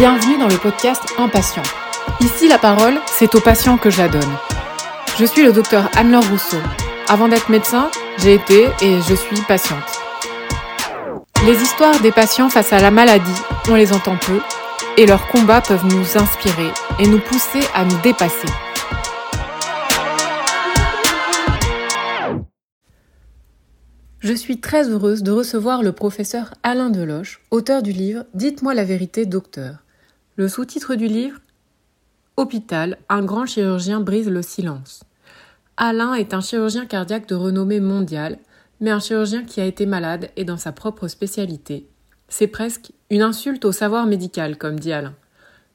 Bienvenue 0.00 0.38
dans 0.38 0.48
le 0.48 0.56
podcast 0.56 1.02
Impatient. 1.18 1.62
Ici, 2.22 2.48
la 2.48 2.56
parole, 2.56 2.94
c'est 3.06 3.34
aux 3.34 3.40
patients 3.42 3.76
que 3.76 3.90
je 3.90 3.98
la 3.98 4.08
donne. 4.08 4.32
Je 5.18 5.26
suis 5.26 5.42
le 5.42 5.52
docteur 5.52 5.90
Anne-Laure 5.94 6.26
Rousseau. 6.30 6.56
Avant 7.06 7.28
d'être 7.28 7.50
médecin, 7.50 7.90
j'ai 8.16 8.32
été 8.32 8.62
et 8.80 8.98
je 9.06 9.14
suis 9.14 9.42
patiente. 9.42 10.00
Les 11.44 11.62
histoires 11.62 12.00
des 12.00 12.12
patients 12.12 12.48
face 12.48 12.72
à 12.72 12.80
la 12.80 12.90
maladie, 12.90 13.42
on 13.68 13.74
les 13.74 13.92
entend 13.92 14.16
peu, 14.16 14.40
et 14.96 15.04
leurs 15.04 15.28
combats 15.28 15.60
peuvent 15.60 15.84
nous 15.84 16.16
inspirer 16.16 16.70
et 16.98 17.06
nous 17.06 17.20
pousser 17.20 17.60
à 17.74 17.84
nous 17.84 18.00
dépasser. 18.00 18.48
Je 24.20 24.32
suis 24.32 24.60
très 24.60 24.88
heureuse 24.88 25.22
de 25.22 25.30
recevoir 25.30 25.82
le 25.82 25.92
professeur 25.92 26.54
Alain 26.62 26.88
Deloche, 26.88 27.42
auteur 27.50 27.82
du 27.82 27.92
livre 27.92 28.24
Dites-moi 28.32 28.72
la 28.72 28.84
vérité, 28.84 29.26
docteur. 29.26 29.84
Le 30.40 30.48
sous-titre 30.48 30.94
du 30.94 31.06
livre 31.06 31.38
Hôpital, 32.38 32.96
un 33.10 33.22
grand 33.22 33.44
chirurgien 33.44 34.00
brise 34.00 34.30
le 34.30 34.40
silence. 34.40 35.04
Alain 35.76 36.14
est 36.14 36.32
un 36.32 36.40
chirurgien 36.40 36.86
cardiaque 36.86 37.28
de 37.28 37.34
renommée 37.34 37.78
mondiale, 37.78 38.38
mais 38.80 38.88
un 38.88 39.00
chirurgien 39.00 39.44
qui 39.44 39.60
a 39.60 39.66
été 39.66 39.84
malade 39.84 40.30
et 40.36 40.46
dans 40.46 40.56
sa 40.56 40.72
propre 40.72 41.08
spécialité. 41.08 41.86
C'est 42.28 42.46
presque 42.46 42.92
une 43.10 43.20
insulte 43.20 43.66
au 43.66 43.72
savoir 43.72 44.06
médical, 44.06 44.56
comme 44.56 44.80
dit 44.80 44.94
Alain. 44.94 45.14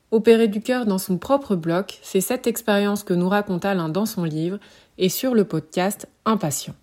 Opérer 0.09 0.47
du 0.47 0.61
cœur 0.61 0.87
dans 0.87 0.97
son 0.97 1.19
propre 1.19 1.55
bloc, 1.55 1.99
c'est 2.01 2.19
cette 2.19 2.47
expérience 2.47 3.03
que 3.03 3.13
nous 3.13 3.29
raconte 3.29 3.65
Alain 3.65 3.89
dans 3.89 4.07
son 4.07 4.23
livre 4.23 4.57
et 4.97 5.09
sur 5.09 5.35
le 5.35 5.45
podcast 5.45 6.07
Impatient. 6.25 6.73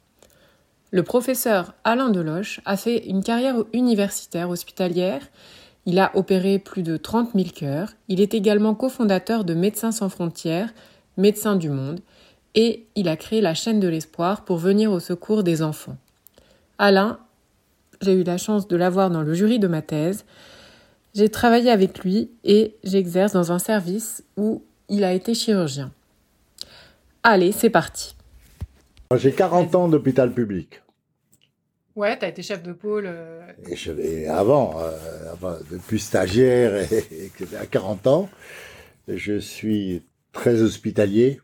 Le 0.92 1.02
professeur 1.02 1.74
Alain 1.82 2.10
Deloche 2.10 2.60
a 2.64 2.76
fait 2.76 3.06
une 3.08 3.24
carrière 3.24 3.56
universitaire 3.72 4.50
hospitalière 4.50 5.22
il 5.86 5.98
a 5.98 6.16
opéré 6.16 6.58
plus 6.58 6.82
de 6.82 6.96
30 6.96 7.30
000 7.34 7.46
cœurs. 7.54 7.92
Il 8.08 8.20
est 8.20 8.34
également 8.34 8.74
cofondateur 8.74 9.44
de 9.44 9.54
Médecins 9.54 9.92
sans 9.92 10.08
frontières, 10.08 10.72
Médecins 11.16 11.56
du 11.56 11.68
monde, 11.68 12.00
et 12.54 12.86
il 12.94 13.08
a 13.08 13.16
créé 13.16 13.40
la 13.40 13.54
chaîne 13.54 13.80
de 13.80 13.88
l'espoir 13.88 14.44
pour 14.44 14.58
venir 14.58 14.92
au 14.92 15.00
secours 15.00 15.42
des 15.42 15.62
enfants. 15.62 15.96
Alain, 16.78 17.18
j'ai 18.00 18.12
eu 18.12 18.22
la 18.24 18.38
chance 18.38 18.68
de 18.68 18.76
l'avoir 18.76 19.10
dans 19.10 19.22
le 19.22 19.34
jury 19.34 19.58
de 19.58 19.68
ma 19.68 19.82
thèse. 19.82 20.24
J'ai 21.14 21.28
travaillé 21.28 21.70
avec 21.70 22.00
lui 22.00 22.30
et 22.44 22.76
j'exerce 22.84 23.32
dans 23.32 23.52
un 23.52 23.58
service 23.58 24.24
où 24.36 24.62
il 24.88 25.04
a 25.04 25.12
été 25.12 25.34
chirurgien. 25.34 25.92
Allez, 27.22 27.52
c'est 27.52 27.70
parti. 27.70 28.14
J'ai 29.14 29.32
40 29.32 29.74
ans 29.74 29.88
d'hôpital 29.88 30.32
public. 30.32 30.82
Ouais, 31.94 32.18
tu 32.18 32.24
as 32.24 32.28
été 32.28 32.42
chef 32.42 32.62
de 32.62 32.72
pôle. 32.72 33.04
Euh, 33.06 33.42
et 33.68 33.76
je 33.76 33.92
l'ai 33.92 34.26
avant, 34.26 34.80
euh, 34.80 35.58
depuis 35.70 35.98
stagiaire 35.98 36.90
et, 36.90 37.30
à 37.60 37.66
40 37.66 38.06
ans. 38.06 38.30
Je 39.08 39.38
suis 39.38 40.02
très 40.32 40.62
hospitalier. 40.62 41.40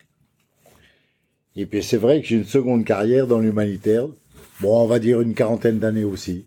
Et 1.55 1.67
puis 1.67 1.83
c'est 1.83 1.97
vrai 1.97 2.23
que 2.23 2.27
j'ai 2.29 2.37
une 2.37 2.45
seconde 2.45 2.85
carrière 2.85 3.27
dans 3.27 3.41
l'humanitaire. 3.41 4.07
Bon, 4.61 4.83
on 4.83 4.87
va 4.87 4.99
dire 4.99 5.21
une 5.21 5.35
quarantaine 5.35 5.79
d'années 5.79 6.05
aussi. 6.05 6.47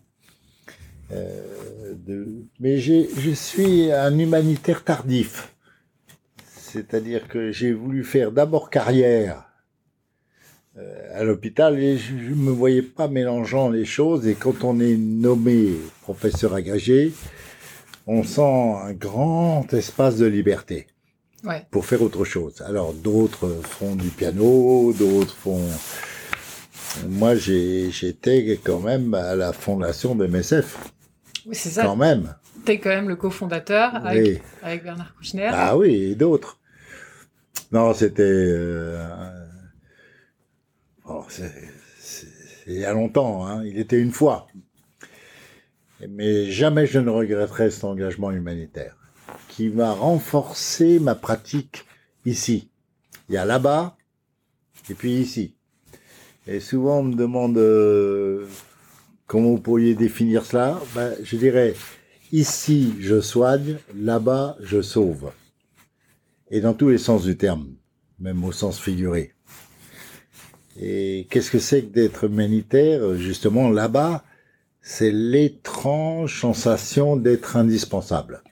Euh, 1.12 1.94
de... 1.94 2.46
Mais 2.58 2.78
je 2.78 3.30
suis 3.34 3.92
un 3.92 4.18
humanitaire 4.18 4.82
tardif. 4.82 5.54
C'est-à-dire 6.46 7.28
que 7.28 7.52
j'ai 7.52 7.72
voulu 7.72 8.02
faire 8.02 8.32
d'abord 8.32 8.70
carrière 8.70 9.51
à 11.14 11.22
l'hôpital 11.24 11.78
et 11.78 11.98
je 11.98 12.14
ne 12.14 12.34
me 12.34 12.50
voyais 12.50 12.82
pas 12.82 13.08
mélangeant 13.08 13.68
les 13.68 13.84
choses. 13.84 14.26
Et 14.26 14.34
quand 14.34 14.64
on 14.64 14.80
est 14.80 14.96
nommé 14.96 15.74
professeur 16.02 16.54
agrégé, 16.54 17.12
on 18.06 18.22
sent 18.22 18.40
un 18.42 18.92
grand 18.92 19.72
espace 19.72 20.16
de 20.16 20.26
liberté 20.26 20.86
ouais. 21.44 21.66
pour 21.70 21.84
faire 21.84 22.02
autre 22.02 22.24
chose. 22.24 22.62
Alors 22.66 22.92
d'autres 22.94 23.60
font 23.62 23.94
du 23.94 24.08
piano, 24.08 24.92
d'autres 24.92 25.34
font... 25.34 25.60
Moi, 27.08 27.34
j'étais 27.36 28.60
quand 28.62 28.80
même 28.80 29.14
à 29.14 29.34
la 29.34 29.54
fondation 29.54 30.14
de 30.14 30.26
MSF. 30.26 30.76
Oui, 31.46 31.54
c'est 31.54 31.70
ça. 31.70 31.84
Quand 31.84 31.96
même. 31.96 32.34
Tu 32.66 32.72
es 32.72 32.78
quand 32.80 32.90
même 32.90 33.08
le 33.08 33.16
cofondateur 33.16 33.94
avec, 33.94 34.42
avec, 34.62 34.84
Bernard 34.84 35.14
Kouchner. 35.16 35.50
Ah 35.52 35.76
oui, 35.76 35.94
et 35.94 36.14
d'autres. 36.14 36.58
Non, 37.72 37.94
c'était... 37.94 38.22
Euh, 38.22 39.41
c'est 41.28 41.52
il 42.66 42.74
y 42.74 42.84
a 42.84 42.92
longtemps, 42.92 43.46
hein. 43.46 43.64
il 43.64 43.78
était 43.78 43.98
une 43.98 44.12
fois. 44.12 44.46
Mais 46.08 46.50
jamais 46.50 46.86
je 46.86 46.98
ne 46.98 47.10
regretterai 47.10 47.70
cet 47.70 47.84
engagement 47.84 48.30
humanitaire 48.30 48.96
qui 49.48 49.68
va 49.68 49.92
renforcer 49.92 50.98
ma 50.98 51.14
pratique 51.14 51.84
ici. 52.24 52.70
Il 53.28 53.34
y 53.34 53.38
a 53.38 53.44
là-bas 53.44 53.96
et 54.90 54.94
puis 54.94 55.12
ici. 55.12 55.54
Et 56.46 56.60
souvent 56.60 56.98
on 56.98 57.04
me 57.04 57.14
demande 57.14 57.58
euh, 57.58 58.48
comment 59.26 59.50
vous 59.50 59.60
pourriez 59.60 59.94
définir 59.94 60.44
cela. 60.44 60.80
Ben, 60.94 61.14
je 61.22 61.36
dirais 61.36 61.74
ici 62.32 62.94
je 63.00 63.20
soigne, 63.20 63.78
là-bas 63.94 64.56
je 64.60 64.82
sauve. 64.82 65.32
Et 66.50 66.60
dans 66.60 66.74
tous 66.74 66.88
les 66.90 66.98
sens 66.98 67.22
du 67.24 67.36
terme, 67.36 67.74
même 68.18 68.42
au 68.44 68.52
sens 68.52 68.80
figuré. 68.80 69.32
Et 70.80 71.26
qu'est-ce 71.30 71.50
que 71.50 71.58
c'est 71.58 71.82
que 71.82 71.92
d'être 71.92 72.24
humanitaire? 72.24 73.14
Justement, 73.16 73.70
là-bas, 73.70 74.24
c'est 74.80 75.12
l'étrange 75.12 76.40
sensation 76.40 77.16
d'être 77.16 77.56
indispensable. 77.56 78.42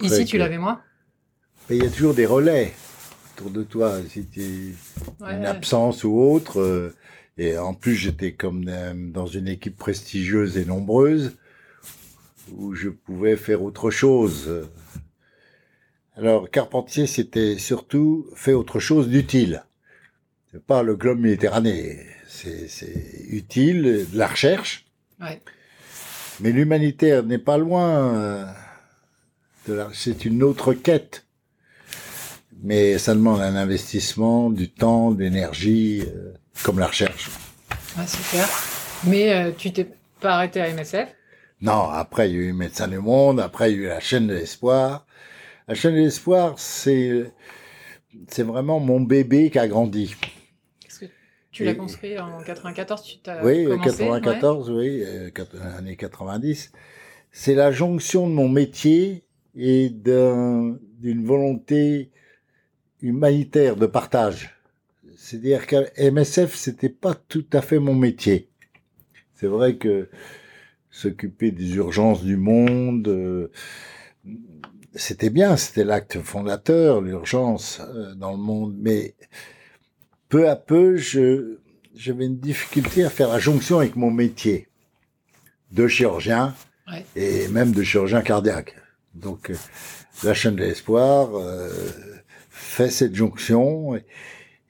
Ici, 0.00 0.24
tu 0.24 0.38
l'avais 0.38 0.58
moins 0.58 0.80
Il 1.70 1.76
y 1.76 1.86
a 1.86 1.90
toujours 1.90 2.14
des 2.14 2.26
relais 2.26 2.72
autour 3.34 3.50
de 3.50 3.62
toi. 3.62 3.98
Si 4.08 4.26
tu 4.26 4.76
une 5.20 5.46
absence 5.46 6.04
ou 6.04 6.18
autre. 6.18 6.60
Euh, 6.60 6.94
et 7.38 7.56
en 7.58 7.74
plus, 7.74 7.94
j'étais 7.94 8.32
comme 8.32 8.64
dans 9.10 9.26
une 9.26 9.48
équipe 9.48 9.76
prestigieuse 9.76 10.58
et 10.58 10.64
nombreuse 10.64 11.36
où 12.52 12.74
je 12.74 12.90
pouvais 12.90 13.36
faire 13.36 13.62
autre 13.62 13.90
chose. 13.90 14.68
Alors, 16.14 16.50
Carpentier, 16.50 17.06
c'était 17.06 17.56
surtout 17.58 18.26
fait 18.34 18.52
autre 18.52 18.80
chose 18.80 19.08
d'utile 19.08 19.64
pas 20.58 20.82
le 20.82 20.96
globe 20.96 21.20
méditerranéen. 21.20 21.96
C'est 22.28 22.92
utile, 23.28 24.06
de 24.10 24.18
la 24.18 24.26
recherche. 24.26 24.86
Ouais. 25.20 25.40
Mais 26.40 26.50
l'humanitaire 26.50 27.22
n'est 27.22 27.38
pas 27.38 27.58
loin. 27.58 28.14
Euh, 28.14 28.44
c'est 29.92 30.24
une 30.24 30.42
autre 30.42 30.72
quête. 30.72 31.26
Mais 32.62 32.98
ça 32.98 33.14
demande 33.14 33.40
un 33.40 33.56
investissement, 33.56 34.50
du 34.50 34.70
temps, 34.70 35.10
d'énergie, 35.10 36.02
euh, 36.06 36.32
comme 36.62 36.78
la 36.78 36.86
recherche. 36.86 37.30
Ah, 37.96 38.06
super. 38.06 38.48
Mais 39.04 39.32
euh, 39.32 39.50
tu 39.56 39.72
t'es 39.72 39.88
pas 40.20 40.34
arrêté 40.36 40.60
à 40.60 40.72
MSF 40.72 41.08
Non, 41.60 41.88
après 41.90 42.30
il 42.30 42.36
y 42.36 42.38
a 42.38 42.42
eu 42.42 42.52
Médecins 42.52 42.88
du 42.88 42.98
Monde, 42.98 43.40
après 43.40 43.72
il 43.72 43.78
y 43.78 43.80
a 43.80 43.84
eu 43.84 43.88
la 43.88 44.00
chaîne 44.00 44.28
de 44.28 44.34
l'espoir. 44.34 45.06
La 45.66 45.74
chaîne 45.74 45.94
de 45.94 46.00
l'espoir, 46.00 46.54
c'est 46.58 47.32
c'est 48.28 48.42
vraiment 48.42 48.78
mon 48.78 49.00
bébé 49.00 49.50
qui 49.50 49.58
a 49.58 49.66
grandi. 49.66 50.14
Tu 51.52 51.64
l'as 51.64 51.74
construit 51.74 52.18
en 52.18 52.42
94, 52.42 53.02
tu 53.02 53.18
t'as 53.18 53.44
Oui, 53.44 53.66
94, 53.84 54.70
oui, 54.70 55.04
euh, 55.04 55.30
années 55.76 55.96
90. 55.96 56.72
C'est 57.30 57.54
la 57.54 57.70
jonction 57.70 58.26
de 58.26 58.32
mon 58.32 58.48
métier 58.48 59.24
et 59.54 59.90
d'une 59.90 60.78
volonté 61.24 62.10
humanitaire 63.02 63.76
de 63.76 63.84
partage. 63.84 64.56
C'est-à-dire 65.14 65.66
qu'à 65.66 65.82
MSF, 65.98 66.54
c'était 66.54 66.88
pas 66.88 67.14
tout 67.14 67.46
à 67.52 67.60
fait 67.60 67.78
mon 67.78 67.94
métier. 67.94 68.48
C'est 69.34 69.46
vrai 69.46 69.76
que 69.76 70.08
s'occuper 70.90 71.50
des 71.50 71.74
urgences 71.74 72.24
du 72.24 72.36
monde, 72.38 73.08
euh, 73.08 73.50
c'était 74.94 75.30
bien, 75.30 75.58
c'était 75.58 75.84
l'acte 75.84 76.18
fondateur, 76.20 77.02
l'urgence 77.02 77.80
euh, 77.80 78.14
dans 78.14 78.32
le 78.32 78.38
monde, 78.38 78.74
mais 78.78 79.14
peu 80.32 80.48
à 80.48 80.56
peu, 80.56 80.96
je, 80.96 81.58
j'avais 81.94 82.24
une 82.24 82.38
difficulté 82.38 83.04
à 83.04 83.10
faire 83.10 83.28
la 83.28 83.38
jonction 83.38 83.80
avec 83.80 83.96
mon 83.96 84.10
métier 84.10 84.66
de 85.72 85.86
chirurgien 85.86 86.54
et 87.14 87.48
même 87.48 87.72
de 87.72 87.82
chirurgien 87.82 88.22
cardiaque. 88.22 88.74
Donc, 89.14 89.50
euh, 89.50 89.56
la 90.24 90.32
chaîne 90.32 90.56
de 90.56 90.62
l'espoir 90.62 91.28
euh, 91.34 91.68
fait 92.48 92.88
cette 92.88 93.14
jonction 93.14 94.00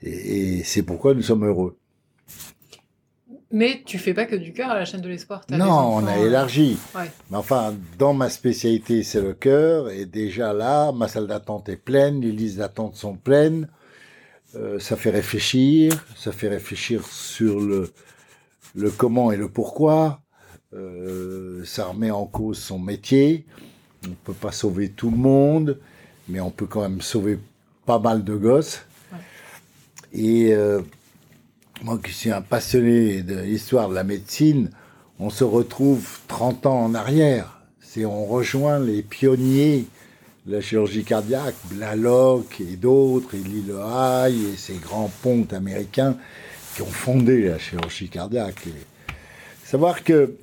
et, 0.02 0.64
c'est 0.64 0.82
pourquoi 0.82 1.14
nous 1.14 1.22
sommes 1.22 1.46
heureux. 1.46 1.78
Mais 3.52 3.82
tu 3.86 3.98
fais 3.98 4.14
pas 4.14 4.24
que 4.24 4.34
du 4.34 4.52
cœur 4.52 4.70
à 4.70 4.74
la 4.74 4.84
chaîne 4.84 5.00
de 5.00 5.08
l'espoir. 5.08 5.46
Non, 5.48 5.94
on 5.94 6.06
a 6.08 6.18
élargi. 6.18 6.76
Mais 7.30 7.36
enfin, 7.36 7.72
dans 8.00 8.14
ma 8.14 8.30
spécialité, 8.30 9.04
c'est 9.04 9.20
le 9.20 9.34
cœur. 9.34 9.90
Et 9.90 10.06
déjà 10.06 10.52
là, 10.52 10.90
ma 10.90 11.06
salle 11.06 11.28
d'attente 11.28 11.68
est 11.68 11.76
pleine, 11.76 12.20
les 12.20 12.32
listes 12.32 12.58
d'attente 12.58 12.96
sont 12.96 13.14
pleines. 13.14 13.68
Euh, 14.54 14.78
ça 14.78 14.96
fait 14.96 15.10
réfléchir, 15.10 16.04
ça 16.14 16.31
fait 16.31 16.49
réfléchir 16.49 17.06
sur 17.06 17.58
le, 17.60 17.90
comment 18.99 19.32
et 19.32 19.37
le 19.37 19.49
pourquoi, 19.49 20.20
euh, 20.75 21.64
ça 21.64 21.87
remet 21.87 22.10
en 22.10 22.26
cause 22.26 22.58
son 22.58 22.78
métier, 22.78 23.46
On 24.04 24.10
ne 24.10 24.14
peut 24.14 24.34
pas 24.34 24.52
sauver 24.52 24.90
tout 24.90 25.10
le 25.10 25.16
monde, 25.16 25.78
mais 26.28 26.40
on 26.40 26.50
peut 26.50 26.66
quand 26.66 26.82
même 26.82 27.00
sauver 27.00 27.38
pas 27.87 27.99
mal 27.99 28.25
de 28.25 28.37
gosses. 28.37 28.82
Et 30.12 30.52
euh, 30.52 30.82
moi 31.82 31.98
qui 31.98 32.12
suis 32.12 32.31
un 32.31 32.43
passionné 32.43 33.22
de 33.22 33.40
l'histoire 33.40 33.88
de 33.88 33.94
la 33.94 34.05
médecine, 34.05 34.70
on 35.19 35.31
se 35.31 35.44
retrouve 35.44 36.19
30 36.28 36.66
ans 36.66 36.84
en 36.84 36.94
arrière. 36.94 37.62
C'est 37.81 38.05
on 38.05 38.26
rejoint 38.26 38.78
les 38.78 39.02
pionniers 39.02 39.87
la 40.46 40.60
chirurgie 40.60 41.04
cardiaque, 41.04 41.54
Blalock 41.70 42.60
et 42.60 42.76
d'autres, 42.76 43.34
et 43.34 43.38
Lillehei 43.38 44.52
et 44.52 44.56
ces 44.56 44.74
grands 44.74 45.10
pontes 45.22 45.52
américains 45.52 46.16
qui 46.74 46.82
ont 46.82 46.86
fondé 46.86 47.48
la 47.48 47.58
chirurgie 47.58 48.08
cardiaque. 48.08 48.68
savoir 49.64 50.02
que 50.02 50.34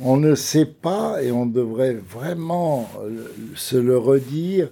on 0.00 0.16
ne 0.16 0.36
sait 0.36 0.66
pas, 0.66 1.20
et 1.22 1.32
on 1.32 1.46
devrait 1.46 1.94
vraiment 1.94 2.88
se 3.56 3.76
le 3.76 3.98
redire, 3.98 4.70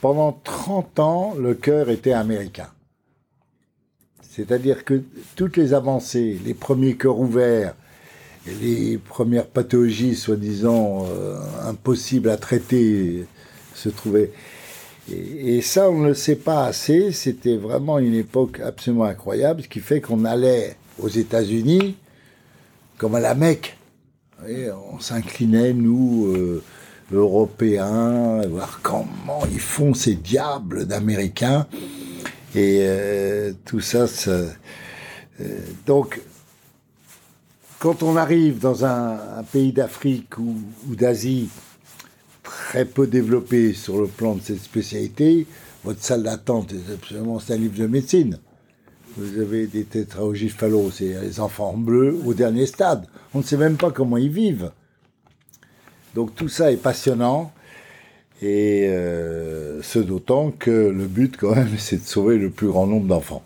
pendant 0.00 0.32
30 0.32 0.98
ans, 1.00 1.34
le 1.34 1.54
cœur 1.54 1.90
était 1.90 2.12
américain. 2.12 2.68
C'est-à-dire 4.22 4.84
que 4.84 5.02
toutes 5.34 5.56
les 5.56 5.74
avancées, 5.74 6.38
les 6.44 6.54
premiers 6.54 6.96
cœurs 6.96 7.18
ouverts, 7.18 7.74
les 8.46 8.98
premières 8.98 9.46
pathologies 9.46 10.14
soi-disant 10.14 11.04
euh, 11.06 11.38
impossibles 11.66 12.30
à 12.30 12.36
traiter 12.36 13.26
se 13.80 13.88
trouvaient. 13.88 14.30
Et, 15.10 15.60
ça, 15.60 15.90
on 15.90 15.98
ne 15.98 16.08
le 16.08 16.14
sait 16.14 16.36
pas 16.36 16.66
assez. 16.66 17.12
C'était 17.12 17.56
vraiment 17.56 17.98
une 17.98 18.14
époque 18.14 18.60
absolument 18.60 19.04
incroyable, 19.04 19.62
ce 19.62 19.68
qui 19.68 19.80
fait 19.80 20.00
qu'on 20.00 20.24
allait 20.24 20.76
aux 20.98 21.08
États-Unis 21.08 21.96
comme 22.98 23.14
à 23.14 23.20
la 23.20 23.34
Mecque. 23.34 23.78
on 24.46 25.00
s'inclinait, 25.00 25.72
nous, 25.72 26.26
euh, 26.26 26.62
Européens, 27.12 28.46
voir 28.46 28.80
comment 28.82 29.42
ils 29.50 29.58
font 29.58 29.94
ces 29.94 30.14
diables 30.14 30.86
d'Américains. 30.86 31.66
Et 32.54 32.80
euh, 32.82 33.52
tout 33.64 33.80
ça, 33.80 34.06
euh, 34.28 34.48
donc, 35.86 36.20
quand 37.78 38.02
on 38.02 38.16
arrive 38.16 38.58
dans 38.58 38.84
un, 38.84 39.42
pays 39.50 39.72
d'Afrique 39.72 40.36
ou, 40.38 40.54
d'Asie 40.94 41.48
très 42.50 42.84
peu 42.84 43.06
développé 43.06 43.72
sur 43.72 44.00
le 44.00 44.06
plan 44.06 44.34
de 44.34 44.40
cette 44.42 44.60
spécialité, 44.60 45.46
votre 45.84 46.02
salle 46.02 46.22
d'attente 46.22 46.72
est 46.72 46.92
absolument 46.92 47.38
un 47.48 47.56
livre 47.56 47.78
de 47.78 47.86
médecine. 47.86 48.38
Vous 49.16 49.40
avez 49.40 49.66
des 49.66 49.84
tétraogiphalos, 49.84 50.90
c'est 50.92 51.20
les 51.20 51.40
enfants 51.40 51.74
bleus 51.76 52.16
au 52.24 52.34
dernier 52.34 52.66
stade. 52.66 53.06
On 53.34 53.38
ne 53.38 53.44
sait 53.44 53.56
même 53.56 53.76
pas 53.76 53.90
comment 53.90 54.16
ils 54.16 54.30
vivent. 54.30 54.70
Donc 56.14 56.34
tout 56.34 56.48
ça 56.48 56.70
est 56.70 56.76
passionnant. 56.76 57.52
Et 58.42 58.86
euh, 58.88 59.82
ce 59.82 59.98
d'autant 59.98 60.50
que 60.50 60.70
le 60.70 61.06
but, 61.06 61.36
quand 61.36 61.54
même, 61.54 61.68
c'est 61.78 62.02
de 62.02 62.06
sauver 62.06 62.38
le 62.38 62.50
plus 62.50 62.68
grand 62.68 62.86
nombre 62.86 63.06
d'enfants. 63.06 63.42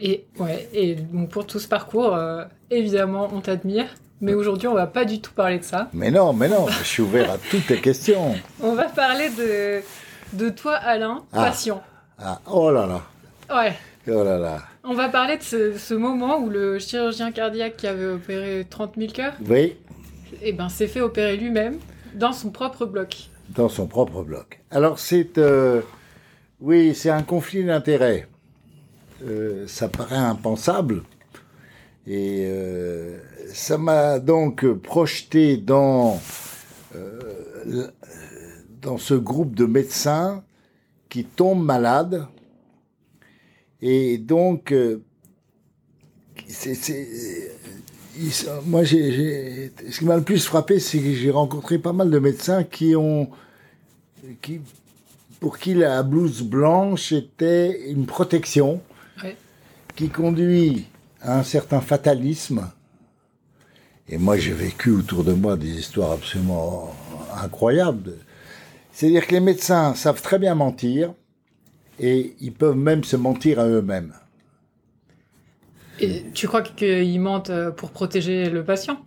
Et, 0.00 0.24
ouais, 0.38 0.68
et 0.72 0.96
donc 0.96 1.30
pour 1.30 1.46
tout 1.46 1.58
ce 1.58 1.68
parcours, 1.68 2.14
euh, 2.14 2.44
évidemment, 2.70 3.28
on 3.32 3.40
t'admire. 3.40 3.86
Mais 4.24 4.34
aujourd'hui, 4.34 4.68
on 4.68 4.74
va 4.74 4.86
pas 4.86 5.04
du 5.04 5.20
tout 5.20 5.32
parler 5.32 5.58
de 5.58 5.64
ça. 5.64 5.88
Mais 5.92 6.10
non, 6.10 6.32
mais 6.32 6.48
non, 6.48 6.66
je 6.68 6.82
suis 6.82 7.02
ouvert 7.02 7.30
à 7.30 7.36
toutes 7.50 7.68
les 7.68 7.80
questions. 7.80 8.34
On 8.62 8.74
va 8.74 8.84
parler 8.84 9.28
de, 9.28 9.82
de 10.32 10.48
toi, 10.48 10.74
Alain, 10.76 11.22
ah. 11.32 11.44
patient. 11.44 11.82
Ah, 12.18 12.40
oh 12.50 12.70
là 12.70 12.86
là. 12.86 13.02
Ouais. 13.54 13.74
Oh 14.08 14.24
là 14.24 14.38
là. 14.38 14.62
On 14.82 14.94
va 14.94 15.08
parler 15.08 15.36
de 15.36 15.42
ce, 15.42 15.76
ce, 15.76 15.94
moment 15.94 16.38
où 16.38 16.48
le 16.48 16.78
chirurgien 16.78 17.32
cardiaque 17.32 17.76
qui 17.76 17.86
avait 17.86 18.06
opéré 18.06 18.66
30 18.68 18.94
000 18.96 19.12
cœurs, 19.12 19.34
oui. 19.46 19.76
eh 20.42 20.52
ben, 20.52 20.68
s'est 20.68 20.88
fait 20.88 21.00
opérer 21.00 21.36
lui-même 21.36 21.78
dans 22.14 22.32
son 22.32 22.50
propre 22.50 22.86
bloc 22.86 23.28
dans 23.50 23.68
son 23.68 23.86
propre 23.86 24.22
bloc. 24.22 24.60
Alors 24.70 24.98
c'est, 24.98 25.38
euh, 25.38 25.82
oui, 26.60 26.94
c'est 26.94 27.10
un 27.10 27.22
conflit 27.22 27.64
d'intérêts. 27.64 28.26
Euh, 29.26 29.64
ça 29.66 29.88
paraît 29.88 30.16
impensable. 30.16 31.02
Et 32.06 32.46
euh, 32.48 33.18
ça 33.52 33.78
m'a 33.78 34.18
donc 34.18 34.66
projeté 34.74 35.56
dans, 35.56 36.20
dans 38.82 38.98
ce 38.98 39.14
groupe 39.14 39.54
de 39.54 39.64
médecins 39.64 40.44
qui 41.08 41.24
tombent 41.24 41.64
malades. 41.64 42.26
Et 43.80 44.18
donc, 44.18 44.74
c'est 46.46 46.74
moi, 48.66 48.84
j'ai, 48.84 49.72
ce 49.90 49.98
qui 49.98 50.04
m'a 50.04 50.16
le 50.16 50.22
plus 50.22 50.44
frappé, 50.44 50.78
c'est 50.78 50.98
que 50.98 51.12
j'ai 51.12 51.30
rencontré 51.30 51.78
pas 51.78 51.92
mal 51.92 52.10
de 52.10 52.18
médecins 52.18 52.64
qui 52.64 52.94
ont, 52.94 53.28
qui, 54.40 54.60
pour 55.40 55.58
qui 55.58 55.74
la 55.74 56.02
blouse 56.02 56.42
blanche 56.42 57.12
était 57.12 57.90
une 57.90 58.06
protection 58.06 58.80
qui 59.96 60.08
conduit 60.08 60.86
un 61.24 61.42
certain 61.42 61.80
fatalisme. 61.80 62.70
Et 64.08 64.18
moi, 64.18 64.36
j'ai 64.36 64.52
vécu 64.52 64.90
autour 64.90 65.24
de 65.24 65.32
moi 65.32 65.56
des 65.56 65.78
histoires 65.78 66.12
absolument 66.12 66.94
incroyables. 67.42 68.14
C'est-à-dire 68.92 69.26
que 69.26 69.32
les 69.32 69.40
médecins 69.40 69.94
savent 69.94 70.22
très 70.22 70.38
bien 70.38 70.54
mentir 70.54 71.12
et 71.98 72.36
ils 72.40 72.52
peuvent 72.52 72.76
même 72.76 73.02
se 73.04 73.16
mentir 73.16 73.58
à 73.58 73.66
eux-mêmes. 73.66 74.12
Et 76.00 76.24
tu 76.34 76.48
crois 76.48 76.62
qu'ils 76.62 77.20
mentent 77.20 77.50
euh, 77.50 77.70
pour 77.70 77.90
protéger 77.90 78.50
le 78.50 78.64
patient? 78.64 78.98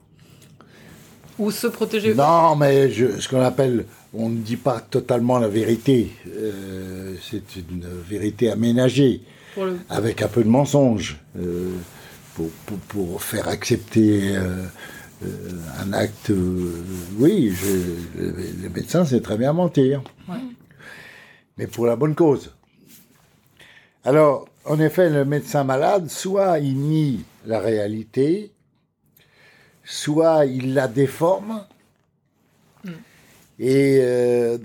Ou 1.38 1.52
se 1.52 1.68
protéger 1.68 2.16
Non, 2.16 2.56
mais 2.56 2.90
ce 2.90 3.28
qu'on 3.28 3.42
appelle, 3.42 3.86
on 4.14 4.30
ne 4.30 4.38
dit 4.38 4.56
pas 4.58 4.80
totalement 4.80 5.38
la 5.38 5.48
vérité. 5.48 6.12
Euh, 6.28 7.16
c'est 7.22 7.58
une 7.58 7.86
vérité 8.10 8.50
aménagée, 8.50 9.22
avec 9.90 10.22
un 10.22 10.28
peu 10.28 10.44
de 10.44 10.50
mensonge, 10.50 11.20
euh, 11.38 11.72
pour, 12.88 13.22
faire 13.22 13.48
accepter 13.48 14.36
un 15.80 15.94
acte. 15.94 16.32
oui, 17.18 17.54
je, 17.54 18.22
les 18.62 18.70
médecins, 18.70 19.06
c'est 19.06 19.22
très 19.22 19.38
bien 19.38 19.54
mentir. 19.54 20.02
Mais 21.58 21.68
pour 21.68 21.86
la 21.86 21.96
bonne 21.96 22.16
cause. 22.16 22.54
Alors, 24.04 24.48
en 24.66 24.80
effet, 24.80 25.10
le 25.10 25.26
médecin 25.26 25.64
malade, 25.64 26.10
soit 26.10 26.60
il 26.60 26.78
nie 26.78 27.26
la 27.46 27.60
réalité, 27.60 28.52
soit 29.84 30.46
il 30.46 30.74
la 30.74 30.88
déforme, 30.88 31.66
mm. 32.84 32.90
et 33.60 34.00
euh, 34.02 34.58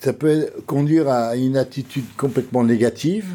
ça 0.00 0.12
peut 0.12 0.50
conduire 0.66 1.08
à 1.08 1.36
une 1.36 1.56
attitude 1.56 2.04
complètement 2.16 2.64
négative, 2.64 3.32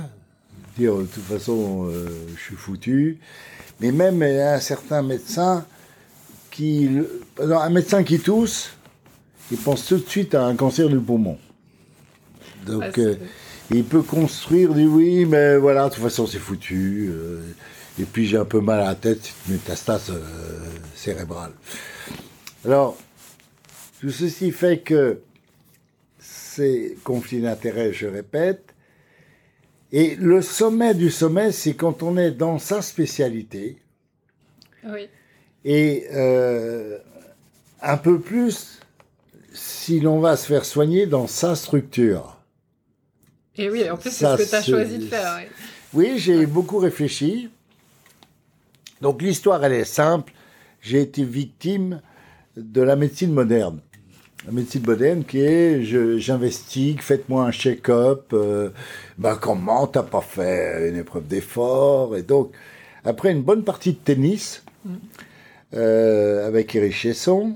dire 0.78 0.96
de 0.96 1.06
toute 1.06 1.24
façon 1.24 1.88
euh, 1.88 2.08
je 2.36 2.42
suis 2.42 2.56
foutu, 2.56 3.20
mais 3.80 3.92
même 3.92 4.22
un 4.22 4.60
certain 4.60 5.02
médecin 5.02 5.66
qui, 6.50 6.90
un 7.40 7.70
médecin 7.70 8.04
qui 8.04 8.20
tousse, 8.20 8.72
il 9.52 9.58
pense 9.58 9.86
tout 9.86 9.98
de 9.98 10.08
suite 10.08 10.36
à 10.36 10.44
un 10.46 10.56
cancer 10.56 10.90
du 10.90 11.00
poumon. 11.00 11.38
Donc, 12.66 12.98
euh, 13.00 13.16
il 13.72 13.84
peut 13.84 14.04
construire, 14.04 14.74
dit 14.74 14.86
oui, 14.86 15.26
mais 15.26 15.58
voilà, 15.58 15.86
de 15.90 15.94
toute 15.94 16.04
façon, 16.04 16.28
c'est 16.28 16.40
foutu. 16.40 17.10
Euh, 17.12 17.42
et 18.00 18.04
puis 18.04 18.26
j'ai 18.26 18.38
un 18.38 18.46
peu 18.46 18.62
mal 18.62 18.82
à 18.82 18.86
la 18.86 18.96
tête, 18.96 19.20
c'est 19.22 19.34
une 19.48 19.54
métastase 19.54 20.14
cérébrale. 20.96 21.52
Alors, 22.66 22.98
tout 24.00 24.12
ceci 24.12 24.52
fait 24.52 24.80
que 24.80 25.22
c'est 26.20 26.98
conflit 27.04 27.42
d'intérêts, 27.42 27.94
je 27.94 28.08
répète. 28.08 28.71
Et 29.92 30.16
le 30.16 30.42
sommet 30.42 30.94
du 30.94 31.10
sommet, 31.10 31.52
c'est 31.52 31.74
quand 31.74 32.02
on 32.02 32.18
est 32.18 32.32
dans 32.32 32.60
sa 32.60 32.82
spécialité. 32.82 33.78
Oui. 34.86 35.10
Et 35.66 36.08
euh, 36.14 36.98
un 37.82 37.98
peu 37.98 38.20
plus 38.20 38.80
si 39.54 40.00
l'on 40.00 40.20
va 40.20 40.38
se 40.38 40.48
faire 40.48 40.66
soigner 40.66 41.08
dans 41.08 41.28
sa 41.28 41.56
structure. 41.56 42.38
Et 43.58 43.70
oui, 43.70 43.90
en 43.90 43.98
plus, 43.98 44.12
c'est 44.12 44.26
ce 44.26 44.44
que 44.44 44.50
tu 44.50 44.56
as 44.56 44.64
choisi 44.64 44.98
de 44.98 45.06
faire. 45.06 45.42
Oui, 45.94 46.14
j'ai 46.18 46.46
beaucoup 46.46 46.78
réfléchi. 46.78 47.50
Donc 49.02 49.22
l'histoire, 49.22 49.64
elle 49.66 49.74
est 49.74 49.84
simple. 49.84 50.32
J'ai 50.80 51.02
été 51.02 51.24
victime 51.24 52.02
de 52.56 52.82
la 52.82 52.96
médecine 52.96 53.34
moderne. 53.34 53.82
La 54.46 54.52
médecine 54.52 54.84
moderne 54.86 55.24
qui 55.24 55.40
est, 55.40 55.84
j'investigue, 55.84 57.02
faites-moi 57.02 57.44
un 57.44 57.52
check-up. 57.52 58.32
Euh, 58.34 58.70
ben 59.20 59.36
comment 59.36 59.86
t'as 59.86 60.02
pas 60.04 60.22
fait 60.22 60.90
une 60.90 60.98
épreuve 60.98 61.28
d'effort? 61.28 62.18
Et 62.18 62.24
donc, 62.24 62.52
après 63.06 63.32
une 63.32 63.44
bonne 63.44 63.64
partie 63.64 63.94
de 63.94 64.00
tennis 64.04 64.64
mm. 64.84 64.94
euh, 65.76 66.48
avec 66.48 66.74
Eric 66.74 66.94
Chesson, 66.94 67.54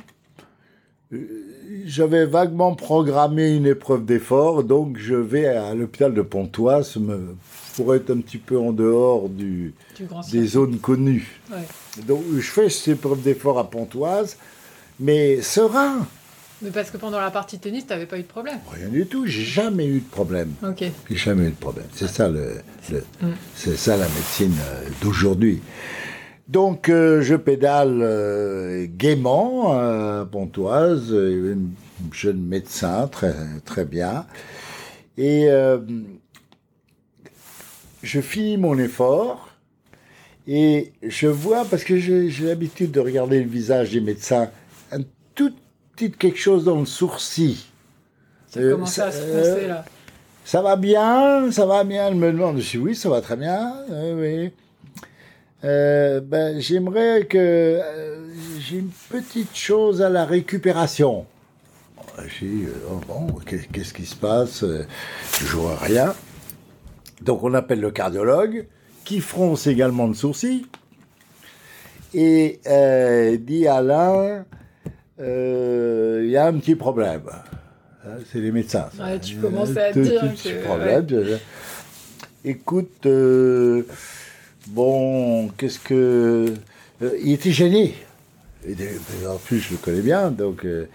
j'avais 1.85 2.25
vaguement 2.25 2.75
programmé 2.75 3.55
une 3.55 3.65
épreuve 3.65 4.05
d'effort, 4.05 4.63
donc 4.63 4.97
je 4.97 5.15
vais 5.15 5.47
à 5.47 5.73
l'hôpital 5.73 6.13
de 6.13 6.21
Pontoise 6.21 6.97
pour 7.75 7.95
être 7.95 8.11
un 8.11 8.17
petit 8.17 8.37
peu 8.37 8.59
en 8.59 8.71
dehors 8.71 9.29
du, 9.29 9.73
des 10.31 10.45
zones 10.45 10.77
connues. 10.77 11.39
Donc 12.07 12.23
je 12.35 12.41
fais 12.41 12.69
cette 12.69 12.99
épreuve 12.99 13.21
d'effort 13.21 13.57
à 13.57 13.69
Pontoise, 13.69 14.37
mais 14.99 15.41
serein. 15.41 16.07
Mais 16.61 16.69
parce 16.71 16.89
que 16.89 16.97
pendant 16.97 17.19
la 17.19 17.31
partie 17.31 17.59
tennis, 17.59 17.85
tu 17.85 17.89
n'avais 17.91 18.05
pas 18.05 18.17
eu 18.17 18.21
de 18.21 18.27
problème. 18.27 18.59
Rien 18.71 18.87
du 18.87 19.05
tout, 19.05 19.25
j'ai 19.25 19.43
jamais 19.43 19.85
eu 19.85 19.99
de 19.99 20.09
problème. 20.09 20.53
Ok. 20.63 20.83
J'ai 21.09 21.15
jamais 21.17 21.47
eu 21.47 21.51
de 21.51 21.55
problème. 21.55 21.85
C'est 21.93 22.07
ça 22.07 22.29
le, 22.29 22.55
le- 22.91 23.03
Mm. 23.21 23.33
c'est 23.55 23.75
ça 23.77 23.97
la 23.97 24.07
médecine 24.07 24.53
euh, 24.61 24.87
d'aujourd'hui. 25.01 25.61
Donc 26.47 26.89
euh, 26.89 27.21
je 27.21 27.35
pédale 27.35 27.99
euh, 28.01 28.85
gaiement 28.89 29.73
à 29.73 30.25
Pontoise, 30.31 31.11
euh, 31.11 31.53
une 31.53 31.71
jeune 32.13 32.39
médecin 32.41 33.07
très 33.07 33.33
très 33.65 33.83
bien, 33.85 34.25
et 35.17 35.47
je 38.03 38.21
finis 38.21 38.57
mon 38.57 38.77
effort 38.77 39.49
et 40.47 40.93
je 41.01 41.27
vois 41.27 41.65
parce 41.65 41.83
que 41.83 41.97
j'ai 41.97 42.29
j'ai 42.29 42.45
l'habitude 42.45 42.91
de 42.91 42.99
regarder 42.99 43.41
le 43.41 43.49
visage 43.49 43.91
des 43.91 44.01
médecins, 44.01 44.49
un 44.91 44.99
tout 45.33 45.53
petit 45.95 46.11
quelque 46.11 46.37
chose 46.39 46.63
dans 46.65 46.79
le 46.79 46.85
sourcil. 46.85 47.57
Ça 48.49 48.59
Euh, 48.59 48.71
commençait 48.73 49.01
à 49.01 49.11
se 49.11 49.19
ça- 49.19 49.25
foncer 49.27 49.67
là. 49.67 49.85
Ça 50.43 50.61
va 50.61 50.75
bien, 50.75 51.51
ça 51.51 51.65
va 51.65 51.83
bien. 51.83 52.07
Elle 52.07 52.15
me 52.15 52.31
demande, 52.31 52.59
je 52.59 52.71
dis 52.71 52.77
oui, 52.77 52.95
ça 52.95 53.09
va 53.09 53.21
très 53.21 53.35
bien. 53.35 53.73
Oui, 53.89 54.11
oui. 54.13 54.51
Euh, 55.63 56.21
ben, 56.21 56.59
j'aimerais 56.59 57.25
que 57.25 57.37
euh, 57.39 58.27
j'ai 58.59 58.77
une 58.77 58.91
petite 59.09 59.55
chose 59.55 60.01
à 60.01 60.09
la 60.09 60.25
récupération. 60.25 61.25
J'ai 62.39 62.45
dit, 62.47 62.63
euh, 62.65 62.73
oh 62.91 63.01
bon, 63.07 63.27
qu'est- 63.45 63.67
qu'est-ce 63.71 63.93
qui 63.93 64.05
se 64.05 64.15
passe 64.15 64.63
Euh, 64.63 64.85
Je 65.39 65.55
vois 65.57 65.77
rien. 65.77 66.13
Donc 67.21 67.43
on 67.43 67.53
appelle 67.55 67.79
le 67.81 67.89
cardiologue, 67.91 68.67
qui 69.05 69.19
fronce 69.21 69.65
également 69.67 70.05
le 70.07 70.13
sourcil, 70.13 70.65
et 72.13 72.59
euh, 72.67 73.37
dit 73.37 73.67
Alain, 73.67 74.13
euh, 74.15 74.41
il 75.19 76.29
y 76.29 76.37
a 76.37 76.45
un 76.47 76.53
petit 76.53 76.75
problème. 76.75 77.21
Hein, 78.05 78.09
C'est 78.31 78.39
les 78.39 78.51
médecins. 78.51 78.89
ça. 78.95 79.03
Ouais, 79.05 79.19
tu 79.19 79.35
commençais 79.37 79.81
à 79.81 79.91
dire 79.91 80.21
que- 80.43 80.63
problème. 80.63 81.05
je- 81.09 81.37
Écoute, 82.47 83.05
euh, 83.07 83.87
bon, 84.67 85.47
qu'est-ce 85.57 85.79
que... 85.79 86.53
euh, 87.01 87.09
il 87.23 87.31
était 87.33 87.51
gêné. 87.51 87.95
En 89.27 89.37
plus, 89.37 89.59
je 89.59 89.71
le 89.71 89.77
connais 89.77 90.01
bien, 90.01 90.29
donc 90.31 90.63
euh, 90.65 90.87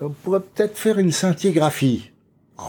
on 0.00 0.10
pourrait 0.10 0.40
peut-être 0.40 0.76
faire 0.76 0.98
une 0.98 1.12
scintigraphie. 1.12 2.10
Oh, 2.58 2.64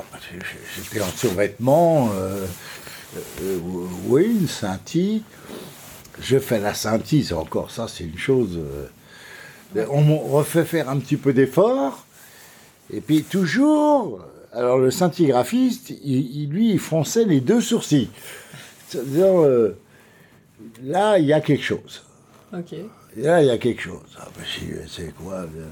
J'étais 0.76 1.02
en 1.04 1.08
survêtement. 1.10 2.10
euh, 2.14 2.46
euh, 3.42 3.58
oui, 4.08 4.38
une 4.42 4.48
scintille. 4.48 5.24
Je 6.22 6.40
fais 6.40 6.60
la 6.60 6.74
scintille, 6.74 7.24
c'est 7.26 7.34
encore 7.34 7.72
ça, 7.72 7.88
c'est 7.90 8.04
une 8.06 8.18
chose. 8.18 8.58
euh, 8.58 8.88
on 9.76 10.18
refait 10.18 10.66
faire 10.66 10.90
un 10.90 10.98
petit 10.98 11.18
peu 11.18 11.34
d'effort. 11.34 12.06
Et 12.94 13.02
puis 13.02 13.24
toujours, 13.24 14.22
alors 14.54 14.78
le 14.78 14.92
scintigraphiste, 14.92 15.90
il, 16.04 16.36
il- 16.44 16.50
lui, 16.50 16.72
il 16.72 16.80
fronçait 16.80 17.26
les 17.26 17.42
deux 17.42 17.62
sourcils. 17.62 18.10
C'est-à-dire, 18.88 19.42
euh, 19.42 19.78
là, 20.84 21.20
il 21.20 21.26
y 21.26 21.34
a 21.34 21.42
quelque 21.42 21.64
chose. 21.64 22.04
Ok. 22.54 22.74
Là, 23.18 23.42
il 23.42 23.48
y 23.48 23.50
a 23.50 23.58
quelque 23.58 23.82
chose. 23.82 24.00
Ah, 24.20 24.28
bah, 24.38 24.44
c'est 24.88 25.14
quoi 25.16 25.42
le- 25.42 25.66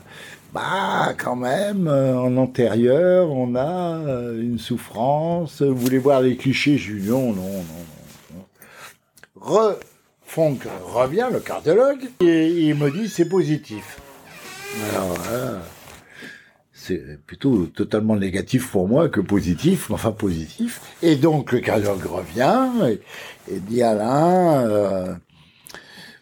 Bah, 0.54 1.14
quand 1.18 1.36
même, 1.38 1.88
euh, 1.88 2.18
en 2.18 2.36
antérieur, 2.38 3.30
on 3.30 3.56
a 3.56 3.98
euh, 4.00 4.42
une 4.42 4.58
souffrance. 4.60 5.62
Vous 5.62 5.76
voulez 5.78 6.00
voir 6.00 6.22
les 6.22 6.36
clichés 6.36 6.78
Je 6.78 6.94
dis 6.96 7.08
non, 7.10 7.32
non, 7.34 7.44
non. 7.44 8.36
non. 8.36 8.46
Re, 9.40 9.76
Fonck 10.36 10.68
revient, 10.84 11.30
le 11.32 11.40
cardiologue, 11.40 12.10
et 12.20 12.48
il 12.50 12.76
me 12.76 12.92
dit 12.92 13.08
c'est 13.08 13.24
positif. 13.30 14.02
Alors 14.90 15.14
là, 15.32 15.62
c'est 16.74 17.18
plutôt 17.26 17.68
totalement 17.68 18.18
négatif 18.18 18.70
pour 18.70 18.90
moi 18.90 19.08
que 19.08 19.22
positif, 19.22 19.88
mais 19.88 19.96
enfin 19.96 20.12
positif. 20.12 20.82
Et 21.02 21.16
donc 21.16 21.54
le 21.54 21.62
cardiologue 21.62 22.04
revient 22.04 22.70
et, 23.48 23.54
et 23.56 23.60
dit 23.62 23.82
Alain, 23.82 24.68
euh, 24.68 25.16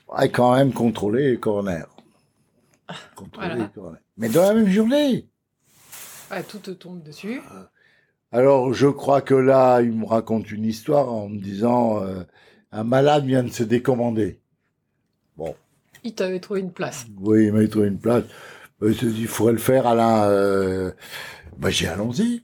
va 0.08 0.28
quand 0.28 0.58
même 0.58 0.74
contrôler 0.74 1.32
les 1.32 1.40
coronaires. 1.40 1.90
Contrôler 3.16 3.48
Voilà. 3.48 3.64
les 3.64 3.70
coronaires. 3.72 4.02
Mais 4.18 4.30
dans 4.30 4.44
la 4.44 4.54
même 4.54 4.70
journée. 4.70 5.28
Tout 6.48 6.60
te 6.60 6.70
tombe 6.70 7.02
dessus. 7.02 7.42
Alors 8.32 8.76
je 8.76 8.90
crois 8.90 9.22
que 9.22 9.34
là, 9.34 9.82
il 9.82 9.94
me 9.94 10.06
raconte 10.06 10.52
une 10.52 10.66
histoire 10.66 11.12
en 11.12 11.30
me 11.30 11.40
disant 11.40 12.04
euh, 12.04 12.24
un 12.74 12.84
malade 12.84 13.26
vient 13.26 13.44
de 13.44 13.52
se 13.52 13.64
décommander. 13.64 14.40
Bon. 15.38 15.56
Il 16.04 16.14
t'avait 16.14 16.40
trouvé 16.40 16.60
une 16.60 16.72
place. 16.72 17.06
Oui, 17.22 17.46
il 17.46 17.54
m'a 17.54 17.66
trouvé 17.68 17.88
une 17.88 18.00
place. 18.00 18.24
Euh, 18.82 18.92
Il 18.92 18.98
se 18.98 19.06
dit, 19.06 19.22
il 19.22 19.28
faudrait 19.28 19.54
le 19.54 19.60
faire, 19.60 19.88
Alain. 19.88 20.26
Euh, 20.26 20.92
bah, 21.58 21.70
j'ai 21.70 21.88
allons-y. 21.88 22.44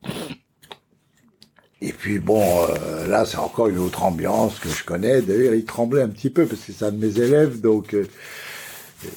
Et 1.81 1.93
puis 1.93 2.19
bon, 2.19 2.43
euh, 2.69 3.07
là, 3.07 3.25
c'est 3.25 3.37
encore 3.37 3.67
une 3.67 3.77
autre 3.79 4.03
ambiance 4.03 4.59
que 4.59 4.69
je 4.69 4.83
connais. 4.83 5.21
D'ailleurs, 5.21 5.53
il 5.53 5.65
tremblait 5.65 6.01
un 6.01 6.09
petit 6.09 6.29
peu 6.29 6.45
parce 6.45 6.61
que 6.61 6.71
c'est 6.73 6.85
un 6.85 6.91
de 6.91 6.97
mes 7.05 7.19
élèves, 7.19 7.61
donc 7.61 7.93
euh, 7.93 8.05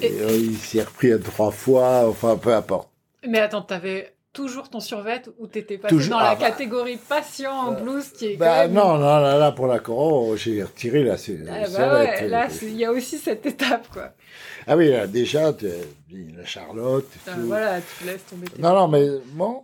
Et- 0.00 0.12
il 0.38 0.56
s'y 0.56 0.78
est 0.78 0.84
repris 0.84 1.12
à 1.12 1.18
trois 1.18 1.50
fois. 1.50 2.08
Enfin, 2.08 2.36
peu 2.36 2.54
importe. 2.54 2.88
Mais 3.28 3.40
attends, 3.40 3.62
t'avais 3.62 4.14
toujours 4.32 4.70
ton 4.70 4.80
survêt 4.80 5.22
ou 5.38 5.46
t'étais 5.46 5.76
passé 5.78 5.94
Toujours- 5.94 6.12
dans 6.12 6.18
ah 6.18 6.30
la 6.30 6.34
bah. 6.36 6.48
catégorie 6.50 6.96
patient 6.96 7.52
en 7.52 7.72
blouse 7.72 8.08
qui 8.10 8.26
est 8.26 8.32
quand 8.34 8.40
Bah, 8.40 8.62
même- 8.66 8.72
non, 8.74 8.94
non, 8.98 9.18
là, 9.20 9.36
là, 9.38 9.52
pour 9.52 9.66
la 9.66 9.78
coro, 9.78 10.36
j'ai 10.36 10.62
retiré 10.62 11.04
la, 11.04 11.18
c'est- 11.18 11.38
Ah 11.48 11.68
bah 11.68 11.94
ouais, 11.94 12.28
là, 12.28 12.48
il 12.62 12.76
y 12.76 12.84
a 12.84 12.92
aussi 12.92 13.18
cette 13.18 13.44
étape, 13.44 13.88
quoi. 13.92 14.14
Ah 14.66 14.76
oui, 14.76 14.90
là, 14.90 15.06
déjà, 15.06 15.52
la 15.52 16.44
Charlotte. 16.44 17.08
Ah, 17.26 17.32
tout. 17.34 17.40
voilà, 17.46 17.80
tu 17.80 18.04
laisses 18.06 18.24
tomber 18.26 18.46
tes... 18.48 18.60
Non, 18.62 18.74
non, 18.74 18.88
mais 18.88 19.06
bon. 19.32 19.62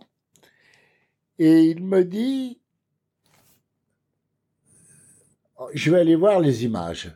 Et 1.39 1.61
il 1.63 1.83
me 1.83 2.03
dit, 2.03 2.59
je 5.73 5.91
vais 5.91 5.99
aller 6.01 6.15
voir 6.15 6.39
les 6.39 6.63
images. 6.65 7.11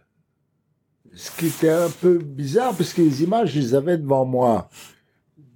Ce 1.15 1.29
qui 1.37 1.47
était 1.47 1.69
un 1.69 1.89
peu 1.89 2.17
bizarre, 2.17 2.73
parce 2.75 2.93
que 2.93 3.01
les 3.01 3.21
images, 3.21 3.51
je 3.51 3.59
les 3.59 3.75
avais 3.75 3.97
devant 3.97 4.25
moi. 4.25 4.69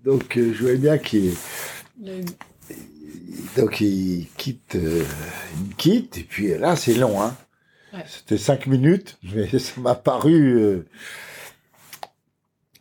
Donc, 0.04 0.38
euh, 0.38 0.54
je 0.54 0.62
voyais 0.62 0.78
bien 0.78 0.98
qu'il 0.98 1.34
Donc 3.56 3.82
il 3.82 4.28
quitte, 4.38 4.76
euh, 4.76 5.04
il 5.58 5.68
me 5.70 5.74
quitte, 5.76 6.18
et 6.18 6.24
puis 6.24 6.56
là, 6.58 6.76
c'est 6.76 6.94
long, 6.94 7.22
hein. 7.22 7.36
Ouais. 7.94 8.04
C'était 8.08 8.38
cinq 8.38 8.68
minutes, 8.68 9.18
mais 9.34 9.48
ça 9.60 9.80
m'a 9.82 9.96
paru. 9.96 10.60
euh, 10.60 10.86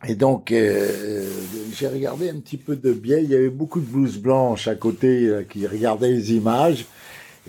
Et 0.05 0.15
donc, 0.15 0.51
euh, 0.51 1.27
j'ai 1.73 1.87
regardé 1.87 2.29
un 2.29 2.39
petit 2.39 2.57
peu 2.57 2.75
de 2.75 2.93
biais. 2.93 3.23
Il 3.23 3.29
y 3.29 3.35
avait 3.35 3.49
beaucoup 3.49 3.79
de 3.79 3.85
blouses 3.85 4.17
blanches 4.17 4.67
à 4.67 4.75
côté 4.75 5.45
qui 5.49 5.65
regardaient 5.65 6.11
les 6.11 6.33
images. 6.33 6.85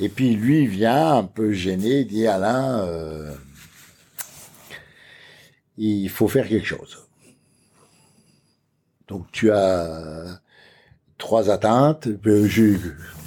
Et 0.00 0.08
puis 0.08 0.34
lui, 0.34 0.62
il 0.62 0.68
vient 0.68 1.16
un 1.16 1.24
peu 1.24 1.52
gêné, 1.52 2.00
il 2.00 2.06
dit 2.06 2.26
Alain, 2.26 2.86
il 5.76 6.08
faut 6.08 6.28
faire 6.28 6.48
quelque 6.48 6.66
chose. 6.66 7.04
Donc 9.08 9.26
tu 9.32 9.50
as 9.50 10.40
trois 11.18 11.50
atteintes. 11.50 12.08
J'ai- 12.46 12.78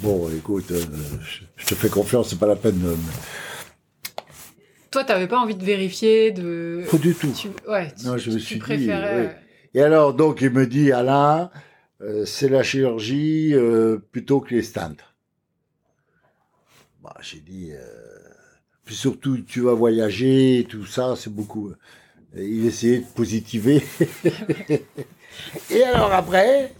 bon, 0.02 0.28
écoute, 0.36 0.70
euh, 0.70 0.80
je- 1.56 1.66
te 1.66 1.74
fais 1.74 1.88
confiance, 1.88 2.30
c'est 2.30 2.38
pas 2.38 2.46
la 2.46 2.56
peine. 2.56 2.78
de- 2.80 2.96
Toi, 4.90 5.04
t'avais 5.04 5.28
pas 5.28 5.38
envie 5.38 5.54
de 5.54 5.64
vérifier, 5.64 6.32
de... 6.32 6.84
Pas 6.90 6.98
du 6.98 7.14
tout. 7.14 7.32
Tu... 7.32 7.48
Ouais, 7.70 7.92
tu, 7.98 8.06
Non, 8.06 8.18
je 8.18 8.30
me 8.30 8.38
suis 8.38 8.56
dit, 8.56 8.60
préférais... 8.60 9.20
oui. 9.20 9.28
Et 9.74 9.82
alors, 9.82 10.12
donc, 10.12 10.40
il 10.42 10.50
me 10.50 10.66
dit, 10.66 10.92
Alain, 10.92 11.50
euh, 12.02 12.26
c'est 12.26 12.48
la 12.50 12.62
chirurgie 12.62 13.54
euh, 13.54 13.98
plutôt 14.12 14.40
que 14.40 14.54
les 14.54 14.62
stents. 14.62 14.96
Bah, 17.02 17.16
j'ai 17.22 17.40
dit, 17.40 17.70
euh, 17.72 17.78
puis 18.84 18.94
surtout, 18.94 19.38
tu 19.38 19.60
vas 19.62 19.72
voyager, 19.72 20.66
tout 20.68 20.84
ça, 20.84 21.14
c'est 21.16 21.32
beaucoup. 21.32 21.72
Et 22.36 22.44
il 22.46 22.66
essayait 22.66 22.98
de 22.98 23.06
positiver. 23.06 23.82
Et 25.70 25.82
alors 25.84 26.12
après, 26.12 26.72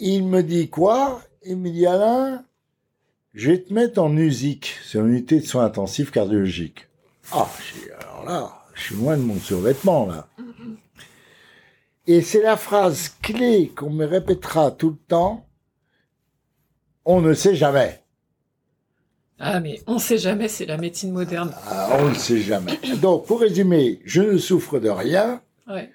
il 0.00 0.26
me 0.26 0.42
dit 0.42 0.68
quoi? 0.68 1.22
Il 1.44 1.56
me 1.56 1.70
dit, 1.70 1.86
Alain, 1.86 2.44
je 3.34 3.50
vais 3.50 3.62
te 3.62 3.72
mettre 3.72 4.00
en 4.00 4.16
USIC, 4.16 4.76
c'est 4.84 4.98
une 4.98 5.08
unité 5.08 5.40
de 5.40 5.46
soins 5.46 5.64
intensifs 5.64 6.10
cardiologiques. 6.10 6.88
Ah, 7.32 7.48
alors 8.00 8.24
là, 8.24 8.64
je 8.74 8.82
suis 8.82 8.94
loin 8.96 9.16
de 9.16 9.22
mon 9.22 9.38
survêtement, 9.38 10.06
là. 10.06 10.28
Et 12.06 12.22
c'est 12.22 12.42
la 12.42 12.56
phrase 12.56 13.10
clé 13.22 13.68
qu'on 13.68 13.90
me 13.90 14.04
répétera 14.04 14.72
tout 14.72 14.90
le 14.90 15.06
temps. 15.06 15.46
On 17.04 17.20
ne 17.20 17.34
sait 17.34 17.54
jamais. 17.54 18.02
Ah, 19.38 19.60
mais 19.60 19.80
on 19.86 19.98
sait 19.98 20.18
jamais, 20.18 20.48
c'est 20.48 20.66
la 20.66 20.76
médecine 20.76 21.12
moderne. 21.12 21.54
Ah, 21.66 21.98
on 22.00 22.08
ne 22.08 22.14
sait 22.14 22.40
jamais. 22.40 22.78
Donc, 23.00 23.26
pour 23.26 23.40
résumer, 23.40 24.00
je 24.04 24.22
ne 24.22 24.38
souffre 24.38 24.80
de 24.80 24.88
rien. 24.88 25.40
Ouais. 25.68 25.90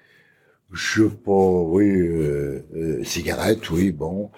Je 0.76 1.04
pas, 1.04 1.32
oui, 1.32 1.88
euh, 1.88 2.62
euh, 2.76 3.04
cigarette, 3.04 3.70
oui, 3.70 3.92
bon. 3.92 4.30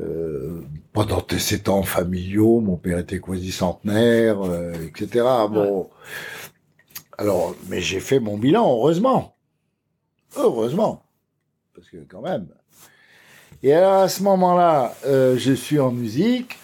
Euh, 0.00 0.62
pas 0.94 1.04
d'antécédents 1.04 1.82
familiaux, 1.82 2.60
mon 2.60 2.76
père 2.76 2.98
était 2.98 3.20
quasi 3.20 3.52
centenaire, 3.52 4.38
etc. 4.86 5.26
Bon. 5.50 5.90
Alors, 7.18 7.54
mais 7.68 7.82
j'ai 7.82 8.00
fait 8.00 8.20
mon 8.20 8.38
bilan, 8.38 8.72
heureusement. 8.72 9.36
Heureusement. 10.36 11.04
Parce 11.74 11.88
que 11.90 11.98
quand 12.08 12.22
même. 12.22 12.48
Et 13.62 13.74
alors 13.74 14.02
à 14.02 14.08
ce 14.08 14.22
moment-là, 14.22 14.94
je 15.04 15.52
suis 15.52 15.78
en 15.78 15.92
musique 15.92 16.56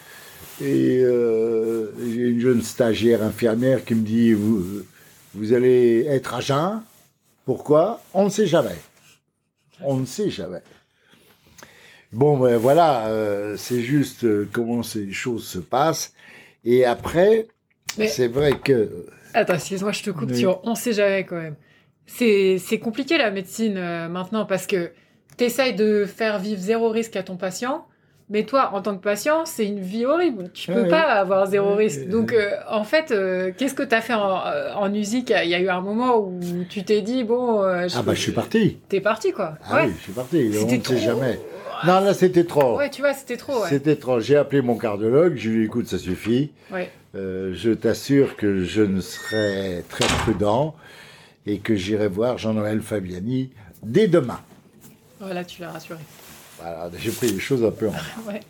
et 0.63 1.01
j'ai 1.01 2.29
une 2.29 2.41
jeune 2.41 2.63
stagiaire 2.63 3.23
infirmière 3.23 3.85
qui 3.85 3.95
me 3.95 4.05
dit 4.05 4.33
vous, 4.33 4.65
vous 5.35 5.53
allez 5.53 6.07
être 6.09 6.35
à 6.35 6.41
jeun. 6.41 6.83
Pourquoi? 7.45 8.01
On 8.15 8.25
ne 8.25 8.31
sait 8.31 8.47
jamais. 8.47 8.77
On 9.83 9.97
ne 9.97 10.07
sait 10.07 10.31
jamais. 10.31 10.61
Bon, 12.13 12.39
ben 12.39 12.57
voilà, 12.57 13.09
euh, 13.09 13.57
c'est 13.57 13.83
juste 13.83 14.25
euh, 14.25 14.49
comment 14.53 14.83
ces 14.83 15.13
choses 15.13 15.47
se 15.47 15.59
passent. 15.59 16.15
Et 16.65 16.85
après, 16.85 17.49
Mais- 17.99 18.09
c'est 18.09 18.29
vrai 18.29 18.53
que 18.59 19.07
Attends, 19.35 19.55
excuse-moi, 19.55 19.93
je 19.93 20.03
te 20.03 20.11
coupe 20.11 20.31
Oui. 20.31 20.39
sur 20.39 20.61
on 20.65 20.75
sait 20.75 20.95
jamais 20.95 21.25
quand 21.25 21.37
même. 21.37 21.57
C'est 22.07 22.57
c'est 22.59 22.79
compliqué 22.79 23.19
la 23.19 23.31
médecine 23.31 23.77
euh, 23.77 24.09
maintenant 24.09 24.47
parce 24.47 24.67
que 24.67 24.91
tu 25.37 25.45
essayes 25.45 25.75
de 25.75 26.07
faire 26.07 26.39
vivre 26.39 26.61
zéro 26.61 26.89
risque 26.89 27.15
à 27.17 27.23
ton 27.23 27.37
patient, 27.37 27.87
mais 28.31 28.45
toi, 28.45 28.71
en 28.75 28.83
tant 28.83 28.97
que 28.97 29.03
patient, 29.03 29.45
c'est 29.47 29.65
une 29.67 29.81
vie 29.81 30.05
horrible. 30.07 30.51
Tu 30.53 30.71
peux 30.73 30.83
Ouais, 30.83 30.89
pas 30.89 31.01
avoir 31.03 31.47
zéro 31.47 31.75
risque. 31.75 32.09
Donc, 32.09 32.33
euh, 32.33 32.51
en 32.69 32.85
fait, 32.85 33.11
euh, 33.11 33.53
qu'est-ce 33.57 33.75
que 33.75 33.83
tu 33.83 33.95
as 33.95 34.01
fait 34.01 34.15
en, 34.15 34.47
euh, 34.47 34.73
en 34.75 34.91
musique 34.91 35.33
Il 35.45 35.49
y 35.49 35.55
a 35.55 35.61
eu 35.61 35.69
un 35.69 35.81
moment 35.81 36.19
où 36.19 36.39
tu 36.69 36.85
t'es 36.85 37.01
dit, 37.03 37.25
bon. 37.25 37.63
euh, 37.63 37.87
ah 37.95 38.03
bah 38.03 38.15
je 38.15 38.21
suis 38.21 38.33
parti. 38.33 38.79
T'es 38.89 39.01
parti, 39.01 39.33
quoi. 39.33 39.55
Ah 39.65 39.77
ouais. 39.77 39.87
oui, 39.87 39.93
je 39.99 40.03
suis 40.03 40.13
parti. 40.13 40.51
On 40.63 40.67
ne 40.71 40.83
sait 40.83 40.99
jamais. 40.99 41.41
Non, 41.87 42.01
là 42.01 42.13
c'était 42.13 42.45
trop. 42.45 42.77
Ouais, 42.77 42.91
tu 42.91 43.03
vois, 43.03 43.15
c'était 43.15 43.37
trop. 43.37 43.63
Ouais. 43.63 43.69
C'était 43.69 43.95
trop. 43.97 44.19
J'ai 44.21 44.37
appelé 44.37 44.63
mon 44.63 44.77
cardiologue. 44.77 45.37
Je 45.37 45.49
lui 45.49 45.57
ai 45.57 45.61
dit 45.61 45.65
écoute, 45.67 45.87
ça 45.87 45.97
suffit. 45.99 46.51
Ouais. 46.73 46.91
Euh, 47.15 47.53
je 47.55 47.71
t'assure 47.71 48.37
que 48.37 48.65
je 48.65 48.83
ne 48.83 49.01
serai 49.01 49.85
très 49.89 50.05
prudent 50.07 50.75
et 51.47 51.59
que 51.61 51.77
j'irai 51.77 52.09
voir 52.09 52.37
Jean-Noël 52.37 52.81
Fabiani 52.83 53.51
dès 53.85 54.09
demain. 54.09 54.41
Voilà, 55.21 55.45
tu 55.45 55.63
l'as 55.63 55.71
rassuré. 55.71 56.01
Voilà, 56.61 56.91
j'ai 56.99 57.11
pris 57.11 57.29
les 57.29 57.39
choses 57.39 57.65
un 57.65 57.71
peu 57.71 57.89
en 57.89 57.93
main. 57.93 58.33
Ouais. 58.33 58.41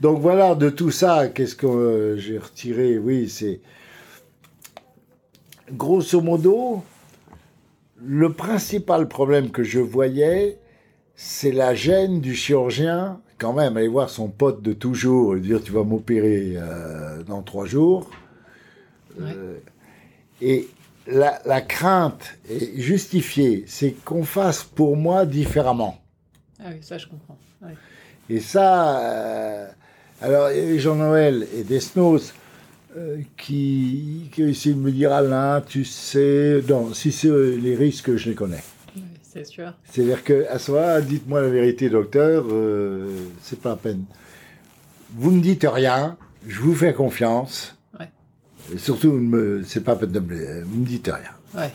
Donc 0.00 0.20
voilà, 0.20 0.54
de 0.54 0.70
tout 0.70 0.90
ça, 0.90 1.28
qu'est-ce 1.28 1.54
que 1.54 1.66
euh, 1.66 2.16
j'ai 2.16 2.38
retiré 2.38 2.98
Oui, 2.98 3.28
c'est 3.28 3.60
grosso 5.72 6.20
modo, 6.20 6.82
le 8.02 8.32
principal 8.32 9.08
problème 9.08 9.50
que 9.50 9.62
je 9.62 9.78
voyais, 9.78 10.58
c'est 11.14 11.52
la 11.52 11.74
gêne 11.74 12.20
du 12.20 12.34
chirurgien, 12.34 13.20
quand 13.38 13.52
même, 13.52 13.76
aller 13.76 13.88
voir 13.88 14.08
son 14.08 14.28
pote 14.28 14.62
de 14.62 14.72
toujours, 14.72 15.34
lui 15.34 15.42
dire 15.42 15.62
tu 15.62 15.72
vas 15.72 15.84
m'opérer 15.84 16.54
euh, 16.56 17.22
dans 17.24 17.42
trois 17.42 17.66
jours. 17.66 18.10
Euh, 19.20 19.58
et 20.40 20.68
la, 21.06 21.40
la 21.44 21.60
crainte 21.60 22.38
est 22.48 22.80
justifiée, 22.80 23.64
c'est 23.66 23.92
qu'on 24.04 24.24
fasse 24.24 24.64
pour 24.64 24.96
moi 24.96 25.26
différemment. 25.26 25.99
Ah 26.62 26.68
oui, 26.70 26.78
ça, 26.82 26.98
je 26.98 27.06
comprends. 27.06 27.38
Ouais. 27.62 27.74
Et 28.28 28.40
ça, 28.40 29.00
euh, 29.00 29.66
alors 30.20 30.50
il 30.52 30.58
y 30.58 30.60
avait 30.62 30.78
Jean-Noël 30.78 31.46
et 31.56 31.64
Desnos 31.64 32.32
euh, 32.96 33.18
qui, 33.36 34.28
qui 34.32 34.42
essayé 34.42 34.74
de 34.74 34.80
me 34.80 34.90
dire 34.92 35.12
Alain, 35.12 35.62
tu 35.66 35.84
sais, 35.84 36.62
non, 36.68 36.92
si 36.94 37.12
c'est 37.12 37.28
euh, 37.28 37.56
les 37.56 37.74
risques, 37.76 38.14
je 38.16 38.28
les 38.28 38.34
connais. 38.34 38.62
C'est 39.22 39.44
sûr. 39.46 39.72
C'est-à-dire 39.84 40.24
que 40.24 40.46
à 40.48 40.58
moment 40.58 41.00
dites-moi 41.00 41.40
la 41.40 41.48
vérité, 41.48 41.88
docteur, 41.88 42.44
euh, 42.50 43.08
c'est 43.42 43.60
pas 43.60 43.70
la 43.70 43.76
peine. 43.76 44.04
Vous 45.14 45.30
ne 45.30 45.40
dites 45.40 45.66
rien, 45.70 46.16
je 46.48 46.60
vous 46.60 46.74
fais 46.74 46.92
confiance. 46.92 47.76
Ouais. 47.98 48.08
Et 48.74 48.78
surtout, 48.78 49.12
me- 49.12 49.62
c'est 49.64 49.82
pas 49.82 49.92
la 49.92 49.98
peine 50.00 50.12
de 50.12 50.20
me, 50.20 50.62
vous 50.64 50.80
ne 50.80 50.84
dites 50.86 51.06
rien. 51.12 51.30
Ouais. 51.62 51.70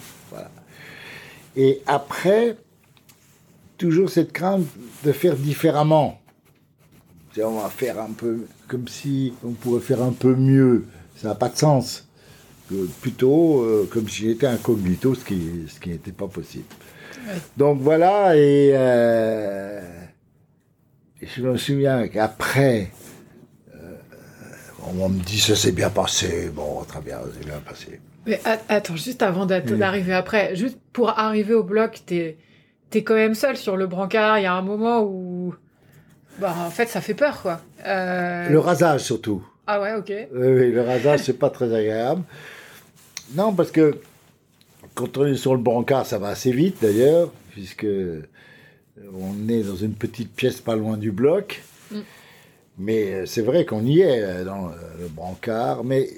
Et 1.55 1.81
après, 1.87 2.57
toujours 3.77 4.09
cette 4.09 4.31
crainte 4.31 4.65
de 5.03 5.11
faire 5.11 5.35
différemment. 5.35 6.19
C'est, 7.33 7.43
on 7.43 7.59
va 7.59 7.69
faire 7.69 7.99
un 7.99 8.11
peu 8.11 8.45
comme 8.67 8.87
si 8.87 9.33
on 9.43 9.51
pourrait 9.51 9.81
faire 9.81 10.01
un 10.01 10.13
peu 10.13 10.35
mieux. 10.35 10.85
Ça 11.15 11.29
n'a 11.29 11.35
pas 11.35 11.49
de 11.49 11.57
sens. 11.57 12.07
Euh, 12.71 12.87
plutôt 13.01 13.61
euh, 13.61 13.87
comme 13.91 14.09
si 14.09 14.23
j'étais 14.27 14.47
incognito, 14.47 15.13
ce 15.13 15.23
qui 15.23 15.65
ce 15.67 15.79
qui 15.79 15.89
n'était 15.89 16.11
pas 16.11 16.27
possible. 16.27 16.65
Ouais. 17.27 17.33
Donc 17.57 17.79
voilà, 17.81 18.35
et, 18.35 18.71
euh, 18.73 19.81
je 21.21 21.41
me 21.43 21.57
souviens 21.57 22.07
qu'après, 22.07 22.89
euh, 23.73 23.95
on 24.99 25.09
me 25.09 25.19
dit 25.19 25.39
ça 25.39 25.55
s'est 25.55 25.71
bien 25.71 25.89
passé, 25.89 26.49
bon, 26.53 26.83
très 26.87 27.01
bien, 27.01 27.19
ça 27.19 27.39
s'est 27.39 27.45
bien 27.45 27.59
passé. 27.59 27.99
Mais 28.25 28.41
attends, 28.69 28.95
juste 28.95 29.21
avant 29.21 29.45
Oui. 29.47 29.77
d'arriver 29.77 30.13
après, 30.13 30.55
juste 30.55 30.79
pour 30.91 31.09
arriver 31.09 31.53
au 31.53 31.63
bloc, 31.63 32.01
t'es 32.05 32.15
es 32.15 32.37
quand 32.93 33.15
même 33.15 33.35
seul 33.35 33.57
sur 33.57 33.77
le 33.77 33.87
brancard. 33.87 34.39
Il 34.39 34.43
y 34.43 34.45
a 34.45 34.53
un 34.53 34.61
moment 34.61 35.03
où, 35.03 35.53
bah, 36.39 36.55
en 36.65 36.69
fait, 36.69 36.87
ça 36.87 37.01
fait 37.01 37.13
peur, 37.13 37.41
quoi. 37.41 37.61
Euh, 37.85 38.49
Le 38.49 38.59
rasage 38.59 39.01
surtout. 39.01 39.45
Ah 39.67 39.81
ouais, 39.81 39.93
ok. 39.95 40.11
Oui, 40.33 40.47
oui, 40.47 40.71
le 40.71 40.81
rasage, 40.81 41.21
c'est 41.21 41.39
pas 41.39 41.49
très 41.49 41.73
agréable. 41.73 42.23
Non, 43.33 43.53
parce 43.53 43.71
que 43.71 43.99
quand 44.93 45.17
on 45.17 45.25
est 45.25 45.35
sur 45.35 45.55
le 45.55 45.61
brancard, 45.61 46.05
ça 46.05 46.17
va 46.17 46.29
assez 46.29 46.51
vite 46.51 46.77
d'ailleurs, 46.81 47.31
puisque 47.51 47.87
on 49.13 49.49
est 49.49 49.63
dans 49.63 49.75
une 49.75 49.93
petite 49.93 50.33
pièce 50.33 50.61
pas 50.61 50.75
loin 50.75 50.97
du 50.97 51.11
bloc. 51.11 51.63
Mm. 51.91 51.99
Mais 52.77 53.13
euh, 53.13 53.25
c'est 53.25 53.41
vrai 53.41 53.65
qu'on 53.65 53.85
y 53.85 54.01
est 54.01 54.21
euh, 54.21 54.43
dans 54.43 54.67
le, 54.67 55.07
brancard. 55.09 55.83
Mais 55.83 56.09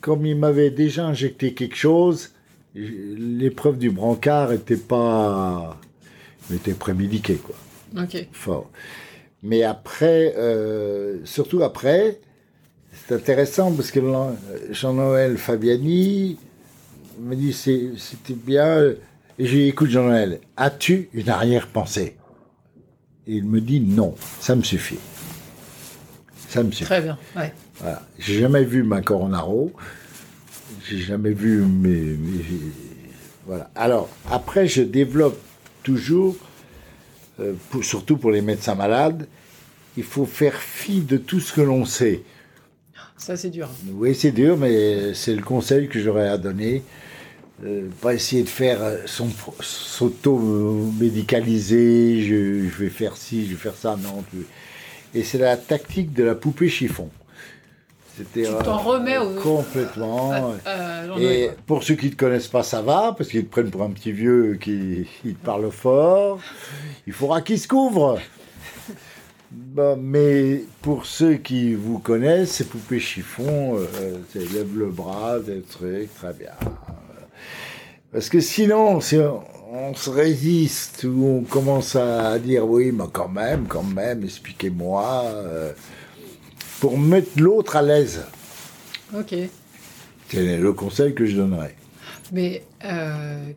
comme 0.00 0.24
il 0.26 0.36
m'avait 0.36 0.70
déjà 0.70 1.06
injecté 1.06 1.54
quelque 1.54 1.76
chose, 1.76 2.30
l'épreuve 2.74 3.78
du 3.78 3.90
brancard 3.90 4.52
était 4.52 4.76
pas. 4.76 5.78
Était 6.54 6.74
prémédiquée, 6.74 7.36
quoi 7.36 7.54
Ok. 8.02 8.26
fort. 8.32 8.70
Mais 9.42 9.62
après, 9.62 10.34
euh, 10.36 11.18
surtout 11.24 11.62
après, 11.62 12.18
c'est 12.92 13.14
intéressant 13.14 13.72
parce 13.72 13.90
que 13.90 14.00
Jean-Noël 14.70 15.38
Fabiani 15.38 16.36
me 17.20 17.34
dit 17.34 17.52
c'était 17.52 18.34
bien. 18.34 18.92
Et 19.38 19.44
dis 19.46 19.62
écoute 19.62 19.88
Jean-Noël, 19.90 20.40
as-tu 20.56 21.08
une 21.14 21.28
arrière-pensée? 21.30 22.16
Et 23.26 23.34
il 23.36 23.44
me 23.44 23.60
dit 23.60 23.80
non, 23.80 24.14
ça 24.40 24.54
me 24.54 24.62
suffit. 24.62 24.98
Ça 26.48 26.62
me 26.62 26.70
suffit. 26.72 26.84
Très 26.84 27.00
bien. 27.00 27.16
Ouais. 27.36 27.52
Voilà. 27.76 28.02
J'ai 28.18 28.40
jamais 28.40 28.64
vu 28.64 28.82
ma 28.82 29.00
coronaro. 29.02 29.72
J'ai 30.88 30.98
jamais 30.98 31.32
vu 31.32 31.62
mes, 31.62 31.90
mes- 32.16 32.44
Voilà. 33.46 33.70
Alors, 33.74 34.08
après, 34.30 34.66
je 34.66 34.82
développe 34.82 35.40
toujours, 35.82 36.36
euh, 37.40 37.54
pour- 37.70 37.84
surtout 37.84 38.16
pour 38.16 38.30
les 38.30 38.42
médecins 38.42 38.74
malades, 38.74 39.26
il 39.96 40.04
faut 40.04 40.26
faire 40.26 40.54
fi 40.56 41.00
de 41.00 41.16
tout 41.16 41.40
ce 41.40 41.52
que 41.52 41.60
l'on 41.60 41.84
sait. 41.84 42.22
Ça, 43.16 43.36
c'est 43.36 43.50
dur. 43.50 43.68
Oui, 43.92 44.14
c'est 44.14 44.32
dur, 44.32 44.56
mais 44.56 45.14
c'est 45.14 45.34
le 45.34 45.42
conseil 45.42 45.88
que 45.88 46.00
j'aurais 46.00 46.28
à 46.28 46.38
donner. 46.38 46.82
Euh, 47.64 47.88
pas 48.00 48.14
essayer 48.14 48.42
de 48.42 48.48
faire 48.48 48.82
euh, 48.82 48.96
son 49.04 49.28
s'auto-médicaliser, 49.60 52.22
je, 52.22 52.68
je 52.68 52.76
vais 52.82 52.88
faire 52.90 53.16
ci, 53.16 53.44
je 53.46 53.50
vais 53.50 53.56
faire 53.56 53.74
ça, 53.76 53.96
non. 54.02 54.24
tu- 54.30 54.46
Et 55.14 55.22
c'est 55.24 55.38
la 55.38 55.56
tactique 55.56 56.12
de 56.14 56.24
la 56.24 56.34
poupée 56.34 56.68
chiffon. 56.68 57.08
Tu 58.16 58.44
t'en 58.64 58.78
remets 58.78 59.18
au- 59.18 59.30
complètement. 59.40 60.52
Euh, 60.66 61.06
Jean-Noël, 61.06 61.22
Et 61.24 61.50
pour 61.66 61.82
ceux 61.82 61.94
qui 61.94 62.06
ne 62.06 62.10
te 62.12 62.16
connaissent 62.16 62.48
pas, 62.48 62.62
ça 62.62 62.82
va, 62.82 63.14
parce 63.16 63.30
qu'ils 63.30 63.44
te 63.46 63.50
prennent 63.50 63.70
pour 63.70 63.82
un 63.82 63.90
petit 63.90 64.12
vieux 64.12 64.58
qui 64.60 65.06
il 65.24 65.34
te 65.34 65.44
parle 65.44 65.70
fort. 65.70 66.38
Il 67.06 67.12
faudra 67.12 67.40
qu'ils 67.40 67.58
se 67.60 67.68
couvrent. 67.68 68.18
Bon, 69.52 69.98
mais 70.00 70.62
pour 70.82 71.06
ceux 71.06 71.34
qui 71.34 71.74
vous 71.74 71.98
connaissent, 71.98 72.52
ces 72.52 72.64
poupées 72.64 73.00
chiffon, 73.00 73.76
euh, 73.78 74.16
lève 74.34 74.76
le 74.78 74.86
bras, 74.90 75.38
des 75.40 75.62
trucs, 75.62 76.14
très 76.14 76.32
bien. 76.32 76.52
Parce 78.12 78.28
que 78.28 78.40
sinon, 78.40 79.00
si 79.00 79.16
on, 79.18 79.42
on 79.72 79.94
se 79.94 80.10
résiste 80.10 81.04
ou 81.04 81.24
on 81.40 81.42
commence 81.42 81.96
à 81.96 82.38
dire 82.38 82.66
oui, 82.68 82.92
mais 82.92 83.04
quand 83.12 83.28
même, 83.28 83.66
quand 83.68 83.82
même, 83.84 84.22
expliquez-moi, 84.24 85.22
euh, 85.26 85.72
pour 86.80 86.98
mettre 86.98 87.28
l'autre 87.38 87.76
à 87.76 87.82
l'aise. 87.82 88.24
Ok. 89.16 89.34
C'est 90.28 90.56
le 90.56 90.72
conseil 90.72 91.14
que 91.14 91.24
je 91.26 91.36
donnerais. 91.36 91.74
Mais 92.32 92.62
euh, 92.84 93.50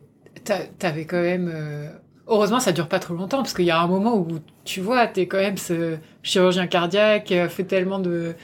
t'a- 0.44 0.66
t'avais 0.78 1.04
quand 1.04 1.20
même. 1.22 1.50
euh, 1.52 1.88
Heureusement, 2.26 2.58
ça 2.58 2.72
dure 2.72 2.88
pas 2.88 2.98
trop 3.00 3.14
longtemps 3.14 3.38
parce 3.38 3.52
qu'il 3.52 3.66
y 3.66 3.70
a 3.70 3.78
un 3.78 3.86
moment 3.86 4.16
où 4.16 4.26
tu 4.64 4.80
vois, 4.80 5.06
t'es 5.06 5.26
quand 5.26 5.36
même 5.38 5.58
ce 5.58 5.96
chirurgien 6.22 6.66
cardiaque, 6.66 7.30
euh, 7.32 7.48
fait 7.48 7.64
tellement 7.64 7.98
de. 7.98 8.34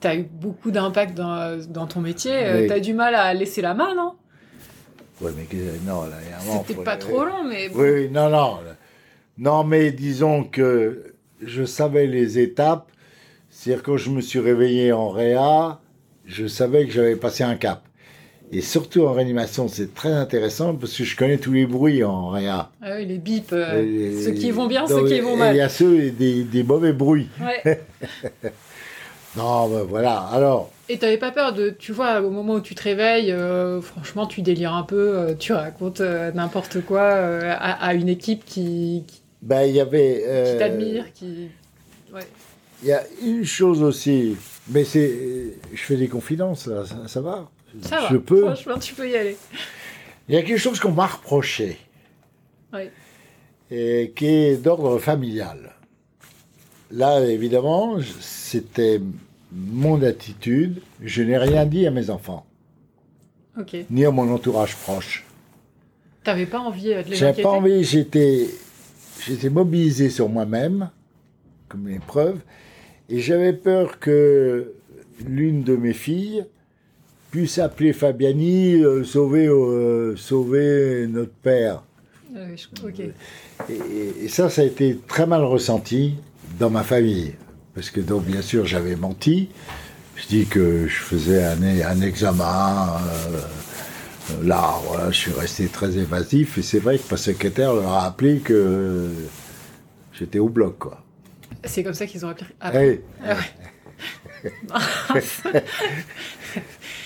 T'as 0.00 0.16
eu 0.16 0.22
beaucoup 0.24 0.70
d'impact 0.70 1.14
dans, 1.16 1.58
dans 1.68 1.86
ton 1.86 2.00
métier. 2.00 2.32
euh, 2.34 2.60
Oui. 2.62 2.66
T'as 2.66 2.80
du 2.80 2.94
mal 2.94 3.14
à 3.14 3.32
laisser 3.34 3.60
la 3.62 3.74
main, 3.74 3.94
non? 3.94 4.14
Ouais, 5.20 5.32
mais 5.36 5.44
que- 5.44 5.56
non, 5.86 6.02
là, 6.04 6.16
il 6.24 6.30
y 6.30 6.32
a 6.32 6.40
un 6.40 6.44
moment, 6.44 6.64
C'était 6.66 6.82
pas 6.82 6.96
trop 6.96 7.24
long, 7.24 7.44
mais. 7.44 7.68
Oui, 7.74 7.88
oui, 7.90 8.10
non, 8.10 8.28
non. 8.30 8.58
Non, 9.38 9.64
mais 9.64 9.92
disons 9.92 10.42
que 10.44 11.14
je 11.42 11.64
savais 11.64 12.06
les 12.06 12.38
étapes. 12.38 12.90
C'est-à-dire, 13.66 13.82
quand 13.82 13.96
je 13.96 14.10
me 14.10 14.20
suis 14.20 14.38
réveillé 14.38 14.92
en 14.92 15.08
réa, 15.08 15.80
je 16.24 16.46
savais 16.46 16.86
que 16.86 16.92
j'avais 16.92 17.16
passé 17.16 17.42
un 17.42 17.56
cap. 17.56 17.82
Et 18.52 18.60
surtout 18.60 19.04
en 19.04 19.12
réanimation, 19.12 19.66
c'est 19.66 19.92
très 19.92 20.12
intéressant 20.12 20.76
parce 20.76 20.96
que 20.96 21.02
je 21.02 21.16
connais 21.16 21.38
tous 21.38 21.52
les 21.52 21.66
bruits 21.66 22.04
en 22.04 22.28
réa. 22.28 22.70
Ah 22.80 22.90
oui, 22.94 23.06
les 23.06 23.18
bips, 23.18 23.52
euh, 23.52 24.22
ceux 24.22 24.30
qui 24.30 24.52
vont 24.52 24.68
bien, 24.68 24.86
ceux 24.86 25.08
qui 25.08 25.18
vont 25.18 25.36
mal. 25.36 25.52
Il 25.52 25.58
y 25.58 25.62
a 25.62 25.68
ceux 25.68 26.10
des, 26.12 26.44
des 26.44 26.62
mauvais 26.62 26.92
bruits. 26.92 27.28
Ouais. 27.40 27.82
Non, 29.36 29.68
ben 29.68 29.82
voilà. 29.82 30.16
Alors, 30.32 30.70
Et 30.88 30.96
t'avais 30.96 31.18
pas 31.18 31.30
peur 31.30 31.52
de, 31.52 31.68
tu 31.68 31.92
vois, 31.92 32.22
au 32.22 32.30
moment 32.30 32.54
où 32.54 32.60
tu 32.60 32.74
te 32.74 32.82
réveilles, 32.84 33.32
euh, 33.32 33.82
franchement, 33.82 34.26
tu 34.26 34.40
délires 34.40 34.72
un 34.72 34.84
peu, 34.84 35.18
euh, 35.18 35.34
tu 35.34 35.52
racontes 35.52 36.00
n'importe 36.00 36.80
quoi 36.82 37.02
à, 37.02 37.86
à 37.86 37.92
une 37.94 38.08
équipe 38.08 38.44
qui, 38.46 39.04
qui, 39.06 39.20
ben 39.42 39.64
il 39.64 39.74
y 39.74 39.80
avait. 39.80 40.52
qui 40.52 40.58
t'admire, 40.58 41.12
qui. 41.12 41.48
Ouais. 42.14 42.22
Il 42.82 42.88
y 42.88 42.92
a 42.92 43.02
une 43.22 43.44
chose 43.44 43.82
aussi, 43.82 44.36
mais 44.68 44.84
c'est, 44.84 45.54
je 45.72 45.80
fais 45.82 45.96
des 45.96 46.08
confidences 46.08 46.66
là, 46.66 46.84
ça, 46.84 47.08
ça 47.08 47.20
va. 47.20 47.50
Ça 47.82 48.00
va. 48.00 48.08
Je 48.10 48.16
peux. 48.16 48.42
Franchement, 48.42 48.78
tu 48.78 48.94
peux 48.94 49.08
y 49.08 49.16
aller. 49.16 49.36
Il 50.28 50.34
y 50.34 50.38
a 50.38 50.42
quelque 50.42 50.58
chose 50.58 50.80
qu'on 50.80 50.92
m'a 50.92 51.06
reproché, 51.06 51.78
Oui. 52.72 52.90
et 53.70 54.12
qui 54.14 54.26
est 54.26 54.56
d'ordre 54.56 54.98
familial. 54.98 55.72
Là, 56.90 57.20
évidemment, 57.24 57.98
c'était 58.20 59.00
mon 59.52 60.02
attitude. 60.02 60.82
Je 61.02 61.22
n'ai 61.22 61.38
rien 61.38 61.64
dit 61.66 61.86
à 61.86 61.90
mes 61.90 62.10
enfants, 62.10 62.44
ni 63.90 64.04
à 64.04 64.10
mon 64.10 64.32
entourage 64.32 64.76
proche. 64.76 65.24
T'avais 66.24 66.46
pas 66.46 66.58
envie 66.58 66.92
euh, 66.92 67.02
de 67.04 67.10
les 67.10 67.16
J'avais 67.16 67.42
pas 67.42 67.50
envie, 67.50 67.84
j'étais, 67.84 68.48
j'étais 69.24 69.48
mobilisé 69.48 70.10
sur 70.10 70.28
moi-même, 70.28 70.90
comme 71.68 71.88
une 71.88 71.96
épreuve, 71.96 72.40
et 73.10 73.20
j'avais 73.20 73.52
peur 73.52 73.98
que 73.98 74.72
l'une 75.26 75.62
de 75.62 75.76
mes 75.76 75.92
filles 75.92 76.44
puisse 77.30 77.58
appeler 77.58 77.92
Fabiani, 77.92 78.82
euh, 78.82 79.04
sauver, 79.04 79.46
euh, 79.48 80.16
sauver 80.16 81.06
notre 81.08 81.32
père. 81.32 81.82
Ah 82.34 82.40
oui, 82.50 82.56
je- 82.56 82.86
Ok. 82.86 83.00
Et, 83.00 83.72
et- 83.72 84.24
et 84.24 84.28
ça, 84.28 84.50
ça 84.50 84.62
a 84.62 84.64
été 84.64 84.98
très 85.06 85.26
mal 85.26 85.42
ressenti 85.44 86.14
dans 86.58 86.70
ma 86.70 86.82
famille. 86.82 87.34
Parce 87.74 87.90
que 87.90 88.00
donc, 88.00 88.24
bien 88.24 88.42
sûr, 88.42 88.66
j'avais 88.66 88.96
menti. 88.96 89.48
Je 90.16 90.26
dis 90.28 90.46
que 90.46 90.86
je 90.86 90.94
faisais 90.96 91.44
un, 91.44 91.62
un 91.62 92.00
examen. 92.00 92.88
euh, 93.34 93.40
là, 94.44 94.74
voilà, 94.86 95.10
je 95.10 95.16
suis 95.16 95.32
resté 95.32 95.66
très 95.66 95.96
évasif. 95.98 96.58
Et 96.58 96.62
c'est 96.62 96.78
vrai 96.78 96.98
que 96.98 97.04
ma 97.10 97.16
secrétaire 97.16 97.74
leur 97.74 97.88
a 97.88 98.06
appelé 98.06 98.38
que 98.38 99.08
j'étais 100.12 100.38
au 100.38 100.48
bloc, 100.48 100.78
quoi. 100.78 101.02
C'est 101.66 101.82
comme 101.82 101.94
ça 101.94 102.06
qu'ils 102.06 102.24
ont 102.24 102.28
appris. 102.30 102.46
Ah, 102.60 102.70
Eh, 102.82 103.00
ah 103.24 103.34
ouais. 105.14 105.22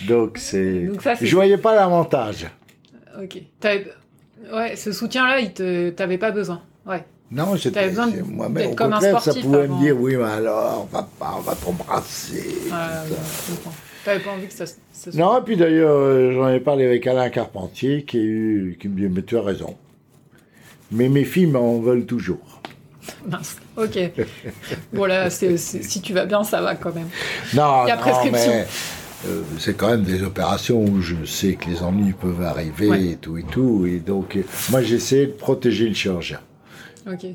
donc, 0.08 0.38
c'est. 0.38 0.88
Ça, 1.02 1.14
Je 1.20 1.34
voyais 1.34 1.58
pas 1.58 1.74
l'avantage. 1.74 2.46
ok. 3.20 3.42
Ouais, 4.52 4.74
ce 4.74 4.90
soutien-là, 4.92 5.38
il 5.40 5.52
te... 5.52 5.90
t'avais 5.90 6.18
pas 6.18 6.30
besoin. 6.30 6.62
Ouais. 6.86 7.04
Non, 7.30 7.54
j'étais 7.56 7.90
moi-même. 8.24 8.70
Au 8.70 8.74
comme 8.74 8.92
un 8.92 8.96
contraire, 8.96 9.14
ça 9.14 9.20
sportif 9.20 9.42
pouvait 9.44 9.62
avant. 9.64 9.76
me 9.76 9.82
dire 9.82 10.00
oui, 10.00 10.16
mais 10.16 10.24
alors, 10.24 10.86
papa, 10.88 11.34
on 11.36 11.40
va 11.40 11.54
t'embrasser. 11.54 12.56
Ah, 12.72 13.02
oui, 13.08 13.14
ça. 13.62 13.70
T'avais 14.04 14.20
pas 14.24 14.30
envie 14.30 14.46
que 14.46 14.52
ça, 14.54 14.64
se- 14.66 14.74
ça 14.92 15.12
se- 15.12 15.16
Non, 15.16 15.38
et 15.38 15.44
puis 15.44 15.56
d'ailleurs, 15.56 15.94
euh, 15.94 16.32
j'en 16.32 16.48
ai 16.48 16.58
parlé 16.58 16.86
avec 16.86 17.06
Alain 17.06 17.28
Carpentier 17.28 18.02
qui, 18.04 18.16
a 18.16 18.20
eu, 18.22 18.78
qui 18.80 18.88
me 18.88 18.96
dit 18.96 19.14
Mais 19.14 19.22
tu 19.22 19.36
as 19.36 19.42
raison. 19.42 19.76
Mais 20.90 21.08
mes 21.10 21.24
filles 21.24 21.46
m'en 21.46 21.78
veulent 21.78 22.06
toujours. 22.06 22.59
Mince. 23.26 23.56
Ok. 23.76 23.98
bon 24.92 25.04
là, 25.06 25.30
si 25.30 26.00
tu 26.02 26.12
vas 26.12 26.26
bien, 26.26 26.44
ça 26.44 26.60
va 26.60 26.74
quand 26.74 26.94
même. 26.94 27.08
Non, 27.54 27.84
Il 27.84 27.88
y 27.88 27.90
a 27.92 27.96
non, 27.96 28.02
prescription. 28.02 28.52
mais 28.52 28.66
euh, 29.26 29.42
c'est 29.58 29.76
quand 29.76 29.88
même 29.88 30.02
des 30.02 30.22
opérations 30.22 30.82
où 30.84 31.00
je 31.00 31.24
sais 31.24 31.54
que 31.54 31.68
les 31.70 31.82
ennuis 31.82 32.12
peuvent 32.12 32.42
arriver 32.42 32.88
Ouais. 32.88 33.04
et 33.06 33.16
tout 33.16 33.36
et 33.38 33.42
tout. 33.44 33.86
Et 33.86 33.98
donc, 34.00 34.36
euh, 34.36 34.42
moi, 34.70 34.82
j'essaie 34.82 35.26
de 35.26 35.32
protéger 35.32 35.88
le 35.88 35.94
chirurgien. 35.94 36.40
Ok. 37.10 37.26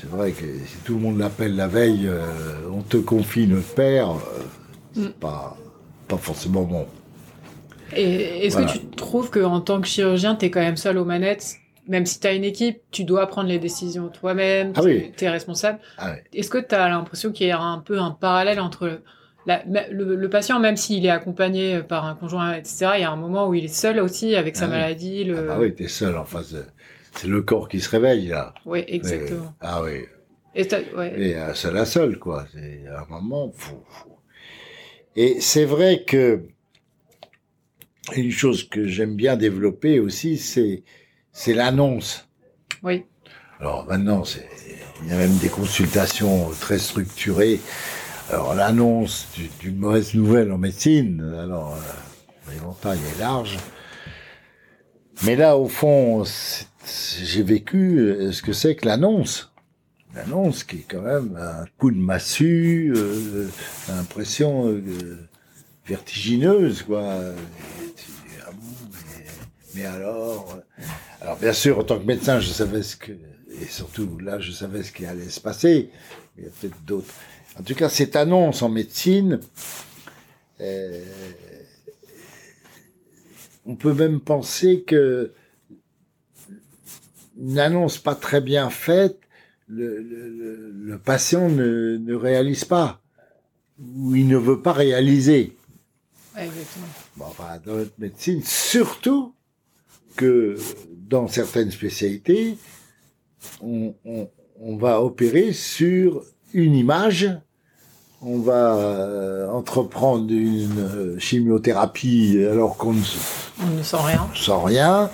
C'est 0.00 0.10
vrai 0.10 0.32
que 0.32 0.44
si 0.44 0.76
tout 0.84 0.94
le 0.94 1.00
monde 1.00 1.18
l'appelle 1.18 1.54
la 1.56 1.68
veille, 1.68 2.06
euh, 2.08 2.26
on 2.72 2.82
te 2.82 2.96
confie 2.96 3.46
notre 3.46 3.68
père, 3.74 4.10
euh, 4.10 4.16
c'est 4.94 5.00
Mm. 5.02 5.12
pas, 5.20 5.56
pas 6.08 6.16
forcément 6.16 6.62
bon. 6.62 6.86
Et 7.94 8.46
est-ce 8.46 8.56
Voilà. 8.56 8.72
que 8.72 8.78
tu 8.78 8.86
trouves 8.96 9.30
qu'en 9.30 9.60
tant 9.60 9.80
que 9.80 9.86
chirurgien, 9.86 10.34
t'es 10.34 10.50
quand 10.50 10.60
même 10.60 10.76
seul 10.76 10.98
aux 10.98 11.04
manettes 11.04 11.56
Même 11.88 12.06
si 12.06 12.20
t'as 12.20 12.34
une 12.34 12.44
équipe, 12.44 12.80
tu 12.92 13.02
dois 13.04 13.26
prendre 13.26 13.48
les 13.48 13.58
décisions 13.58 14.08
toi-même, 14.08 14.72
Ah 14.76 14.82
oui. 14.84 15.12
tu 15.16 15.24
es 15.24 15.28
responsable. 15.30 15.80
Ah. 15.98 16.14
Est-ce 16.32 16.48
que 16.48 16.58
tu 16.58 16.74
as 16.74 16.88
l'impression 16.88 17.32
qu'il 17.32 17.48
y 17.48 17.50
a 17.50 17.60
un 17.60 17.78
peu 17.78 17.98
un 17.98 18.12
parallèle 18.12 18.60
entre 18.60 19.00
la- 19.46 19.64
le, 19.90 20.14
le 20.14 20.30
patient, 20.30 20.60
même 20.60 20.76
s'il 20.76 21.04
est 21.04 21.10
accompagné 21.10 21.80
par 21.82 22.04
un 22.06 22.14
conjoint, 22.14 22.54
etc., 22.54 22.90
il 22.94 23.00
y 23.00 23.04
a 23.04 23.10
un 23.10 23.16
moment 23.16 23.48
où 23.48 23.54
il 23.54 23.64
est 23.64 23.68
seul 23.68 23.98
aussi 23.98 24.36
avec 24.36 24.54
sa 24.54 24.66
Ah 24.66 24.68
oui. 24.68 24.72
maladie. 24.74 25.24
Le... 25.24 25.50
Ah 25.50 25.58
oui, 25.58 25.74
t'es 25.74 25.88
seul 25.88 26.16
en 26.16 26.24
face 26.24 26.52
de... 26.52 26.62
C'est 27.16 27.26
le 27.26 27.42
corps 27.42 27.68
qui 27.68 27.80
se 27.80 27.90
réveille, 27.90 28.28
là. 28.28 28.54
Oui, 28.64 28.84
exactement. 28.86 29.52
Mais- 29.60 29.68
ah 29.68 29.82
oui. 29.82 30.04
Et 30.54 30.66
t'as- 30.68 30.80
ouais. 30.96 31.14
Et 31.20 31.36
euh, 31.36 31.52
seul 31.54 31.76
à 31.76 31.84
seul, 31.84 32.18
quoi. 32.18 32.46
C'est 32.52 32.84
un 32.88 33.04
moment, 33.10 33.52
Et 35.16 35.40
c'est 35.40 35.64
vrai 35.64 36.04
que 36.06 36.44
une 38.16 38.30
chose 38.30 38.68
que 38.68 38.86
j'aime 38.86 39.14
bien 39.16 39.36
développer 39.36 40.00
aussi, 40.00 40.36
c'est 40.38 40.82
c'est 41.32 41.54
l'annonce. 41.54 42.28
Oui. 42.82 43.04
Alors 43.60 43.86
maintenant, 43.86 44.22
il 45.02 45.08
y 45.08 45.12
a 45.12 45.16
même 45.16 45.36
des 45.38 45.48
consultations 45.48 46.50
très 46.60 46.78
structurées. 46.78 47.60
Alors 48.30 48.54
l'annonce 48.54 49.28
du- 49.34 49.50
d'une 49.60 49.76
mauvaise 49.76 50.14
nouvelle 50.14 50.52
en 50.52 50.58
médecine, 50.58 51.22
alors 51.40 51.74
euh, 51.74 52.52
l'éventail 52.52 52.98
est 53.14 53.18
large. 53.20 53.58
Mais 55.24 55.36
là, 55.36 55.56
au 55.56 55.68
fond, 55.68 56.24
j'ai 57.22 57.42
vécu 57.42 57.98
euh, 57.98 58.32
ce 58.32 58.42
que 58.42 58.52
c'est 58.52 58.74
que 58.74 58.86
l'annonce. 58.86 59.52
L'annonce 60.14 60.64
qui 60.64 60.76
est 60.76 60.86
quand 60.90 61.00
même 61.02 61.36
un 61.40 61.64
coup 61.78 61.90
de 61.90 61.96
massue, 61.98 62.92
euh, 62.96 63.48
impression 63.88 64.66
euh, 64.68 65.18
vertigineuse, 65.86 66.82
quoi. 66.82 67.02
Ah 68.46 68.50
bon, 68.52 68.90
mais, 69.74 69.86
alors 69.86 70.54
euh, 70.56 70.82
Alors 71.22 71.36
bien 71.36 71.52
sûr, 71.52 71.78
en 71.78 71.84
tant 71.84 72.00
que 72.00 72.04
médecin, 72.04 72.40
je 72.40 72.48
savais 72.50 72.82
ce 72.82 72.96
que... 72.96 73.12
Et 73.12 73.66
surtout, 73.66 74.18
là, 74.18 74.40
je 74.40 74.50
savais 74.50 74.82
ce 74.82 74.90
qui 74.90 75.06
allait 75.06 75.28
se 75.28 75.40
passer. 75.40 75.90
Il 76.36 76.44
y 76.44 76.46
a 76.48 76.50
peut-être 76.50 76.82
d'autres. 76.84 77.14
En 77.60 77.62
tout 77.62 77.76
cas, 77.76 77.88
cette 77.88 78.16
annonce 78.16 78.60
en 78.62 78.68
médecine, 78.68 79.38
euh, 80.60 81.04
on 83.64 83.76
peut 83.76 83.92
même 83.92 84.18
penser 84.18 84.82
que 84.82 85.32
une 87.38 87.60
annonce 87.60 87.98
pas 87.98 88.16
très 88.16 88.40
bien 88.40 88.68
faite, 88.68 89.20
le, 89.68 90.02
le- 90.02 90.70
le- 90.72 90.98
patient 90.98 91.48
ne, 91.48 91.98
ne 91.98 92.14
réalise 92.14 92.64
pas 92.64 93.00
ou 93.78 94.16
il 94.16 94.26
ne 94.26 94.36
veut 94.36 94.60
pas 94.60 94.72
réaliser. 94.72 95.56
Ouais, 96.34 96.46
exactement. 96.46 96.86
Bon, 97.16 97.24
enfin, 97.26 97.60
dans 97.64 97.76
notre 97.76 97.94
médecine, 97.98 98.42
surtout 98.42 99.34
que 100.16 100.56
dans 101.12 101.28
certaines 101.28 101.70
spécialités, 101.70 102.56
on, 103.62 103.94
on- 104.06 104.28
on 104.64 104.76
va 104.76 105.02
opérer 105.02 105.52
sur 105.52 106.22
une 106.54 106.74
image, 106.74 107.28
on 108.22 108.38
va 108.38 108.76
euh, 108.76 109.48
entreprendre 109.50 110.30
une 110.32 110.78
euh, 110.78 111.18
chimiothérapie 111.18 112.38
alors 112.50 112.76
qu'on 112.76 112.92
ne 112.94 113.02
On 113.62 113.66
ne 113.76 113.82
sent 113.82 113.96
rien. 114.00 114.26
sent 114.34 114.52
rien, 114.64 115.10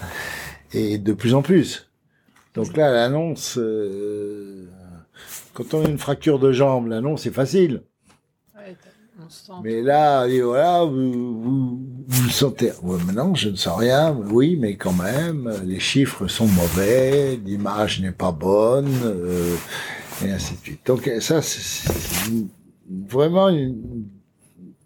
et 0.72 0.98
de 0.98 1.12
plus 1.14 1.34
en 1.34 1.42
plus. 1.42 1.90
Donc 2.54 2.76
là, 2.76 2.92
l'annonce, 2.92 3.56
euh, 3.58 4.66
quand 5.54 5.74
on 5.74 5.84
a 5.84 5.88
une 5.88 5.98
fracture 5.98 6.38
de 6.38 6.52
jambe, 6.52 6.86
l'annonce 6.88 7.24
est 7.26 7.30
facile. 7.32 7.82
Mais 9.62 9.82
là, 9.82 10.26
et 10.26 10.40
voilà, 10.40 10.84
vous, 10.84 11.40
vous, 11.40 11.80
vous 12.06 12.22
le 12.24 12.30
sentez. 12.30 12.72
Ouais, 12.82 12.98
mais 13.06 13.12
non, 13.12 13.34
je 13.34 13.48
ne 13.50 13.56
sens 13.56 13.78
rien. 13.78 14.16
Oui, 14.30 14.56
mais 14.56 14.76
quand 14.76 14.92
même, 14.92 15.52
les 15.64 15.80
chiffres 15.80 16.26
sont 16.28 16.46
mauvais, 16.46 17.36
l'image 17.44 18.00
n'est 18.00 18.12
pas 18.12 18.32
bonne, 18.32 18.92
euh, 19.04 19.54
et 20.24 20.30
ainsi 20.30 20.54
de 20.54 20.58
suite. 20.60 20.86
Donc 20.86 21.10
ça, 21.20 21.42
c'est 21.42 21.90
vraiment 23.08 23.48
une- 23.50 24.04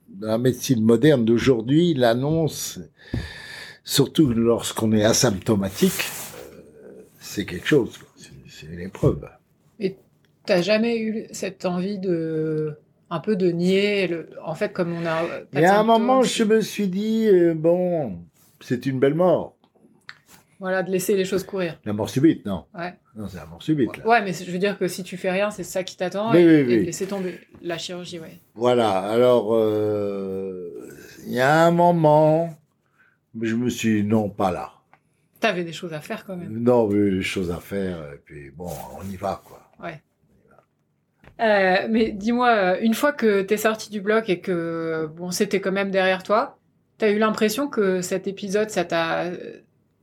dans 0.08 0.28
la 0.28 0.38
médecine 0.38 0.82
moderne 0.82 1.24
d'aujourd'hui, 1.24 1.94
l'annonce, 1.94 2.78
surtout 3.84 4.28
lorsqu'on 4.32 4.92
est 4.92 5.04
asymptomatique, 5.04 5.92
euh, 6.54 7.02
c'est 7.20 7.44
quelque 7.44 7.66
chose. 7.68 7.98
C'est- 8.16 8.30
une 8.72 8.78
épreuve. 8.80 9.28
T'as 10.46 10.62
jamais 10.62 10.98
eu 10.98 11.26
cette 11.32 11.64
envie 11.66 11.98
de 11.98 12.76
un 13.12 13.20
peu 13.20 13.36
de 13.36 13.50
nier 13.50 14.06
le 14.06 14.30
en 14.42 14.54
fait 14.54 14.72
comme 14.72 14.92
on 14.94 15.04
a 15.06 15.22
Il 15.52 15.60
y 15.60 15.64
a 15.64 15.78
un 15.78 15.84
moment, 15.84 16.22
je 16.22 16.44
me 16.44 16.60
suis 16.62 16.88
dit, 16.88 17.28
euh, 17.28 17.52
bon, 17.54 18.18
c'est 18.60 18.86
une 18.86 18.98
belle 18.98 19.14
mort. 19.14 19.54
voilà 20.58 20.82
de 20.82 20.90
laisser 20.90 21.14
les 21.14 21.26
choses 21.26 21.44
courir 21.44 21.78
La 21.84 21.92
mort 21.92 22.08
subite, 22.08 22.46
non. 22.46 22.64
ouais 22.74 22.94
Non, 23.14 23.28
c'est 23.28 23.36
la 23.36 23.46
mort 23.46 23.62
subite. 23.62 23.96
Là. 23.98 24.06
ouais 24.08 24.22
mais 24.22 24.32
je 24.32 24.50
veux 24.50 24.58
dire 24.58 24.78
que 24.78 24.88
si 24.88 25.02
tu 25.02 25.16
fais 25.18 25.30
rien 25.30 25.50
c'est 25.50 25.62
ça 25.64 25.84
qui 25.84 25.96
t'attend 25.96 26.32
et, 26.32 26.44
oui, 26.44 26.72
et 26.72 26.82
laisser 26.84 27.06
tomber 27.06 27.38
la 27.60 27.76
chirurgie 27.76 28.18
ouais 28.18 28.38
Voilà, 28.54 28.90
alors, 29.00 29.54
euh, 29.54 30.88
il 31.26 31.32
y 31.32 31.40
a 31.40 31.66
un 31.66 31.70
moment 31.70 32.56
je 33.40 33.54
me 33.54 33.68
suis 33.70 34.02
dit, 34.02 34.08
non, 34.08 34.28
pas 34.28 34.50
là. 34.50 34.72
T'avais 35.40 35.64
des 35.64 35.72
choses 35.72 35.92
à 35.92 36.00
faire 36.00 36.24
quand 36.24 36.36
même. 36.36 36.52
Non, 36.62 36.86
mais 36.88 37.10
des 37.10 37.22
choses 37.22 37.50
à 37.50 37.58
faire, 37.58 37.98
et 38.12 38.18
puis 38.24 38.50
bon, 38.50 38.70
on 38.98 39.10
y 39.10 39.16
va, 39.16 39.40
quoi. 39.44 39.70
Ouais. 39.82 40.00
Euh, 41.40 41.86
mais 41.90 42.12
dis-moi, 42.12 42.48
euh, 42.50 42.78
une 42.80 42.94
fois 42.94 43.12
que 43.12 43.42
t'es 43.42 43.56
sorti 43.56 43.90
du 43.90 44.00
bloc 44.00 44.28
et 44.28 44.40
que 44.40 45.08
bon, 45.16 45.30
c'était 45.30 45.60
quand 45.60 45.72
même 45.72 45.90
derrière 45.90 46.22
toi, 46.22 46.58
t'as 46.98 47.10
eu 47.10 47.18
l'impression 47.18 47.68
que 47.68 48.00
cet 48.00 48.26
épisode, 48.28 48.70
ça 48.70 48.84
t'a 48.84 49.24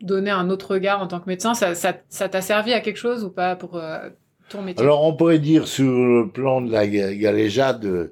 donné 0.02 0.32
un 0.32 0.50
autre 0.50 0.74
regard 0.74 1.02
en 1.02 1.08
tant 1.08 1.20
que 1.20 1.28
médecin? 1.30 1.54
Ça 1.54 1.76
ça- 1.76 1.98
ça 2.10 2.30
t'a 2.30 2.42
servi 2.42 2.74
à 2.74 2.82
quelque 2.82 2.98
chose 2.98 3.24
ou 3.24 3.30
pas 3.30 3.56
pour 3.56 3.78
euh, 3.78 4.10
ton 4.50 4.62
métier? 4.62 4.84
Alors, 4.84 5.04
on 5.04 5.14
pourrait 5.16 5.40
dire, 5.40 5.68
sur 5.68 5.86
le 5.86 6.30
plan 6.30 6.62
de 6.62 6.72
la 6.72 6.88
ga- 6.88 7.14
galéjade, 7.16 7.86
euh, 7.86 8.12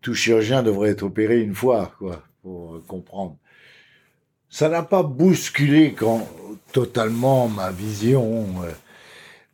tout 0.00 0.14
chirurgien 0.14 0.62
devrait 0.62 0.90
être 0.90 1.02
opéré 1.04 1.40
une 1.40 1.54
fois, 1.54 1.92
quoi, 1.98 2.22
pour 2.42 2.76
euh, 2.76 2.84
comprendre. 2.86 3.36
Ça 4.48 4.68
n'a 4.68 4.82
pas 4.82 5.02
bousculé 5.02 5.92
quand, 5.94 6.26
totalement 6.72 7.48
ma 7.48 7.70
vision, 7.70 8.46
euh, 8.64 8.70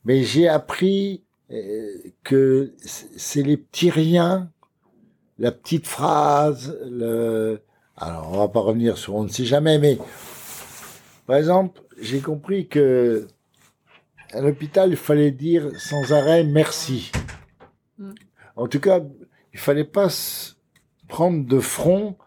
mais 0.05 0.25
j'ai 0.25 0.49
appris 0.49 1.23
euh, 1.23 1.26
que 2.23 2.73
c- 2.79 3.07
c'est 3.17 3.43
les 3.43 3.57
petits 3.57 3.91
riens, 3.91 4.51
la 5.39 5.53
petite 5.53 5.87
phrase, 5.87 6.79
le... 6.91 7.61
Alors, 7.97 8.31
on 8.33 8.39
va 8.39 8.49
pas 8.49 8.61
revenir 8.61 8.99
sur 8.99 9.15
on 9.15 9.25
ne 9.25 9.29
sait 9.29 9.45
jamais, 9.45 9.79
mais 9.79 9.99
par 11.27 11.37
exemple, 11.37 11.81
j'ai 12.01 12.21
compris 12.21 12.69
que 12.69 13.27
à 14.33 14.41
l'hôpital, 14.41 14.91
il 14.91 14.97
fallait 14.97 15.31
dire 15.31 15.71
sans 15.79 16.13
arrêt 16.13 16.45
merci. 16.45 17.11
Mm. 17.99 18.11
En 18.57 18.67
tout 18.67 18.81
cas, 18.81 19.01
il 19.53 19.59
fallait 19.59 19.85
pas 19.85 20.09
prendre 21.09 21.47
de 21.47 21.61
front 21.61 22.17
euh, 22.21 22.26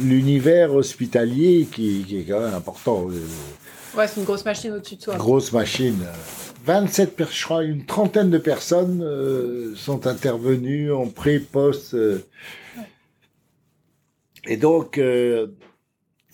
l'univers 0.00 0.72
hospitalier 0.74 1.66
qui, 1.70 2.04
qui 2.06 2.20
est 2.20 2.24
quand 2.24 2.40
même 2.40 2.54
important. 2.54 3.06
Ouais, 3.96 4.06
c'est 4.08 4.20
une 4.20 4.24
grosse 4.26 4.44
machine 4.44 4.72
au-dessus 4.72 4.96
de 4.96 5.02
soi. 5.02 5.16
grosse 5.16 5.52
machine. 5.52 5.98
27, 6.64 7.14
per- 7.16 7.26
je 7.30 7.44
crois, 7.44 7.62
une 7.64 7.84
trentaine 7.84 8.30
de 8.30 8.38
personnes 8.38 9.02
euh, 9.02 9.74
sont 9.76 10.06
intervenues 10.06 10.92
en 10.92 11.06
pré, 11.08 11.38
post. 11.38 11.94
euh. 11.94 12.20
Et 14.46 14.56
donc, 14.56 14.98
euh, 14.98 15.48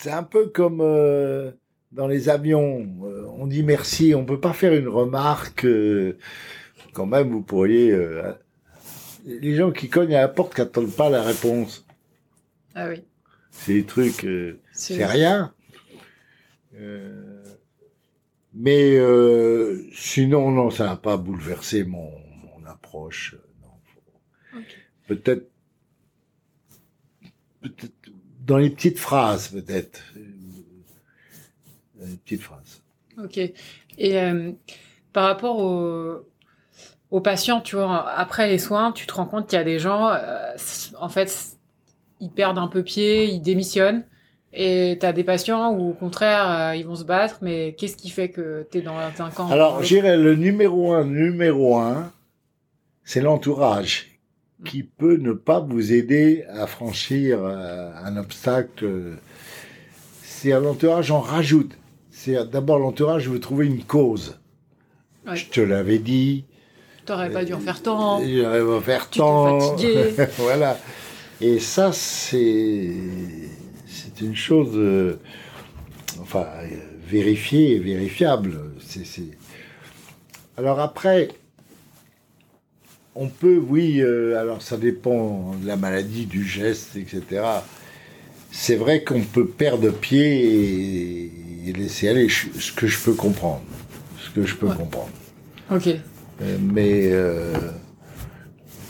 c'est 0.01 0.11
un 0.11 0.23
peu 0.23 0.47
comme 0.47 0.81
euh, 0.81 1.51
dans 1.93 2.07
les 2.07 2.29
avions. 2.29 2.87
euh, 3.05 3.27
on 3.39 3.47
dit 3.47 3.63
merci, 3.63 4.15
on 4.15 4.25
peut 4.25 4.41
pas 4.41 4.53
faire 4.53 4.73
une 4.73 4.89
remarque. 4.89 5.65
euh, 5.65 6.17
quand 6.93 7.07
même, 7.07 7.31
vous 7.31 7.43
pourriez. 7.43 7.91
euh, 7.91 8.33
les 9.27 9.55
gens 9.57 9.71
qui 9.71 9.89
cognent 9.89 10.15
à 10.15 10.21
la 10.23 10.29
porte 10.29 10.59
n'attendent 10.59 10.93
pas 10.95 11.11
la 11.11 11.23
réponse. 11.23 11.85
Ah 12.75 12.87
oui. 12.89 13.03
C'est 13.51 13.75
des 13.75 13.85
trucs. 13.85 14.25
euh, 14.25 14.59
c'est 14.73 15.05
rien. 15.05 15.53
Euh, 16.77 17.45
mais 18.55 18.97
euh, 18.97 19.85
sinon, 19.93 20.51
non, 20.51 20.71
ça 20.71 20.87
n'a 20.87 20.97
pas 20.97 21.17
bouleversé 21.17 21.85
mon, 21.85 22.11
mon 22.45 22.65
approche. 22.67 23.35
euh, 23.35 23.47
non. 24.55 24.61
Ok. 24.61 24.77
Peut-être, 25.09 25.51
peut-être 27.61 27.93
dans 28.47 28.57
les 28.59 28.71
petites 28.71 28.99
phrases, 28.99 29.49
peut-être. 29.49 30.03
Dans 31.97 32.07
les 32.07 32.17
petites 32.17 32.43
phrases. 32.43 32.83
Ok. 33.23 33.37
Et 33.39 34.19
euh, 34.19 34.53
par 35.13 35.25
rapport 35.25 35.59
aux, 35.59 36.27
aux 37.11 37.21
patients, 37.21 37.61
tu 37.61 37.77
vois, 37.77 38.09
après 38.11 38.49
les 38.49 38.59
soins, 38.59 38.93
tu 38.93 39.07
te 39.07 39.13
rends 39.13 39.27
compte 39.27 39.49
qu'il 39.49 39.59
y 39.59 39.61
a 39.61 39.65
des 39.65 39.79
gens, 39.79 40.09
euh, 40.09 40.55
en 40.99 41.09
fait, 41.09 41.57
ils 42.21 42.31
perdent 42.31 42.59
un 42.59 42.69
peu 42.69 42.83
pied, 42.83 43.25
ils 43.27 43.41
démissionnent. 43.41 44.05
Et 44.53 44.97
tu 45.01 45.07
as 45.07 45.13
des 45.13 45.23
patients 45.23 45.73
où, 45.73 45.91
au 45.91 45.93
contraire, 45.93 46.51
euh, 46.51 46.77
ils 46.77 46.85
vont 46.85 46.97
se 46.97 47.05
battre, 47.05 47.39
mais 47.41 47.75
qu'est-ce 47.79 47.97
qui 47.97 48.11
fait 48.11 48.31
que 48.31 48.67
tu 48.71 48.79
es 48.79 48.81
dans 48.83 48.97
un 48.99 49.31
camp 49.31 49.49
Alors, 49.51 49.81
dirais 49.81 50.17
le 50.17 50.35
numéro 50.35 50.93
un, 50.93 51.05
numéro 51.05 51.79
un, 51.79 52.13
c'est 53.05 53.21
l'entourage 53.21 54.19
qui 54.65 54.83
peut 54.83 55.17
ne 55.17 55.33
pas 55.33 55.61
vous 55.61 55.93
aider 55.93 56.45
à 56.53 56.67
franchir 56.67 57.39
euh, 57.43 57.91
un 58.05 58.17
obstacle. 58.17 59.19
C'est 60.23 60.51
l'entourage, 60.51 61.11
on 61.11 61.21
rajoute. 61.21 61.73
C'est 62.11 62.51
d'abord 62.51 62.79
l'entourage 62.79 63.29
veut 63.29 63.41
trouver 63.41 63.67
une 63.67 63.85
cause. 63.85 64.39
Ouais. 65.27 65.37
Je 65.37 65.47
te 65.47 65.61
l'avais 65.61 65.99
dit. 65.99 66.45
T'aurais 67.07 67.31
pas 67.31 67.45
dû 67.45 67.55
en 67.55 67.61
faire 67.61 67.83
tant. 67.83 68.21
J'aurais 68.23 68.63
pas 68.65 68.81
faire 68.81 69.11
Tu 69.11 69.19
t'es 69.19 69.25
tant. 69.25 69.61
fatigué. 69.61 70.15
voilà. 70.39 70.77
Et 71.41 71.59
ça, 71.59 71.93
c'est 71.93 72.93
une 74.21 74.37
chose, 74.37 74.73
euh, 74.75 75.19
enfin, 76.21 76.47
vérifiée 77.09 77.77
et 77.77 77.79
vérifiable. 77.79 78.61
C'est- 78.87 79.23
Alors 80.59 80.81
après, 80.81 81.29
on 83.15 83.29
peut, 83.29 83.57
oui, 83.57 84.01
euh, 84.03 84.39
alors 84.39 84.61
ça 84.61 84.77
dépend 84.77 85.55
de 85.61 85.67
la 85.67 85.77
maladie, 85.77 86.27
du 86.27 86.45
geste, 86.47 86.97
etc. 86.97 87.43
C'est 88.53 88.77
vrai 88.77 89.03
qu'on 89.05 89.23
peut 89.23 89.47
perdre 89.47 89.91
pied 89.91 90.45
et, 90.45 91.33
et 91.69 91.73
laisser 91.73 92.09
aller, 92.09 92.29
ce 92.29 92.73
que 92.73 92.87
je 92.87 92.99
peux 92.99 93.15
comprendre. 93.15 93.63
Ce 94.23 94.29
que 94.31 94.45
je 94.45 94.55
peux 94.57 94.67
Ouais. 94.67 94.77
comprendre. 94.77 95.09
Ok. 95.71 95.89
Euh, 96.43 96.59
mais 96.61 97.11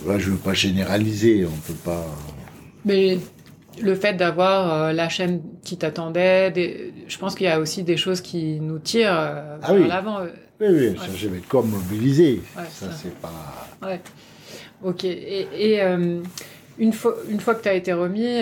là, 0.05 0.17
je 0.19 0.31
veux 0.31 0.37
pas 0.37 0.53
généraliser, 0.53 1.45
on 1.45 1.57
peut 1.67 1.73
pas. 1.85 2.05
Mais 2.85 3.19
le 3.81 3.95
fait 3.95 4.13
d'avoir 4.13 4.73
euh, 4.73 4.91
la 4.93 5.07
chaîne 5.09 5.41
qui 5.63 5.77
t'attendait, 5.77 6.51
des- 6.51 6.93
je 7.07 7.17
pense 7.17 7.35
qu'il 7.35 7.45
y 7.45 7.49
a 7.49 7.59
aussi 7.59 7.83
des 7.83 7.97
choses 7.97 8.21
qui 8.21 8.59
nous 8.59 8.79
tirent 8.79 9.17
euh, 9.17 9.57
Ah 9.61 9.73
vers 9.73 9.81
oui. 9.81 9.87
l'avant. 9.87 10.19
euh, 10.19 10.27
Oui, 10.59 10.67
oui, 10.69 10.95
ça, 10.97 11.03
Ouais. 11.03 11.09
je 11.17 11.27
vais 11.27 11.37
être 11.37 11.47
comme 11.47 11.69
mobilisé. 11.69 12.41
Ouais, 12.57 12.63
ça, 12.71 12.87
ça. 12.87 12.91
c'est 13.01 13.15
pas. 13.15 13.31
Ouais. 13.81 13.99
Ok. 14.83 15.05
Et, 15.05 15.47
et, 15.57 15.81
euh, 15.81 16.21
une 16.79 16.93
fois, 16.93 17.15
une 17.29 17.39
fois 17.39 17.53
que 17.55 17.61
tu 17.63 17.69
as 17.69 17.73
été 17.73 17.93
remis, 17.93 18.37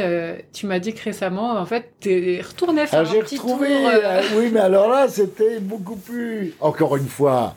tu 0.53 0.65
m'as 0.67 0.79
dit 0.79 0.93
que 0.93 1.03
récemment, 1.03 1.53
en 1.59 1.65
fait, 1.65 1.91
tu 1.99 2.35
es 2.35 2.41
retourné 2.41 2.87
faire 2.87 3.01
Ah, 3.01 3.03
j'ai 3.03 3.19
un 3.19 3.23
petit 3.23 3.37
retrouvé. 3.37 3.67
tour. 3.67 3.89
euh, 3.93 4.21
oui, 4.37 4.49
mais 4.53 4.59
alors 4.61 4.87
là, 4.89 5.07
c'était 5.09 5.59
beaucoup 5.59 5.97
plus. 5.97 6.53
Encore 6.61 6.95
une 6.95 7.07
fois, 7.07 7.55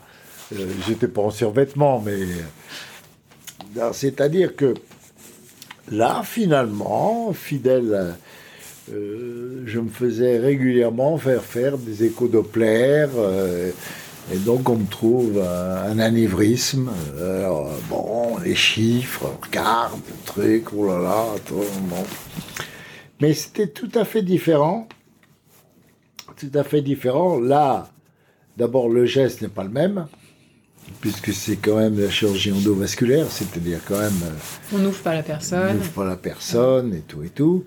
j'étais 0.87 1.07
pas 1.07 1.21
en 1.21 1.29
survêtement, 1.31 2.01
mais. 2.05 2.17
C'est-à-dire 3.93 4.55
que 4.55 4.73
là, 5.91 6.21
finalement, 6.23 7.33
fidèle. 7.33 8.15
euh, 8.91 9.63
je 9.65 9.79
me 9.79 9.89
faisais 9.89 10.39
régulièrement 10.39 11.17
faire 11.17 11.43
faire 11.43 11.77
des 11.77 12.03
échos 12.03 12.27
Doppler. 12.27 13.07
euh, 13.15 13.71
et 14.31 14.37
donc, 14.37 14.69
on 14.69 14.77
me 14.77 14.87
trouve 14.87 15.41
un, 15.41 15.99
anévrisme. 15.99 16.89
Bon, 17.89 18.37
les 18.37 18.55
chiffres, 18.55 19.37
regarde, 19.43 19.99
le 20.07 20.25
truc, 20.25 20.73
oh 20.73 20.87
là 20.87 20.99
là, 20.99 21.25
attends, 21.35 21.55
bon. 21.89 22.05
Mais 23.19 23.33
c'était 23.33 23.67
tout 23.67 23.91
à 23.95 24.05
fait 24.05 24.21
différent. 24.21 24.87
Tout 26.37 26.51
à 26.53 26.63
fait 26.63 26.81
différent. 26.81 27.39
Là, 27.39 27.89
d'abord, 28.57 28.89
le 28.89 29.05
geste 29.05 29.41
n'est 29.41 29.49
pas 29.49 29.63
le 29.63 29.69
même, 29.69 30.07
puisque 31.01 31.33
c'est 31.33 31.57
quand 31.57 31.77
même 31.77 31.99
la 31.99 32.09
chirurgie 32.09 32.51
endovasculaire, 32.51 33.29
c'est-à-dire 33.29 33.79
quand 33.87 33.99
même, 33.99 34.13
On 34.73 34.77
n'ouvre 34.77 35.01
pas 35.01 35.13
la 35.13 35.19
on 35.19 35.23
personne. 35.23 35.77
n'ouvre 35.77 35.89
pas 35.91 36.05
la 36.05 36.15
personne 36.17 36.93
et 36.93 37.01
tout 37.01 37.23
et 37.23 37.29
tout. 37.29 37.65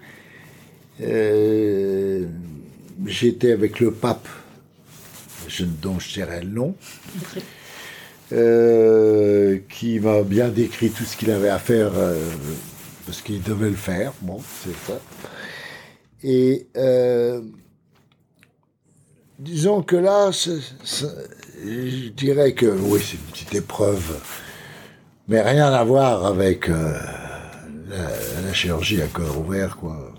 Euh, 1.02 2.24
J'étais 3.04 3.52
avec 3.52 3.78
le 3.80 3.90
pape, 3.90 4.26
je, 5.48 5.64
dont 5.66 5.98
je 5.98 6.14
dirais 6.14 6.42
le 6.42 6.48
nom, 6.48 6.74
euh, 8.32 9.58
qui 9.68 10.00
m'a 10.00 10.22
bien 10.22 10.48
décrit 10.48 10.88
tout 10.90 11.04
ce 11.04 11.14
qu'il 11.16 11.30
avait 11.30 11.50
à 11.50 11.58
faire, 11.58 11.92
euh, 11.94 12.18
parce 13.04 13.20
qu'il 13.20 13.42
devait 13.42 13.68
le 13.68 13.76
faire. 13.76 14.12
Bon, 14.22 14.40
c'est 14.64 14.90
ça. 14.92 14.98
Et 16.22 16.66
disons 19.38 19.82
que 19.82 19.96
là, 19.96 20.30
je 21.64 22.08
dirais 22.10 22.52
que 22.52 22.66
oui, 22.66 23.00
c'est 23.02 23.16
une 23.16 23.22
petite 23.32 23.54
épreuve, 23.54 24.18
mais 25.28 25.40
rien 25.42 25.72
à 25.72 25.84
voir 25.84 26.24
avec 26.26 26.68
euh, 26.68 26.92
la, 27.88 28.42
la 28.46 28.52
chirurgie 28.52 29.00
à 29.02 29.06
corps 29.06 29.38
ouvert, 29.40 29.76
quoi. 29.76 30.12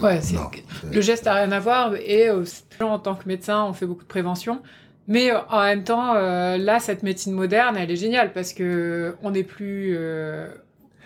Ouais, 0.00 0.18
Non, 0.32 0.50
le 0.90 1.00
geste 1.02 1.26
n'a 1.26 1.34
rien 1.34 1.52
à 1.52 1.60
voir. 1.60 1.94
Et 1.96 2.28
euh, 2.30 2.44
en 2.80 2.98
tant 2.98 3.14
que 3.14 3.28
médecin, 3.28 3.64
on 3.68 3.74
fait 3.74 3.84
beaucoup 3.84 4.02
de 4.04 4.08
prévention. 4.08 4.62
Mais 5.08 5.30
euh, 5.30 5.38
en 5.50 5.60
même 5.62 5.84
temps, 5.84 6.14
euh, 6.14 6.56
là, 6.56 6.80
cette 6.80 7.02
médecine 7.02 7.34
moderne, 7.34 7.76
elle 7.76 7.90
est 7.90 7.96
géniale 7.96 8.32
parce 8.32 8.54
que 8.54 9.14
on 9.22 9.32
n'est 9.32 9.42
plus 9.44 9.94
euh, 9.98 10.48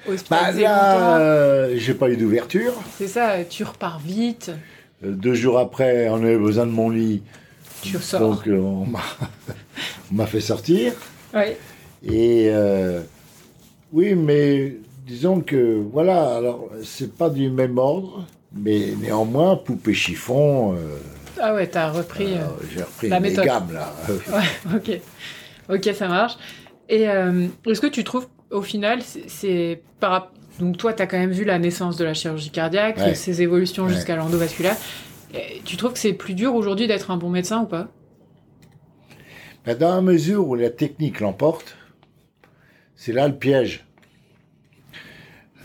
Bah 0.06 0.12
hospitalisé 0.12 0.62
là, 0.62 0.94
longtemps. 0.94 1.16
euh, 1.18 1.74
j'ai 1.76 1.94
pas 1.94 2.08
eu 2.08 2.16
d'ouverture. 2.16 2.72
C'est 2.98 3.08
ça, 3.08 3.42
tu 3.48 3.64
repars 3.64 3.98
vite, 3.98 4.52
Deux 5.02 5.34
jours 5.34 5.58
après, 5.58 6.08
on 6.08 6.16
avait 6.16 6.38
besoin 6.38 6.66
de 6.66 6.70
mon 6.70 6.90
lit. 6.90 7.22
Tu 7.84 7.98
sors. 7.98 8.20
Donc 8.20 8.46
euh, 8.46 8.58
on 8.58 8.86
m'a 10.12 10.26
fait 10.26 10.40
sortir. 10.40 10.92
Ouais. 11.32 11.58
Et 12.04 12.48
euh, 12.50 13.00
oui, 13.92 14.14
mais 14.14 14.76
disons 15.06 15.40
que 15.40 15.82
voilà, 15.92 16.36
alors 16.36 16.68
c'est 16.82 17.14
pas 17.14 17.30
du 17.30 17.50
même 17.50 17.78
ordre, 17.78 18.26
Mais 18.52 18.94
néanmoins, 19.00 19.56
poupée 19.56 19.94
chiffon. 19.94 20.74
Euh, 20.74 20.98
ah 21.40 21.54
ouais, 21.54 21.66
t'as 21.66 21.90
repris. 21.90 22.36
J'ai 22.74 22.82
repris 22.82 23.08
la 23.08 23.20
méthode. 23.20 23.44
gammes 23.44 23.72
là. 23.72 23.92
ouais, 24.08 24.76
ok. 24.76 25.00
Ok, 25.74 25.94
ça 25.94 26.08
marche. 26.08 26.34
Et 26.88 27.02
est-ce 27.02 27.80
que 27.80 27.86
tu 27.86 28.04
trouves, 28.04 28.28
au 28.50 28.60
final, 28.60 29.00
c'est 29.26 29.80
par 29.98 30.30
donc 30.60 30.76
toi, 30.76 30.92
tu 30.92 31.02
as 31.02 31.06
quand 31.06 31.18
même 31.18 31.32
vu 31.32 31.44
la 31.44 31.58
naissance 31.58 31.96
de 31.96 32.04
la 32.04 32.14
chirurgie 32.14 32.50
cardiaque, 32.50 32.98
ses 33.14 33.42
évolutions 33.42 33.88
jusqu'à 33.88 34.16
l'endovasculaire. 34.16 34.76
Tu 35.64 35.76
trouves 35.76 35.92
que 35.92 35.98
c'est 35.98 36.12
plus 36.12 36.34
dur 36.34 36.54
aujourd'hui 36.54 36.86
d'être 36.86 37.10
un 37.10 37.16
bon 37.16 37.30
médecin 37.30 37.62
ou 37.62 37.66
pas? 37.66 37.88
Ben, 39.64 39.76
Dans 39.76 39.94
la 39.94 40.02
mesure 40.02 40.46
où 40.46 40.54
la 40.54 40.70
technique 40.70 41.20
l'emporte, 41.20 41.76
c'est 42.96 43.12
là 43.12 43.28
le 43.28 43.36
piège. 43.36 43.84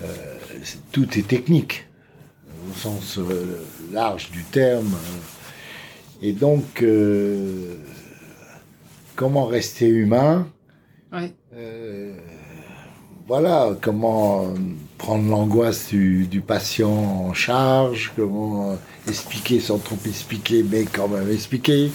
Euh, 0.01 0.38
tout 0.91 1.17
est 1.17 1.27
technique, 1.27 1.86
au 2.69 2.73
sens 2.73 3.17
euh, 3.17 3.65
large 3.91 4.32
du 4.32 4.43
terme. 4.43 4.95
Et 6.21 6.32
donc, 6.32 6.82
euh, 6.82 7.75
comment 9.15 9.45
rester 9.45 9.88
humain? 9.88 10.47
Voilà, 13.27 13.77
comment 13.82 14.53
prendre 14.97 15.29
l'angoisse 15.29 15.89
du, 15.89 16.25
du, 16.25 16.41
patient 16.41 16.91
en 16.91 17.34
charge, 17.34 18.12
comment 18.15 18.75
expliquer 19.10 19.60
sans 19.60 19.80
trop 19.80 19.98
expliquer, 20.06 20.63
mais 20.63 20.86
quand 20.86 21.08
même 21.08 21.30
expliquer. 21.32 21.91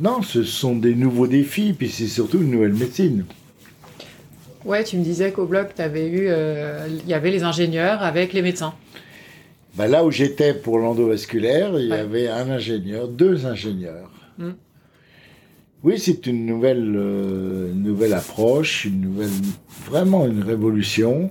non, 0.00 0.22
ce 0.22 0.42
sont 0.42 0.76
des 0.76 0.94
nouveaux 0.94 1.26
défis, 1.26 1.72
puis 1.72 1.88
c'est 1.88 2.08
surtout 2.08 2.42
une 2.42 2.50
nouvelle 2.50 2.74
médecine. 2.74 3.24
Ouais, 4.64 4.84
tu 4.84 4.98
me 4.98 5.02
disais 5.02 5.32
qu'au 5.32 5.46
bloc, 5.46 5.74
tu 5.74 5.82
avais 5.82 6.06
eu, 6.06 6.26
euh, 6.28 6.86
il 6.88 7.08
y 7.08 7.14
avait 7.14 7.30
les 7.30 7.44
ingénieurs 7.44 8.02
avec 8.02 8.32
les 8.32 8.42
médecins. 8.42 8.74
Ben 9.76 9.86
là 9.86 10.04
où 10.04 10.10
j'étais 10.10 10.52
pour 10.52 10.78
l'endovasculaire, 10.78 11.78
il 11.78 11.88
y 11.88 11.92
avait 11.92 12.28
un 12.28 12.50
ingénieur, 12.50 13.08
deux 13.08 13.46
ingénieurs. 13.46 14.10
Hmm. 14.36 14.52
Oui, 15.82 15.98
c'est 15.98 16.26
une 16.26 16.44
nouvelle, 16.44 16.94
euh, 16.94 17.72
nouvelle 17.72 18.12
approche, 18.12 18.84
une 18.84 19.00
nouvelle, 19.00 19.30
vraiment 19.86 20.26
une 20.26 20.42
révolution. 20.42 21.30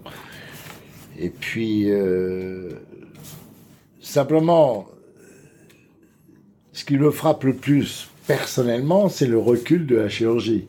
Et 1.21 1.29
puis, 1.29 1.91
euh, 1.91 2.69
simplement, 4.01 4.87
ce 6.71 6.85
qui 6.85 6.97
me 6.97 7.11
frappe 7.11 7.43
le 7.43 7.53
plus 7.53 8.07
personnellement, 8.25 9.09
c'est 9.09 9.27
le 9.27 9.37
recul 9.37 9.85
de 9.85 9.97
la 9.97 10.07
chirurgie. 10.07 10.67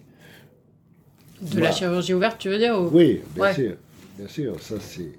De 1.41 1.61
la 1.61 1.71
chirurgie 1.71 2.15
ouverte, 2.15 2.39
tu 2.39 2.49
veux 2.49 2.59
dire 2.59 2.77
Oui, 2.93 3.21
bien 3.35 3.55
sûr. 3.55 3.77
Bien 4.19 4.29
sûr, 4.29 4.61
ça 4.61 4.75
c'est 4.81 5.13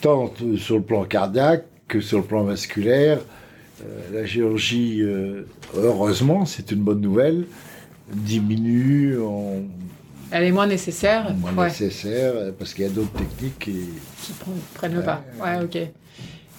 tant 0.00 0.32
sur 0.56 0.76
le 0.76 0.82
plan 0.82 1.04
cardiaque 1.04 1.66
que 1.88 2.00
sur 2.00 2.18
le 2.18 2.24
plan 2.24 2.44
vasculaire. 2.44 3.18
Euh, 3.84 4.20
la 4.20 4.24
chirurgie, 4.24 5.02
euh, 5.02 5.46
heureusement, 5.74 6.46
c'est 6.46 6.70
une 6.70 6.80
bonne 6.80 7.00
nouvelle, 7.00 7.44
diminue. 8.08 9.18
Elle 10.32 10.44
est 10.44 10.52
moins 10.52 10.66
nécessaire. 10.66 11.34
Moins 11.34 11.66
nécessaire, 11.66 12.32
parce 12.58 12.72
qu'il 12.72 12.84
y 12.84 12.88
a 12.88 12.90
d'autres 12.90 13.12
techniques 13.12 13.58
qui, 13.58 13.72
qui 14.22 14.32
prennent 14.74 14.94
le 14.94 15.02
pas. 15.02 15.22
Ouais, 15.38 15.62
ok. 15.62 15.78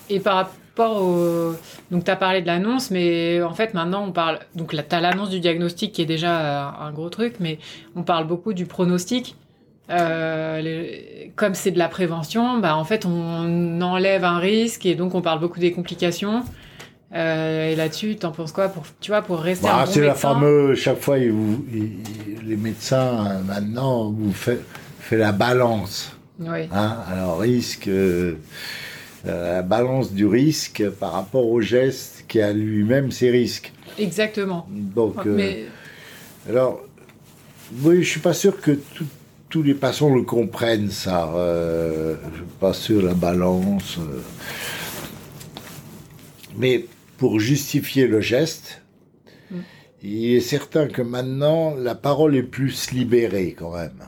Et 0.10 0.20
par 0.20 0.36
rapport 0.36 1.02
au... 1.02 1.54
Donc, 1.90 2.04
tu 2.04 2.12
as 2.12 2.16
parlé 2.16 2.42
de 2.42 2.48
l'annonce, 2.48 2.92
mais 2.92 3.42
en 3.42 3.54
fait, 3.54 3.74
maintenant, 3.74 4.06
on 4.08 4.12
parle. 4.12 4.40
Donc, 4.54 4.72
tu 4.72 4.96
as 4.96 5.02
l'annonce 5.02 5.30
du 5.30 5.40
diagnostic 5.40 5.92
qui 5.92 6.04
est 6.04 6.06
déjà 6.06 6.70
un 6.80 6.92
gros 6.92 7.10
truc, 7.10 7.36
mais 7.40 7.58
on 7.96 8.04
parle 8.04 8.28
beaucoup 8.28 8.54
du 8.54 8.66
pronostic. 8.66 9.36
Euh, 9.90 10.62
Comme 11.36 11.56
c'est 11.56 11.72
de 11.72 11.80
la 11.80 11.90
prévention, 11.90 12.60
bah, 12.60 12.78
en 12.78 12.86
fait, 12.86 13.06
on 13.06 13.82
enlève 13.82 14.24
un 14.24 14.38
risque 14.38 14.86
et 14.86 14.96
donc 14.96 15.14
on 15.16 15.22
parle 15.22 15.40
beaucoup 15.40 15.60
des 15.60 15.72
complications. 15.72 16.44
Euh, 17.14 17.72
et 17.72 17.76
là-dessus, 17.76 18.16
t'en 18.16 18.32
penses 18.32 18.52
quoi 18.52 18.70
pour, 18.70 18.84
tu 19.00 19.12
vois, 19.12 19.22
pour 19.22 19.40
rester 19.40 19.68
bah, 19.68 19.82
un 19.82 19.86
bon 19.86 19.92
C'est 19.92 20.02
la 20.02 20.16
fameuse, 20.16 20.80
chaque 20.80 21.00
fois, 21.00 21.18
vous, 21.20 21.64
les 22.44 22.56
médecins, 22.56 23.28
euh, 23.28 23.44
maintenant, 23.44 24.10
vous 24.10 24.34
fait, 24.34 24.60
fait 25.00 25.18
la 25.18 25.32
balance. 25.32 26.16
Oui. 26.40 26.68
Hein 26.72 26.98
Alors, 27.08 27.40
risque. 27.40 27.88
Euh, 27.88 28.36
la 29.26 29.62
balance 29.62 30.12
du 30.12 30.26
risque 30.26 30.84
par 31.00 31.14
rapport 31.14 31.48
au 31.48 31.62
geste 31.62 32.26
qui 32.28 32.42
a 32.42 32.52
lui-même 32.52 33.10
ses 33.10 33.30
risques. 33.30 33.72
Exactement. 33.98 34.68
Donc, 34.70 35.26
euh, 35.26 35.68
alors, 36.50 36.82
oui, 37.84 38.04
je 38.04 38.10
suis 38.10 38.20
pas 38.20 38.34
sûr 38.34 38.60
que 38.60 38.78
tous 39.50 39.64
les 39.64 39.76
patients 39.76 40.14
le 40.14 40.24
comprennent 40.24 40.90
ça. 40.90 41.32
Je 41.34 42.16
suis 42.36 42.46
pas 42.60 42.74
sûr 42.74 43.02
la 43.02 43.14
balance. 43.14 43.98
Mais 46.58 46.86
pour 47.24 47.40
justifier 47.40 48.06
le 48.06 48.20
geste, 48.20 48.82
mm. 49.50 49.60
il 50.04 50.36
est 50.36 50.42
certain 50.42 50.88
que 50.88 51.02
maintenant 51.02 51.74
la 51.74 51.96
parole 51.96 52.36
est 52.36 52.44
plus 52.44 52.92
libérée 52.92 53.56
quand 53.58 53.78
même 53.78 54.04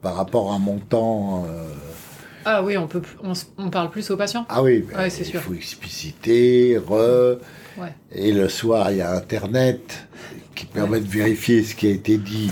par 0.00 0.14
rapport 0.14 0.50
à 0.54 0.58
mon 0.58 0.78
temps. 0.78 1.46
Ah 2.46 2.62
oui, 2.62 2.78
on, 2.78 2.86
peut, 2.86 3.02
on, 3.58 3.68
parle 3.68 3.90
plus 3.90 4.10
aux 4.10 4.16
patients 4.16 4.46
Ah 4.48 4.62
oui, 4.62 4.82
ben, 4.90 5.10
c'est 5.10 5.24
sûr. 5.24 5.40
il 5.40 5.46
faut 5.46 5.52
expliciter, 5.52 6.78
re. 6.78 7.36
Et 8.10 8.32
le 8.32 8.48
soir, 8.48 8.90
il 8.92 8.96
y 8.96 9.02
a 9.02 9.12
Internet 9.12 10.06
qui 10.54 10.64
permet 10.64 11.00
de 11.00 11.08
vérifier 11.08 11.64
ce 11.64 11.74
qui 11.74 11.86
a 11.88 11.90
été 11.90 12.16
dit. 12.16 12.50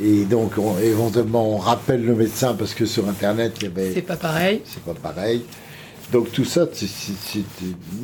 Et 0.00 0.26
donc, 0.26 0.52
éventuellement, 0.80 1.54
on 1.54 1.56
rappelle 1.56 2.04
le 2.04 2.14
médecin 2.14 2.54
parce 2.54 2.72
que 2.72 2.86
sur 2.86 3.08
Internet, 3.08 3.54
il 3.56 3.64
y 3.64 3.66
avait. 3.66 3.94
C'est 3.94 4.02
pas 4.02 4.14
pareil. 4.14 4.62
C'est 4.64 4.84
pas 4.84 4.94
pareil. 4.94 5.42
Donc 6.12 6.30
tout 6.30 6.44
ça, 6.44 6.66
c'est, 6.72 6.86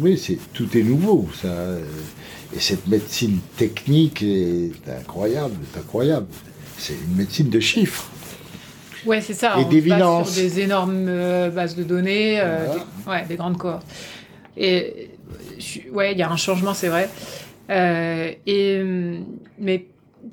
oui, 0.00 0.18
c'est 0.18 0.38
tout 0.52 0.68
est 0.76 0.82
nouveau. 0.82 1.28
Ça, 1.40 1.48
et 2.54 2.60
cette 2.60 2.86
médecine 2.86 3.38
technique 3.56 4.22
est 4.22 4.72
incroyable, 4.88 5.54
est 5.74 5.78
incroyable. 5.78 6.26
C'est 6.78 6.94
une 6.94 7.16
médecine 7.16 7.48
de 7.48 7.60
chiffres. 7.60 8.04
Ouais, 9.06 9.20
c'est 9.20 9.34
ça. 9.34 9.56
Et 9.58 9.92
on 9.92 10.24
sur 10.24 10.34
des 10.34 10.60
énormes 10.60 11.06
euh, 11.08 11.50
bases 11.50 11.74
de 11.74 11.82
données, 11.82 12.40
euh, 12.40 12.66
des, 12.74 13.10
ouais, 13.10 13.24
des 13.26 13.36
grandes 13.36 13.56
cohortes. 13.56 13.86
Et 14.56 15.10
ouais, 15.92 16.12
il 16.12 16.18
y 16.18 16.22
a 16.22 16.30
un 16.30 16.36
changement, 16.36 16.74
c'est 16.74 16.88
vrai. 16.88 17.08
Euh, 17.70 18.32
et 18.46 18.82
mais 19.58 19.86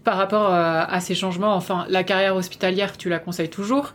par 0.04 0.18
rapport 0.18 0.50
à, 0.52 1.00
ces 1.00 1.16
changements, 1.16 1.56
enfin, 1.56 1.86
la 1.90 2.04
carrière 2.04 2.36
hospitalière, 2.36 2.96
tu 2.98 3.10
la 3.10 3.18
conseilles 3.18 3.50
toujours? 3.50 3.94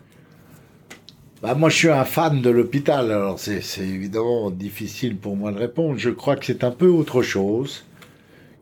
Bah, 1.45 1.55
moi, 1.55 1.69
je 1.69 1.77
suis 1.77 1.91
un 1.91 2.07
fan 2.07 2.41
de 2.41 2.49
l'hôpital, 2.49 3.13
alors 3.13 3.39
c'est 3.39 3.61
évidemment 3.79 4.51
difficile 4.51 5.19
pour 5.19 5.37
moi 5.37 5.53
de 5.53 5.59
répondre. 5.59 5.99
Je 5.99 6.09
crois 6.09 6.37
que 6.37 6.47
c'est 6.47 6.65
un 6.65 6.71
peu 6.71 6.87
autre 6.87 7.21
chose, 7.21 7.85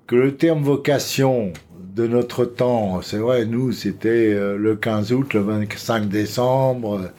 que 0.09 0.17
le 0.17 0.35
terme 0.35 0.65
vocation 0.65 1.53
de 1.95 2.09
notre 2.09 2.45
temps. 2.45 3.01
C'est 3.01 3.19
vrai, 3.19 3.45
nous, 3.45 3.71
c'était 3.71 4.33
euh, 4.35 4.57
le 4.57 4.75
15 4.75 5.13
août, 5.13 5.33
le 5.33 5.43
25 5.43 6.09
décembre. 6.09 7.13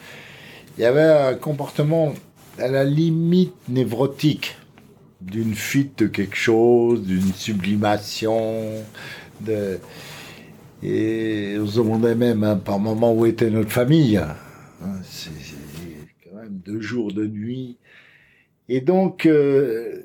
Il 0.76 0.82
y 0.82 0.84
avait 0.84 1.00
un 1.00 1.32
comportement 1.32 2.12
à 2.58 2.68
la 2.68 2.84
limite 2.84 3.54
névrotique 3.70 4.58
d'une 5.22 5.54
fuite 5.54 6.00
de 6.00 6.08
quelque 6.08 6.36
chose, 6.36 7.04
d'une 7.04 7.32
sublimation, 7.32 8.66
de... 9.40 9.78
Et 10.82 11.56
on 11.58 11.66
se 11.66 11.78
demandait 11.78 12.14
même 12.14 12.44
hein, 12.44 12.60
par 12.62 12.78
moment 12.78 13.14
où 13.14 13.24
était 13.24 13.48
notre 13.48 13.72
famille. 13.72 14.20
Même 16.44 16.60
deux 16.64 16.80
jours 16.82 17.12
de 17.12 17.26
nuit. 17.26 17.78
Et 18.68 18.82
donc, 18.82 19.24
euh, 19.24 20.02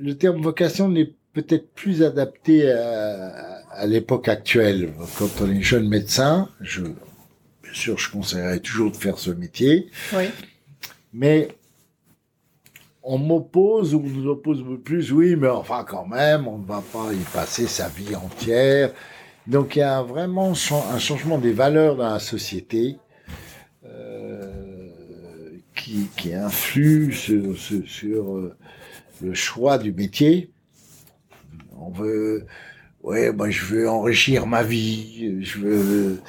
le 0.00 0.18
terme 0.18 0.42
vocation 0.42 0.88
n'est 0.88 1.12
peut-être 1.32 1.72
plus 1.74 2.02
adapté 2.02 2.68
à, 2.70 3.86
l'époque 3.86 4.28
actuelle. 4.28 4.92
Quand 5.18 5.30
on 5.40 5.48
est 5.48 5.62
jeune 5.62 5.88
médecin, 5.88 6.48
je, 6.60 6.82
bien 6.82 7.72
sûr, 7.72 7.98
je 7.98 8.10
conseillerais 8.10 8.58
toujours 8.58 8.90
de 8.90 8.96
faire 8.96 9.18
ce 9.18 9.30
métier. 9.30 9.88
Oui. 10.12 10.24
Mais 11.12 11.48
on 13.02 13.18
m'oppose 13.18 13.94
ou 13.94 14.02
on 14.04 14.08
nous 14.08 14.28
oppose 14.28 14.64
plus, 14.84 15.12
oui, 15.12 15.36
mais 15.36 15.48
enfin 15.48 15.84
quand 15.86 16.06
même, 16.06 16.48
on 16.48 16.58
ne 16.58 16.66
va 16.66 16.82
pas 16.92 17.12
y 17.12 17.24
passer 17.32 17.66
sa 17.66 17.88
vie 17.88 18.16
entière. 18.16 18.90
Donc 19.46 19.76
il 19.76 19.80
y 19.80 19.82
a 19.82 20.02
vraiment 20.02 20.52
un 20.52 20.98
changement 20.98 21.38
des 21.38 21.52
valeurs 21.52 21.96
dans 21.96 22.10
la 22.10 22.20
société 22.20 22.96
euh, 23.84 24.71
qui, 25.82 26.08
qui 26.16 26.32
influe 26.32 27.12
sur, 27.12 27.56
sur, 27.58 27.88
sur 27.88 28.36
euh, 28.36 28.56
le 29.20 29.34
choix 29.34 29.78
du 29.78 29.92
métier. 29.92 30.50
On 31.76 31.90
veut, 31.90 32.46
ouais, 33.02 33.32
bah, 33.32 33.50
je 33.50 33.64
veux 33.64 33.88
enrichir 33.88 34.46
ma 34.46 34.62
vie, 34.62 35.42
je 35.44 35.58
veux, 35.58 36.20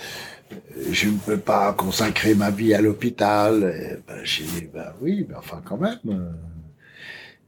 je 0.91 1.10
ne 1.10 1.18
peux 1.18 1.38
pas 1.38 1.72
consacrer 1.74 2.34
ma 2.34 2.49
vie 2.49 2.74
à 2.74 2.82
l'hôpital. 2.82 4.01
Ben, 4.08 4.22
j'ai 4.24 4.43
dit, 4.43 4.68
ben 4.74 4.93
oui, 5.01 5.26
mais 5.30 5.36
enfin 5.36 5.62
quand 5.64 5.78
même, 5.78 5.99
euh, 6.08 6.32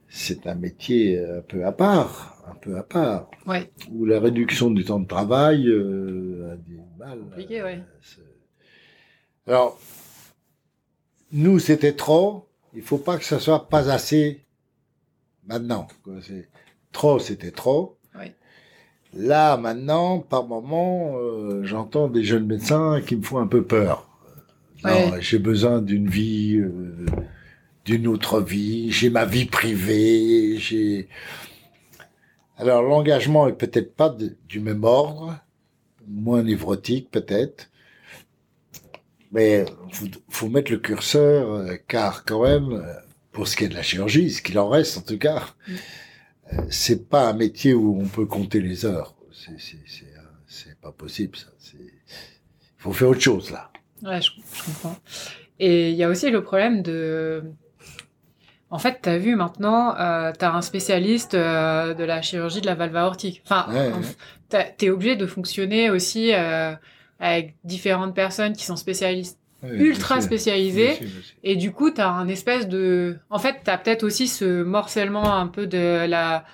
c'est 0.08 0.45
un 0.45 0.56
métier 0.56 1.20
un 1.20 1.41
peu 1.41 1.66
à 1.66 1.72
part, 1.72 2.43
un 2.47 2.56
peu 2.56 2.78
à 2.78 2.84
part. 2.84 3.32
Ouais. 3.47 3.72
Où 3.91 4.06
la 4.06 4.20
réduction 4.20 4.70
du 4.70 4.86
temps 4.86 4.99
de 4.99 5.08
travail 5.08 5.68
euh, 5.68 6.53
a 6.53 6.56
du 6.58 6.80
mal. 6.99 7.20
Compliqué, 7.20 7.64
ouais. 7.64 7.80
Alors, 9.47 9.80
nous, 11.36 11.59
c'était 11.59 11.93
trop. 11.93 12.47
Il 12.73 12.81
faut 12.81 12.97
pas 12.97 13.17
que 13.17 13.23
ça 13.23 13.39
soit 13.39 13.69
pas 13.69 13.89
assez 13.91 14.41
maintenant. 15.47 15.88
Trop, 16.91 17.19
c'était 17.19 17.51
trop. 17.51 17.97
Oui. 18.17 18.31
Là, 19.13 19.57
maintenant, 19.57 20.19
par 20.19 20.45
moment, 20.45 21.15
euh, 21.17 21.63
j'entends 21.63 22.07
des 22.07 22.23
jeunes 22.23 22.45
médecins 22.47 23.01
qui 23.05 23.15
me 23.15 23.21
font 23.21 23.38
un 23.39 23.47
peu 23.47 23.63
peur. 23.63 24.09
Non, 24.83 24.91
Ouais. 25.11 25.21
j'ai 25.21 25.39
besoin 25.39 25.81
d'une 25.81 26.09
vie, 26.09 26.57
euh, 26.57 27.05
d'une 27.86 28.07
autre 28.07 28.41
vie. 28.41 28.91
J'ai 28.91 29.09
ma 29.09 29.25
vie 29.25 29.45
privée. 29.45 30.57
J'ai. 30.57 31.07
Alors, 32.57 32.81
l'engagement 32.83 33.47
est 33.47 33.53
peut-être 33.53 33.95
pas 33.95 34.09
de- 34.09 34.36
du 34.47 34.59
même 34.59 34.83
ordre, 34.83 35.36
moins 36.07 36.43
névrotique 36.43 37.09
peut-être, 37.11 37.69
mais 39.36 39.65
faut, 39.91 40.05
faut 40.29 40.49
mettre 40.49 40.71
le 40.71 40.79
curseur, 40.79 41.51
euh, 41.51 41.75
car 41.88 42.23
quand 42.25 42.43
même, 42.43 42.71
euh, 42.71 42.93
pour 43.33 43.47
ce 43.47 43.55
qui 43.57 43.65
est 43.65 43.67
de 43.69 43.75
la 43.75 43.83
chirurgie, 43.83 44.31
ce 44.31 44.41
qu'il 44.41 44.57
en 44.57 44.69
reste 44.69 44.97
en 44.97 45.01
tout 45.01 45.17
cas, 45.17 45.43
euh, 46.53 46.57
c'est 46.69 47.09
pas 47.09 47.27
un 47.27 47.33
métier 47.33 47.73
où 47.73 47.99
on 48.01 48.07
peut 48.07 48.25
compter 48.25 48.61
les 48.61 48.86
heures. 48.86 49.13
C'est 49.33 49.59
c'est 49.59 49.77
c'est 50.47 50.69
euh, 50.69 50.73
pas 50.81 50.91
possible 50.91 51.36
ça. 51.38 51.47
Il 51.73 51.81
faut 52.77 52.93
faire 52.93 53.09
autre 53.09 53.21
chose 53.21 53.51
là. 53.51 53.71
Ouais, 54.03 54.21
je, 54.21 54.29
je 54.53 54.63
comprends. 54.65 54.95
Et 55.59 55.89
il 55.91 55.95
y 55.95 56.03
a 56.03 56.09
aussi 56.09 56.29
le 56.29 56.43
problème 56.43 56.81
de. 56.81 57.43
En 58.69 58.79
fait, 58.79 58.99
tu 59.01 59.09
as 59.09 59.17
vu 59.17 59.36
maintenant, 59.36 59.95
euh, 59.97 60.31
tu 60.38 60.43
as 60.43 60.53
un 60.53 60.61
spécialiste 60.61 61.33
euh, 61.33 61.93
de 61.93 62.03
la 62.03 62.21
chirurgie 62.21 62.61
de 62.61 62.65
la 62.65 62.75
valve 62.75 62.95
aortique. 62.95 63.41
Enfin, 63.45 63.67
Ouais, 63.69 64.75
tu 64.77 64.86
es 64.86 64.89
obligé 64.89 65.15
de 65.15 65.25
fonctionner 65.25 65.89
aussi 65.89 66.33
euh, 66.33 66.73
avec 67.20 67.55
différentes 67.63 68.13
personnes 68.16 68.53
qui 68.53 68.66
sont 68.66 68.76
spécialistes, 68.76 69.39
ultra 69.63 70.22
spécialisées. 70.22 70.99
Et 71.43 71.55
du 71.55 71.72
coup, 71.72 71.89
tu 71.91 71.99
as 72.01 72.09
un 72.09 72.28
espèce 72.28 72.68
de... 72.68 73.18
En 73.30 73.39
fait, 73.39 73.55
tu 73.63 73.72
as 73.72 73.78
peut-être 73.78 74.03
aussi 74.03 74.28
ce 74.28 74.61
morcellement 74.63 75.36
un 75.38 75.47
peu 75.47 75.66
de 75.66 76.05
la, 76.07 76.45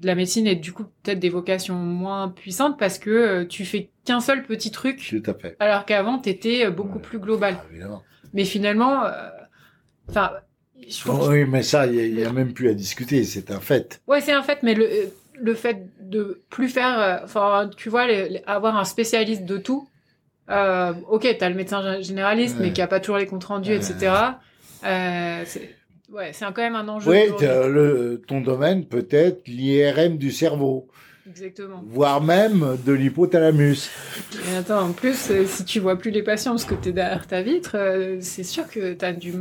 de 0.00 0.06
la 0.06 0.14
médecine 0.14 0.46
et 0.46 0.54
du 0.54 0.72
coup 0.72 0.84
peut-être 1.02 1.18
des 1.18 1.30
vocations 1.30 1.74
moins 1.74 2.28
puissantes 2.28 2.78
parce 2.78 2.98
que 2.98 3.10
euh, 3.10 3.44
tu 3.44 3.64
fais 3.64 3.90
qu'un 4.04 4.20
seul 4.20 4.44
petit 4.44 4.70
truc 4.70 5.04
Tout 5.08 5.30
à 5.30 5.34
fait. 5.34 5.56
alors 5.58 5.84
qu'avant, 5.84 6.18
tu 6.18 6.28
étais 6.28 6.70
beaucoup 6.70 6.98
Ouais. 6.98 7.02
plus 7.02 7.18
global. 7.18 7.56
Ah. 7.82 8.00
Mais 8.34 8.44
finalement, 8.44 9.04
euh, 9.04 9.28
enfin, 10.08 10.30
je 10.88 11.00
trouve 11.00 11.20
Oh, 11.22 11.30
oui, 11.30 11.44
mais 11.44 11.62
ça, 11.62 11.86
il 11.86 12.18
y 12.18 12.24
a- 12.24 12.32
même 12.32 12.52
plus 12.52 12.68
à 12.68 12.74
discuter. 12.74 13.24
C'est 13.24 13.50
un 13.50 13.60
fait. 13.60 14.00
Ouais, 14.06 14.20
c'est 14.20 14.32
un 14.32 14.42
fait, 14.42 14.62
mais 14.62 14.74
le, 14.74 14.84
euh, 14.84 15.06
le 15.34 15.54
fait 15.54 15.86
de 16.00 16.42
plus 16.50 16.68
faire, 16.68 16.98
euh, 17.00 17.18
enfin, 17.24 17.70
tu 17.76 17.88
vois, 17.88 18.06
les- 18.06 18.28
les- 18.28 18.42
avoir 18.46 18.76
un 18.76 18.84
spécialiste 18.84 19.44
de 19.44 19.56
tout, 19.58 19.88
euh, 20.50 20.92
ok, 21.08 21.26
t'as 21.38 21.48
le 21.48 21.54
médecin 21.54 21.80
gé- 21.82 22.02
généraliste, 22.02 22.56
Ouais. 22.58 22.66
mais 22.66 22.72
qui 22.72 22.82
a 22.82 22.86
pas 22.86 23.00
toujours 23.00 23.16
les 23.18 23.26
comptes 23.26 23.44
rendus, 23.44 23.70
Ouais. 23.70 23.76
etc. 23.76 24.12
Euh, 24.84 25.42
c'est, 25.46 25.74
ouais, 26.12 26.32
c'est 26.32 26.44
quand 26.46 26.58
même 26.58 26.76
un 26.76 26.88
enjeu. 26.88 27.10
Oui, 27.10 27.20
le, 27.40 28.22
ton 28.26 28.40
domaine 28.40 28.84
peut 28.84 29.06
être 29.10 29.46
l'IRM 29.48 30.18
du 30.18 30.30
cerveau, 30.32 30.88
Exactement. 31.28 31.82
voire 31.86 32.20
même 32.20 32.76
de 32.84 32.92
l'hypothalamus. 32.92 33.90
Et 34.52 34.56
attends, 34.56 34.88
en 34.88 34.92
plus, 34.92 35.30
euh, 35.30 35.44
si 35.46 35.64
tu 35.64 35.80
vois 35.80 35.96
plus 35.96 36.10
les 36.10 36.22
patients 36.22 36.52
parce 36.52 36.64
que 36.64 36.74
t'es 36.74 36.92
derrière 36.92 37.26
ta 37.26 37.42
vitre, 37.42 37.72
euh, 37.76 38.18
c'est 38.20 38.42
sûr 38.44 38.68
que 38.68 38.92
t'as 38.94 39.12
du, 39.12 39.34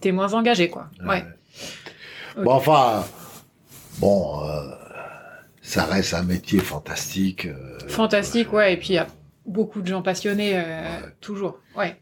t'es 0.00 0.10
moins 0.12 0.32
engagé, 0.34 0.68
quoi. 0.68 0.88
Ouais. 1.06 1.24
Bon, 2.36 2.52
enfin, 2.52 3.04
bon, 3.98 4.40
euh, 4.44 4.70
ça 5.68 5.84
reste 5.84 6.14
un 6.14 6.22
métier 6.22 6.60
fantastique. 6.60 7.44
euh, 7.46 7.78
Fantastique, 7.88 8.52
ouais. 8.54 8.72
Et 8.72 8.76
puis 8.78 8.88
il 8.90 8.94
y 8.94 8.98
a 8.98 9.06
beaucoup 9.44 9.82
de 9.82 9.86
gens 9.86 10.00
passionnés, 10.00 10.52
euh, 10.54 11.00
toujours. 11.20 11.58
Ouais. 11.76 11.94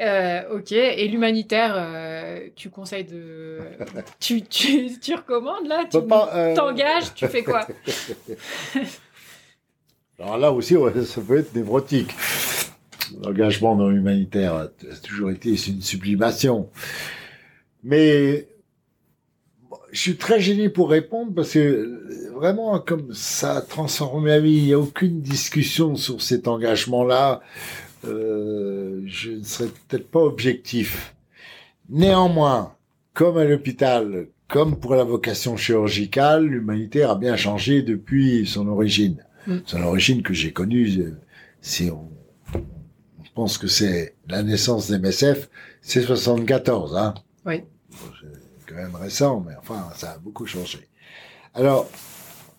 Euh, 0.00 0.56
ok. 0.58 0.72
Et 0.72 1.06
l'humanitaire, 1.06 1.74
euh, 1.76 2.48
tu 2.56 2.68
conseilles 2.68 3.04
de. 3.04 3.60
tu, 4.20 4.42
tu, 4.42 4.98
tu 4.98 5.14
recommandes 5.14 5.68
là? 5.68 5.84
Tu 5.88 5.98
euh, 5.98 6.54
t'engages 6.56 7.14
Tu 7.14 7.28
fais 7.28 7.44
quoi? 7.44 7.64
Alors 10.18 10.38
là 10.38 10.50
aussi, 10.50 10.76
ouais, 10.76 10.92
ça 11.04 11.20
peut 11.20 11.38
être 11.38 11.54
névrotique. 11.54 12.12
L'engagement 13.22 13.76
dans 13.76 13.88
l'humanitaire 13.88 14.54
a 14.54 14.66
toujours 15.02 15.30
été 15.30 15.50
une 15.50 15.80
sublimation. 15.80 16.68
Mais 17.84 18.48
je 19.92 20.00
suis 20.00 20.16
très 20.16 20.40
gêné 20.40 20.68
pour 20.68 20.90
répondre 20.90 21.32
parce 21.34 21.52
que 21.52 21.58
euh, 21.58 22.25
vraiment, 22.36 22.78
comme 22.78 23.12
ça 23.12 23.56
a 23.56 23.60
transformé 23.60 24.30
ma 24.30 24.38
vie, 24.38 24.56
il 24.56 24.64
n'y 24.64 24.72
a 24.72 24.78
aucune 24.78 25.20
discussion 25.20 25.96
sur 25.96 26.22
cet 26.22 26.48
engagement-là. 26.48 27.40
Euh, 28.04 29.02
je 29.06 29.32
ne 29.32 29.42
serais 29.42 29.68
peut-être 29.88 30.10
pas 30.10 30.20
objectif. 30.20 31.14
Néanmoins, 31.88 32.74
comme 33.14 33.38
à 33.38 33.44
l'hôpital, 33.44 34.28
comme 34.48 34.78
pour 34.78 34.94
la 34.94 35.04
vocation 35.04 35.56
chirurgicale, 35.56 36.44
l'humanitaire 36.46 37.10
a 37.10 37.16
bien 37.16 37.36
changé 37.36 37.82
depuis 37.82 38.46
son 38.46 38.68
origine. 38.68 39.24
Mm. 39.46 39.58
Son 39.64 39.82
origine 39.82 40.22
que 40.22 40.34
j'ai 40.34 40.52
connue, 40.52 40.98
euh, 40.98 41.18
si 41.60 41.90
on, 41.90 42.10
on 42.54 43.24
pense 43.34 43.58
que 43.58 43.66
c'est 43.66 44.14
la 44.28 44.42
naissance 44.42 44.90
des 44.90 44.98
MSF, 44.98 45.48
c'est 45.80 46.02
74, 46.02 46.96
hein. 46.96 47.14
Oui. 47.44 47.62
Bon, 47.90 47.96
C'est 48.20 48.74
quand 48.74 48.80
même 48.80 48.94
récent, 48.94 49.44
mais 49.46 49.54
enfin, 49.58 49.88
ça 49.94 50.12
a 50.12 50.18
beaucoup 50.18 50.46
changé. 50.46 50.88
Alors, 51.54 51.88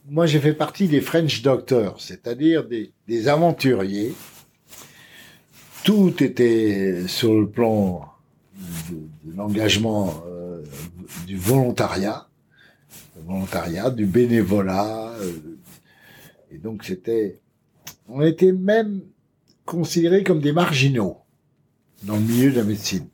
moi, 0.10 0.26
j'ai 0.26 0.40
fait 0.40 0.54
partie 0.54 0.88
des 0.88 1.02
French 1.02 1.42
Doctors, 1.42 2.00
c'est-à-dire 2.02 2.66
des, 2.68 2.92
des 3.08 3.28
aventuriers. 3.28 4.14
Tout 5.84 6.22
était 6.24 7.08
sur 7.08 7.34
le 7.40 7.50
plan 7.50 8.06
de, 8.90 8.96
de 9.32 9.36
l'engagement 9.38 10.24
euh, 10.28 10.64
du 11.26 11.38
volontariat, 11.38 12.28
du 13.16 13.24
volontariat, 13.26 13.90
du 13.90 14.06
bénévolat. 14.06 15.14
euh, 15.20 15.32
et 16.52 16.58
donc 16.58 16.84
c'était, 16.84 17.40
on 18.08 18.22
était 18.22 18.52
même 18.54 19.02
considérés 19.66 20.24
comme 20.24 20.40
des 20.40 20.54
marginaux 20.54 21.18
dans 22.04 22.16
le 22.16 22.22
milieu 22.22 22.52
de 22.52 22.58
la 22.58 22.64
médecine. 22.64 23.08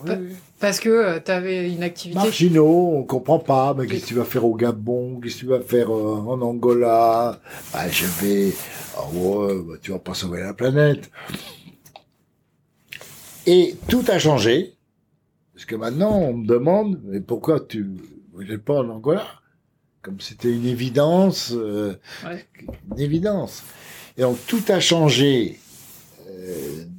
Oui, 0.00 0.06
Pa- 0.06 0.16
oui. 0.16 0.34
Parce 0.64 0.80
que 0.80 0.88
euh, 0.88 1.20
t'avais 1.20 1.70
une 1.70 1.82
activité. 1.82 2.18
Marginaux, 2.18 2.94
on 2.96 3.02
comprend 3.02 3.38
pas, 3.38 3.74
mais 3.74 3.86
qu'est-ce 3.86 4.04
que 4.04 4.06
tu 4.06 4.14
vas 4.14 4.24
faire 4.24 4.46
au 4.46 4.54
Gabon, 4.54 5.20
qu'est-ce 5.20 5.34
que 5.34 5.40
tu 5.40 5.46
vas 5.48 5.60
faire 5.60 5.94
euh, 5.94 6.16
en 6.26 6.40
Angola? 6.40 7.38
Bah, 7.70 7.86
je 7.86 8.06
vais, 8.06 8.46
ouais, 9.12 9.62
bah, 9.62 9.74
tu 9.82 9.90
vas 9.90 9.98
pas 9.98 10.14
sauver 10.14 10.40
la 10.40 10.54
planète. 10.54 11.10
Et 13.44 13.76
tout 13.88 14.04
a 14.08 14.18
changé, 14.18 14.72
parce 15.52 15.66
que 15.66 15.76
maintenant 15.76 16.16
on 16.16 16.32
me 16.32 16.46
demande, 16.46 16.98
mais 17.04 17.20
pourquoi 17.20 17.60
tu 17.60 17.86
n'es 18.34 18.56
pas 18.56 18.78
en 18.78 18.88
Angola? 18.88 19.26
Comme 20.00 20.18
c'était 20.22 20.50
une 20.50 20.64
évidence, 20.64 21.52
euh, 21.54 21.94
Ouais. 22.24 22.42
une 22.90 23.00
évidence. 23.00 23.64
Et 24.16 24.22
donc 24.22 24.38
tout 24.46 24.62
a 24.68 24.80
changé 24.80 25.58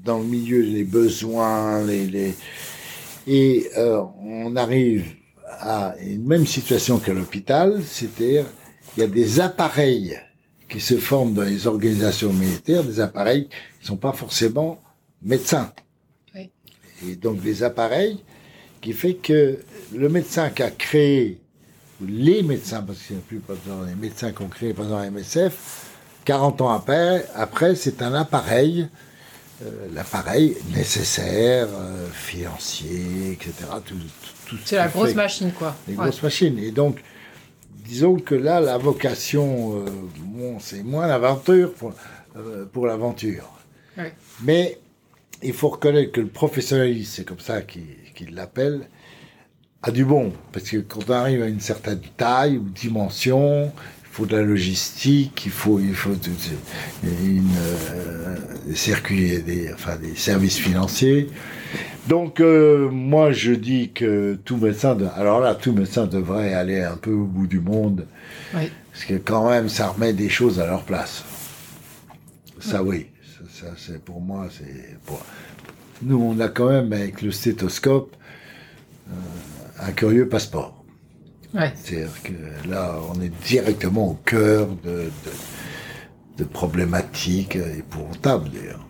dans 0.04 0.20
le 0.20 0.26
milieu 0.26 0.64
des 0.64 0.84
besoins, 0.84 1.84
les, 1.84 2.06
les, 2.06 2.36
et 3.28 3.70
euh, 3.78 4.02
on 4.24 4.56
arrive 4.56 5.06
à 5.48 5.96
une 6.02 6.26
même 6.26 6.46
situation 6.46 7.00
qu'à 7.00 7.14
l'hôpital, 7.14 7.82
c'est-à-dire 7.84 8.46
il 8.96 9.02
y 9.02 9.04
a 9.04 9.08
des 9.08 9.40
appareils 9.40 10.18
qui 10.70 10.80
se 10.80 10.98
forment 10.98 11.34
dans 11.34 11.44
les 11.44 11.68
organisations 11.68 12.34
militaires, 12.34 12.84
des 12.84 13.00
appareils 13.00 13.48
qui 13.48 13.82
ne 13.82 13.88
sont 13.88 13.98
pas 13.98 14.14
forcément 14.14 14.80
médecins. 15.22 15.72
Oui. 16.34 16.50
Et 17.08 17.16
donc 17.16 17.42
des 17.42 17.64
appareils 17.64 18.20
qui 18.82 18.94
fait 18.94 19.16
que 19.16 19.60
le 19.94 20.10
médecin 20.10 20.50
qui 20.50 20.64
a 20.64 20.72
créé, 20.72 21.40
ou 22.02 22.06
les 22.08 22.44
médecins, 22.44 22.84
parce 22.84 23.00
qu'il 23.00 23.16
n'y 23.16 23.22
a 23.22 23.26
plus 23.26 23.40
pas 23.40 23.54
besoin 23.54 23.86
des 23.86 23.96
médecins 23.96 24.32
qui 24.32 24.42
ont 24.42 24.48
créé 24.48 24.74
pendant 24.74 25.00
la 25.00 25.10
MSF, 25.10 25.92
40 26.26 26.62
ans 26.62 26.70
après, 26.70 27.26
après 27.36 27.76
c'est 27.76 28.02
un 28.02 28.14
appareil 28.14 28.88
l'appareil 29.94 30.58
nécessaire, 30.76 31.68
euh, 31.72 32.08
financier, 32.12 33.32
etc. 33.34 33.54
Tout, 33.86 33.96
tout, 33.96 34.02
tout 34.48 34.58
ce 34.58 34.68
C'est 34.70 34.76
la 34.76 34.88
grosse 34.88 35.10
fait- 35.10 35.16
machine, 35.16 35.52
quoi. 35.52 35.76
Les 35.88 35.96
Ouais. 35.96 36.04
grosses 36.04 36.22
machines. 36.24 36.60
Et 36.60 36.72
donc, 36.72 37.02
disons 37.86 38.18
que 38.18 38.36
là, 38.36 38.60
la 38.60 38.78
vocation, 38.78 39.80
euh, 39.80 39.86
bon, 40.18 40.60
c'est 40.60 40.84
moins 40.84 41.08
l'aventure 41.08 41.74
pour, 41.74 41.94
euh, 42.36 42.66
pour 42.66 42.86
l'aventure. 42.86 43.50
Ouais. 43.98 44.14
Mais 44.44 44.78
il 45.42 45.54
faut 45.54 45.70
reconnaître 45.70 46.12
que 46.12 46.22
le 46.22 46.28
professionnalisme, 46.28 47.12
c'est 47.16 47.26
comme 47.26 47.40
ça 47.40 47.62
qu'il 47.62 47.84
qu'il 48.16 48.34
l'appelle, 48.34 48.88
a 49.84 49.92
du 49.92 50.06
bon. 50.06 50.32
Parce 50.54 50.70
que 50.70 50.78
quand 50.78 51.10
on 51.10 51.14
arrive 51.14 51.42
à 51.44 51.48
une 51.48 51.60
certaine 51.60 52.00
taille 52.18 52.58
ou 52.58 52.70
dimension, 52.70 53.72
faut 54.16 54.26
de 54.26 54.38
la 54.38 54.44
logistique, 54.44 55.44
il 55.46 55.52
faut, 55.52 55.78
il 55.78 55.94
faut 55.94 56.12
une, 57.04 57.50
euh, 57.58 58.36
des 58.66 58.76
circuits, 58.76 59.42
des, 59.42 59.74
enfin, 59.74 59.98
des 59.98 60.16
services 60.16 60.58
financiers. 60.58 61.28
Donc, 62.08 62.40
euh, 62.40 62.90
moi, 62.90 63.34
je 63.34 63.52
dis 63.52 63.92
que 63.92 64.40
tout 64.46 64.56
médecin, 64.56 64.96
de- 64.96 65.08
alors 65.18 65.42
là, 65.42 65.54
tout 65.54 65.74
médecin 65.74 66.06
devrait 66.08 66.54
aller 66.54 66.82
un 66.82 66.96
peu 66.96 67.12
au 67.12 67.26
bout 67.26 67.46
du 67.48 67.60
monde, 67.60 68.06
Oui. 68.56 68.72
parce 68.94 69.04
que 69.04 69.16
quand 69.16 69.50
même, 69.50 69.68
ça 69.68 69.90
remet 69.90 70.14
des 70.14 70.30
choses 70.30 70.62
à 70.62 70.66
leur 70.66 70.84
place. 70.84 71.26
Ça, 72.62 72.84
oui. 72.84 73.08
Ça, 73.38 73.66
ça, 73.66 73.74
c'est 73.78 74.02
pour 74.02 74.22
moi, 74.22 74.48
c'est 74.58 74.98
pour, 75.06 75.26
nous, 76.04 76.22
on 76.22 76.40
a 76.40 76.48
quand 76.48 76.70
même, 76.70 76.94
avec 76.94 77.22
le 77.22 77.32
stéthoscope, 77.32 78.16
euh, 79.10 79.14
un 79.88 79.92
curieux 79.92 80.30
passeport. 80.30 80.85
Ouais. 81.56 81.72
C'est-à-dire 81.76 82.22
que 82.24 82.70
là, 82.70 82.96
on 83.14 83.22
est 83.22 83.32
directement 83.46 84.10
au 84.12 84.14
cœur 84.26 84.68
de, 84.84 84.92
de, 85.26 85.32
de 86.38 86.44
problématiques 86.44 87.56
épouvantables, 87.56 88.50
d'ailleurs. 88.50 88.86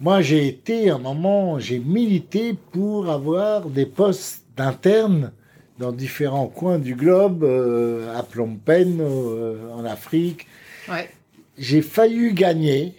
Moi, 0.00 0.20
j'ai 0.22 0.46
été, 0.46 0.90
à 0.90 0.96
un 0.96 0.98
moment, 0.98 1.58
j'ai 1.58 1.78
milité 1.78 2.54
pour 2.72 3.08
avoir 3.08 3.66
des 3.66 3.86
postes 3.86 4.44
d'internes 4.56 5.32
dans 5.78 5.92
différents 5.92 6.48
coins 6.48 6.78
du 6.78 6.94
globe, 6.96 7.44
euh, 7.44 8.16
à 8.18 8.22
Phnom 8.24 8.56
Penh, 8.64 8.98
euh, 9.00 9.72
en 9.72 9.84
Afrique. 9.84 10.46
Ouais. 10.88 11.08
J'ai 11.56 11.82
failli 11.82 12.32
gagner, 12.32 12.94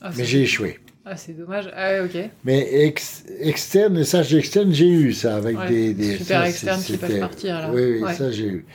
Ah, 0.00 0.10
mais 0.16 0.24
j'ai 0.24 0.42
échoué. 0.42 0.78
Ah, 1.08 1.16
c'est 1.16 1.34
dommage. 1.34 1.70
Ah, 1.76 2.02
ok. 2.02 2.18
Mais 2.44 2.68
ex- 2.84 3.22
externe, 3.38 3.96
et 3.98 4.04
ça, 4.04 4.22
externe, 4.22 4.72
j'ai 4.72 4.88
eu 4.88 5.12
ça 5.12 5.36
avec 5.36 5.56
Ouais, 5.56 5.68
des, 5.68 5.94
des 5.94 6.16
super 6.18 6.40
ça, 6.42 6.48
externes 6.48 6.82
qui 6.82 6.96
peuvent 6.96 7.20
partir, 7.20 7.54
là. 7.60 7.70
Oui, 7.72 7.82
oui, 7.92 8.02
Ouais. 8.02 8.14
ça 8.14 8.32
j'ai 8.32 8.46
eu. 8.46 8.66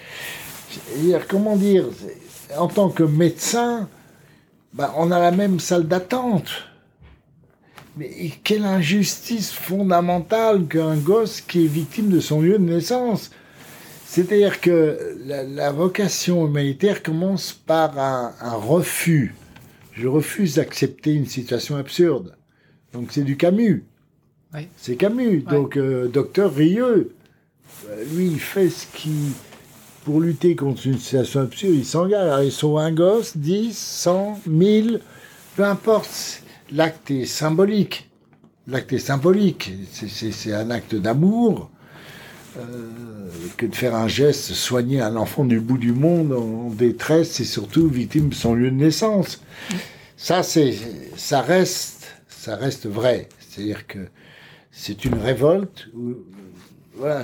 Comment 1.28 1.58
dire, 1.58 1.86
en 2.58 2.70
tant 2.70 2.88
que 2.90 3.04
médecin, 3.04 3.90
bah, 4.74 4.94
on 4.98 5.12
a 5.12 5.20
la 5.20 5.32
même 5.32 5.60
salle 5.60 5.88
d'attente. 5.90 6.50
Mais 7.98 8.10
quelle 8.46 8.64
injustice 8.64 9.52
fondamentale 9.52 10.66
qu'un 10.68 10.96
gosse 10.96 11.42
qui 11.42 11.66
est 11.66 11.68
victime 11.68 12.08
de 12.10 12.22
son 12.22 12.40
lieu 12.40 12.58
de 12.58 12.64
naissance. 12.64 13.32
C'est-à-dire 14.06 14.62
que 14.62 15.18
la, 15.26 15.44
la 15.44 15.72
vocation 15.74 16.48
humanitaire 16.48 17.04
commence 17.04 17.52
par 17.52 18.00
un, 18.00 18.34
un 18.40 18.54
refus. 18.56 19.36
Je 19.94 20.08
refuse 20.08 20.56
d'accepter 20.56 21.14
une 21.14 21.26
situation 21.26 21.76
absurde. 21.76 22.36
Donc 22.94 23.12
c'est 23.12 23.24
du 23.24 23.38
Camus. 23.38 23.86
C'est 24.78 24.96
Camus. 24.96 25.42
Donc 25.44 25.78
euh, 25.78 26.08
docteur 26.08 26.54
Rieux, 26.54 27.14
lui, 28.14 28.28
il 28.28 28.40
fait 28.40 28.70
ce 28.70 28.86
qui, 28.94 29.34
pour 30.04 30.22
lutter 30.22 30.56
contre 30.56 30.86
une 30.88 30.98
situation 30.98 31.42
absurde, 31.42 31.76
il 31.76 31.86
s'engage. 31.86 32.22
Alors, 32.22 32.44
ils 32.44 32.52
sont 32.52 32.78
un 32.78 32.92
gosse, 32.92 33.38
10, 33.38 33.78
100, 33.78 34.42
1000, 34.48 35.02
peu 35.56 35.64
importe. 35.64 36.44
L'acte 36.72 37.12
est 37.12 37.26
symbolique. 37.26 38.10
L'acte 38.68 38.94
est 38.94 39.00
symbolique. 39.00 39.72
C'est 39.92 40.54
un 40.54 40.70
acte 40.70 40.96
d'amour. 40.96 41.70
Euh, 42.58 42.90
que 43.58 43.66
de 43.66 43.76
faire 43.76 43.96
un 43.96 44.08
geste, 44.08 44.52
soigner 44.54 45.02
un 45.02 45.16
enfant 45.16 45.46
du 45.46 45.60
bout 45.60 45.78
du 45.78 45.94
monde 45.94 46.34
en 46.34 46.70
détresse 46.70 47.40
et 47.40 47.46
surtout 47.46 47.88
victime 47.88 48.30
de 48.30 48.34
son 48.34 48.54
lieu 48.54 48.70
de 48.70 48.76
naissance. 48.76 49.42
Ça, 50.18 50.44
c'est, 50.44 50.76
ça 51.16 51.42
reste, 51.42 52.08
ça 52.28 52.56
reste 52.56 52.88
vrai. 52.88 53.30
C'est-à-dire 53.40 53.88
que 53.88 54.00
c'est 54.72 55.06
une 55.06 55.16
révolte. 55.16 55.88
Où, 55.96 56.16
voilà. 56.96 57.24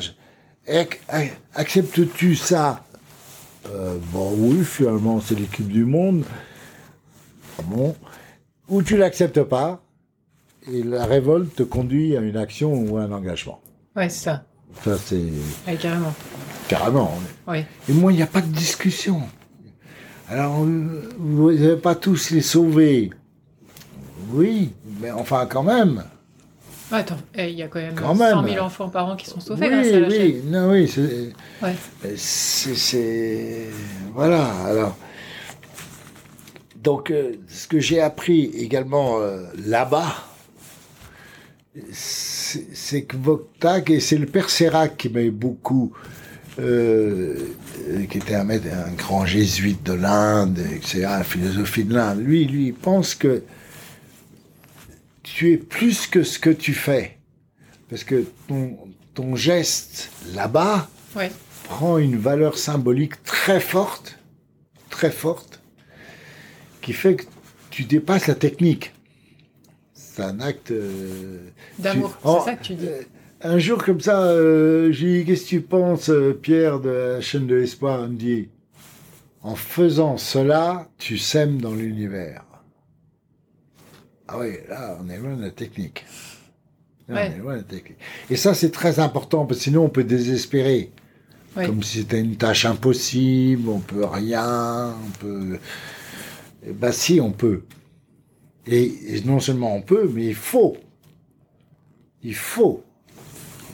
Acceptes-tu 1.56 2.36
ça? 2.36 2.84
Euh, 3.70 3.98
Bon, 4.12 4.34
oui, 4.38 4.64
finalement, 4.64 5.20
c'est 5.22 5.36
l'équipe 5.38 5.68
du 5.68 5.86
monde. 5.86 6.24
Bon. 7.66 7.96
Ou 8.70 8.82
tu 8.82 8.98
l'acceptes 8.98 9.44
pas, 9.44 9.84
et 10.72 10.84
la 10.84 11.06
révolte 11.06 11.56
te 11.56 11.64
conduit 11.64 12.18
à 12.18 12.22
une 12.22 12.38
action 12.38 12.74
ou 12.74 12.98
à 12.98 13.04
un 13.04 13.12
engagement. 13.12 13.62
Ouais, 13.96 14.10
c'est 14.10 14.26
ça. 14.26 14.46
Ça, 14.84 14.98
c'est 15.06 15.16
Ouais, 15.68 15.76
carrément. 15.76 16.14
carrément. 16.68 17.20
Ouais. 17.48 17.66
Et 17.90 17.94
moi, 17.94 18.12
il 18.12 18.16
n'y 18.16 18.22
a 18.22 18.28
pas 18.28 18.42
de 18.42 18.48
discussion. 18.52 19.22
Alors, 20.30 20.64
euh, 20.64 21.10
vous 21.18 21.52
n'allez 21.52 21.76
pas 21.78 21.96
tous 21.96 22.32
les 22.32 22.42
sauver. 22.42 23.10
Oui, 24.32 24.74
mais 25.02 25.12
enfin, 25.12 25.46
quand 25.46 25.64
même. 25.64 26.04
Attends, 26.92 27.18
eh, 27.36 27.50
il 27.50 27.58
y 27.58 27.64
a 27.64 27.68
quand 27.68 27.80
même 27.80 27.96
Quand 27.96 28.16
100 28.16 28.42
même. 28.44 28.54
000 28.54 28.66
enfants 28.66 28.88
par 28.90 29.08
an 29.08 29.16
qui 29.18 29.26
sont 29.26 29.40
sauvés 29.42 29.68
oui, 29.68 29.74
grâce 29.74 29.88
à 29.94 30.00
la 30.00 30.08
oui, 30.08 30.42
non, 30.46 30.70
oui, 30.72 30.88
c'est, 30.88 31.34
Ouais. 31.62 31.76
c'est, 32.16 32.76
c'est- 32.76 33.68
voilà. 34.14 34.46
Alors, 34.66 34.98
donc, 36.78 37.12
euh, 37.12 37.34
ce 37.50 37.68
que 37.68 37.80
j'ai 37.80 38.00
appris 38.02 38.46
également 38.46 39.20
euh, 39.20 39.44
là-bas, 39.66 40.14
c'est, 41.92 42.37
c'est 42.74 43.04
que 43.04 43.18
Voctac, 43.18 43.90
et 43.90 44.00
c'est 44.00 44.18
le 44.18 44.26
père 44.26 44.50
Sérac 44.50 44.98
qui 44.98 45.10
m'a 45.10 45.30
beaucoup, 45.32 45.94
euh, 46.60 47.36
euh, 47.90 48.06
qui 48.06 48.18
était 48.18 48.36
un, 48.36 48.44
maître- 48.44 48.68
un 48.72 48.92
grand 48.94 49.26
jésuite 49.26 49.84
de 49.84 49.94
l'Inde, 49.94 50.60
etc., 50.76 51.02
la 51.02 51.24
philosophie 51.24 51.84
de 51.84 51.94
l'Inde. 51.94 52.20
Lui, 52.20 52.46
lui, 52.46 52.68
il 52.68 52.74
pense 52.74 53.16
que 53.16 53.44
tu 55.24 55.52
es 55.54 55.58
plus 55.58 56.08
que 56.08 56.24
ce 56.24 56.40
que 56.40 56.50
tu 56.50 56.74
fais. 56.74 57.18
Parce 57.90 58.04
que 58.04 58.26
ton, 58.48 58.78
ton 59.14 59.36
geste 59.36 60.10
là-bas 60.34 60.90
Ouais. 61.16 61.32
prend 61.66 61.98
une 61.98 62.18
valeur 62.18 62.58
symbolique 62.58 63.24
très 63.24 63.60
forte, 63.60 64.18
très 64.90 65.12
forte, 65.12 65.62
qui 66.82 66.94
fait 66.94 67.16
que 67.16 67.24
tu 67.70 67.84
dépasses 67.84 68.28
la 68.28 68.36
technique. 68.36 68.94
C'est 70.18 70.24
un 70.24 70.40
acte... 70.40 70.72
euh, 70.72 71.38
D'amour, 71.78 72.10
tu- 72.10 72.16
c'est 72.24 72.28
Oh, 72.28 72.42
ça 72.44 72.56
que 72.56 72.64
tu 72.64 72.74
dis. 72.74 72.88
euh, 72.88 73.02
un 73.42 73.60
jour 73.60 73.84
comme 73.84 74.02
ça, 74.02 74.20
euh, 74.24 74.92
j'ai 74.92 75.20
dit, 75.20 75.26
qu'est-ce 75.26 75.44
que 75.44 75.50
tu 75.50 75.62
penses, 75.62 76.10
euh, 76.10 76.34
Pierre, 76.34 76.80
de 76.80 76.90
la 76.90 77.22
chaîne 77.22 77.46
de 77.46 77.54
l'espoir? 77.54 78.04
Il 78.06 78.14
me 78.14 78.18
dit, 78.18 78.50
en 79.44 79.54
faisant 79.54 80.18
cela, 80.18 80.88
tu 80.98 81.20
sèmes 81.20 81.62
dans 81.62 81.76
l'univers. 81.76 82.44
Ah 84.28 84.40
oui, 84.40 84.54
là, 84.68 84.98
on 85.00 85.08
est 85.08 85.20
loin 85.20 85.36
de 85.36 85.44
la 85.44 85.52
technique. 85.52 86.04
Là, 87.08 87.16
Ouais. 87.16 87.32
On 87.32 87.36
est 87.36 87.44
loin 87.44 87.54
de 87.54 87.58
la 87.60 87.64
technique. 87.64 88.00
Et 88.32 88.36
ça, 88.38 88.56
c'est 88.56 88.72
très 88.72 89.00
important, 89.00 89.46
parce 89.46 89.60
que 89.60 89.64
sinon, 89.66 89.86
on 89.86 89.90
peut 89.90 90.04
désespérer. 90.04 90.90
Ouais. 91.56 91.68
Comme 91.68 91.84
si 91.84 92.00
c'était 92.00 92.22
une 92.22 92.38
tâche 92.38 92.66
impossible, 92.66 93.70
on 93.70 93.80
peut 93.82 94.04
rien, 94.04 94.96
on 94.96 95.12
peut... 95.20 95.60
Eh 96.68 96.72
ben 96.74 96.92
si, 96.92 97.22
on 97.22 97.32
peut. 97.32 97.62
Et, 98.68 99.16
et 99.18 99.22
non 99.26 99.40
seulement 99.40 99.74
on 99.76 99.82
peut, 99.82 100.10
mais 100.14 100.26
il 100.26 100.36
faut. 100.36 100.76
Il 102.24 102.36
faut. 102.36 102.84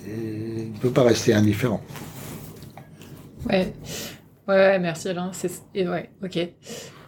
Et 0.08 0.68
on 0.70 0.74
ne 0.74 0.78
peut 0.80 0.89
pas 0.91 1.04
rester 1.04 1.34
indifférent. 1.34 1.82
Ouais. 3.50 3.74
Ouais, 4.48 4.80
merci 4.80 5.10
Alain. 5.10 5.32
Et 5.74 5.88
ouais, 5.88 6.10
ok. 6.24 6.38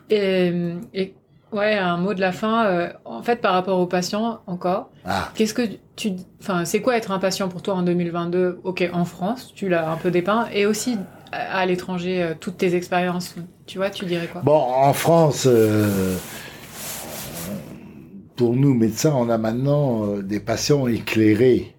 Et, 0.10 0.54
et 0.94 1.14
ouais, 1.52 1.74
un 1.78 1.98
mot 1.98 2.14
de 2.14 2.22
la 2.22 2.32
fin. 2.32 2.66
euh, 2.66 2.90
en 3.04 3.22
fait, 3.24 3.38
par 3.42 3.54
rapport 3.54 3.80
aux 3.80 3.88
patients, 3.88 4.40
encore, 4.48 4.92
Ah, 5.06 5.32
qu'est-ce 5.36 5.54
que 5.54 5.64
tu, 5.96 6.14
enfin, 6.42 6.64
c'est 6.66 6.82
quoi 6.82 6.96
être 6.98 7.12
un 7.12 7.20
patient 7.20 7.50
pour 7.50 7.62
toi 7.62 7.74
en 7.76 7.84
2022 7.84 8.60
Ok, 8.64 8.88
en 8.94 9.06
France, 9.06 9.52
tu 9.56 9.68
l'as 9.70 9.90
un 9.90 9.98
peu 9.98 10.12
dépeint, 10.12 10.48
et 10.54 10.66
aussi 10.66 10.98
à, 11.32 11.60
à 11.60 11.66
l'étranger, 11.66 12.24
euh, 12.24 12.34
toutes 12.40 12.58
tes 12.58 12.76
expériences. 12.76 13.36
Tu 13.66 13.78
vois, 13.78 13.90
tu 13.90 14.06
dirais 14.06 14.28
quoi? 14.32 14.42
Bon, 14.42 14.56
en 14.58 14.94
France, 14.94 15.46
euh, 15.50 16.16
pour 18.36 18.56
nous 18.56 18.74
médecins, 18.74 19.14
on 19.16 19.30
a 19.30 19.38
maintenant 19.38 20.06
euh, 20.08 20.22
des 20.22 20.40
patients 20.40 20.88
éclairés. 20.88 21.74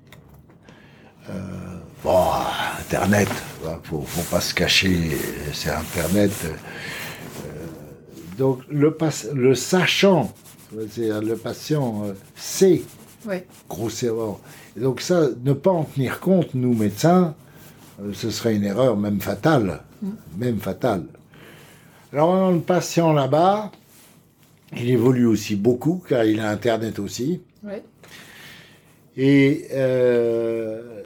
Euh, 1.29 1.33
bon, 2.03 2.19
Internet, 2.81 3.29
il 3.65 3.71
faut, 3.83 4.01
faut 4.03 4.35
pas 4.35 4.41
se 4.41 4.55
cacher, 4.55 5.17
c'est 5.53 5.71
Internet. 5.71 6.33
Euh, 6.45 7.47
donc, 8.39 8.61
le, 8.71 9.55
sachant, 9.55 10.33
le 10.75 11.35
patient 11.35 12.05
sait 12.35 12.83
Ouais. 13.27 13.45
grossièrement. 13.69 14.39
Et 14.77 14.81
donc 14.81 15.01
ça, 15.01 15.29
ne 15.43 15.53
pas 15.53 15.73
en 15.73 15.83
tenir 15.83 16.21
compte, 16.21 16.55
nous 16.55 16.75
médecins, 16.75 17.35
ce 18.13 18.31
serait 18.31 18.55
une 18.55 18.63
erreur 18.63 18.97
même 18.97 19.21
fatale, 19.21 19.81
même 20.37 20.59
fatale. 20.61 21.07
Alors 22.13 22.33
maintenant, 22.33 22.51
le 22.53 22.61
patient 22.61 23.13
là-bas, 23.13 23.73
il 24.75 24.91
évolue 24.91 25.27
aussi 25.27 25.57
beaucoup, 25.57 26.03
car 26.09 26.25
il 26.25 26.41
a 26.41 26.51
Internet 26.51 26.99
aussi. 26.99 27.41
Ouais. 27.63 27.83
Et 29.17 29.69
euh, 29.73 31.03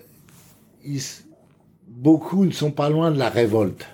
beaucoup 1.88 2.44
ne 2.44 2.50
sont 2.50 2.70
pas 2.70 2.88
loin 2.88 3.10
de 3.10 3.18
la 3.18 3.28
révolte. 3.28 3.86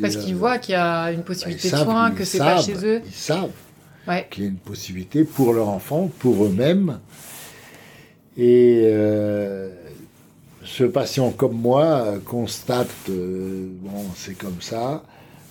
Parce 0.00 0.16
qu'ils 0.16 0.36
voient 0.36 0.58
qu'il 0.58 0.72
y 0.72 0.76
a 0.76 1.12
une 1.12 1.22
possibilité 1.22 1.68
de 1.70 1.76
savent, 1.76 1.84
soins, 1.84 2.10
que 2.12 2.24
c'est 2.24 2.38
pas 2.38 2.62
chez 2.62 2.84
eux. 2.84 3.02
Ils 3.04 3.12
savent 3.12 3.50
Ouais. 4.08 4.26
qu'il 4.30 4.44
y 4.44 4.46
a 4.46 4.50
une 4.50 4.56
possibilité 4.56 5.24
pour 5.24 5.52
leur 5.52 5.68
enfant, 5.68 6.10
pour 6.20 6.44
eux-mêmes. 6.44 7.00
Et 8.36 8.82
euh, 8.84 9.68
ce 10.64 10.84
patient 10.84 11.30
comme 11.30 11.60
moi 11.60 11.84
euh, 11.84 12.18
constate, 12.18 12.88
euh, 13.10 13.68
bon, 13.82 14.06
c'est 14.16 14.38
comme 14.38 14.60
ça, 14.60 15.02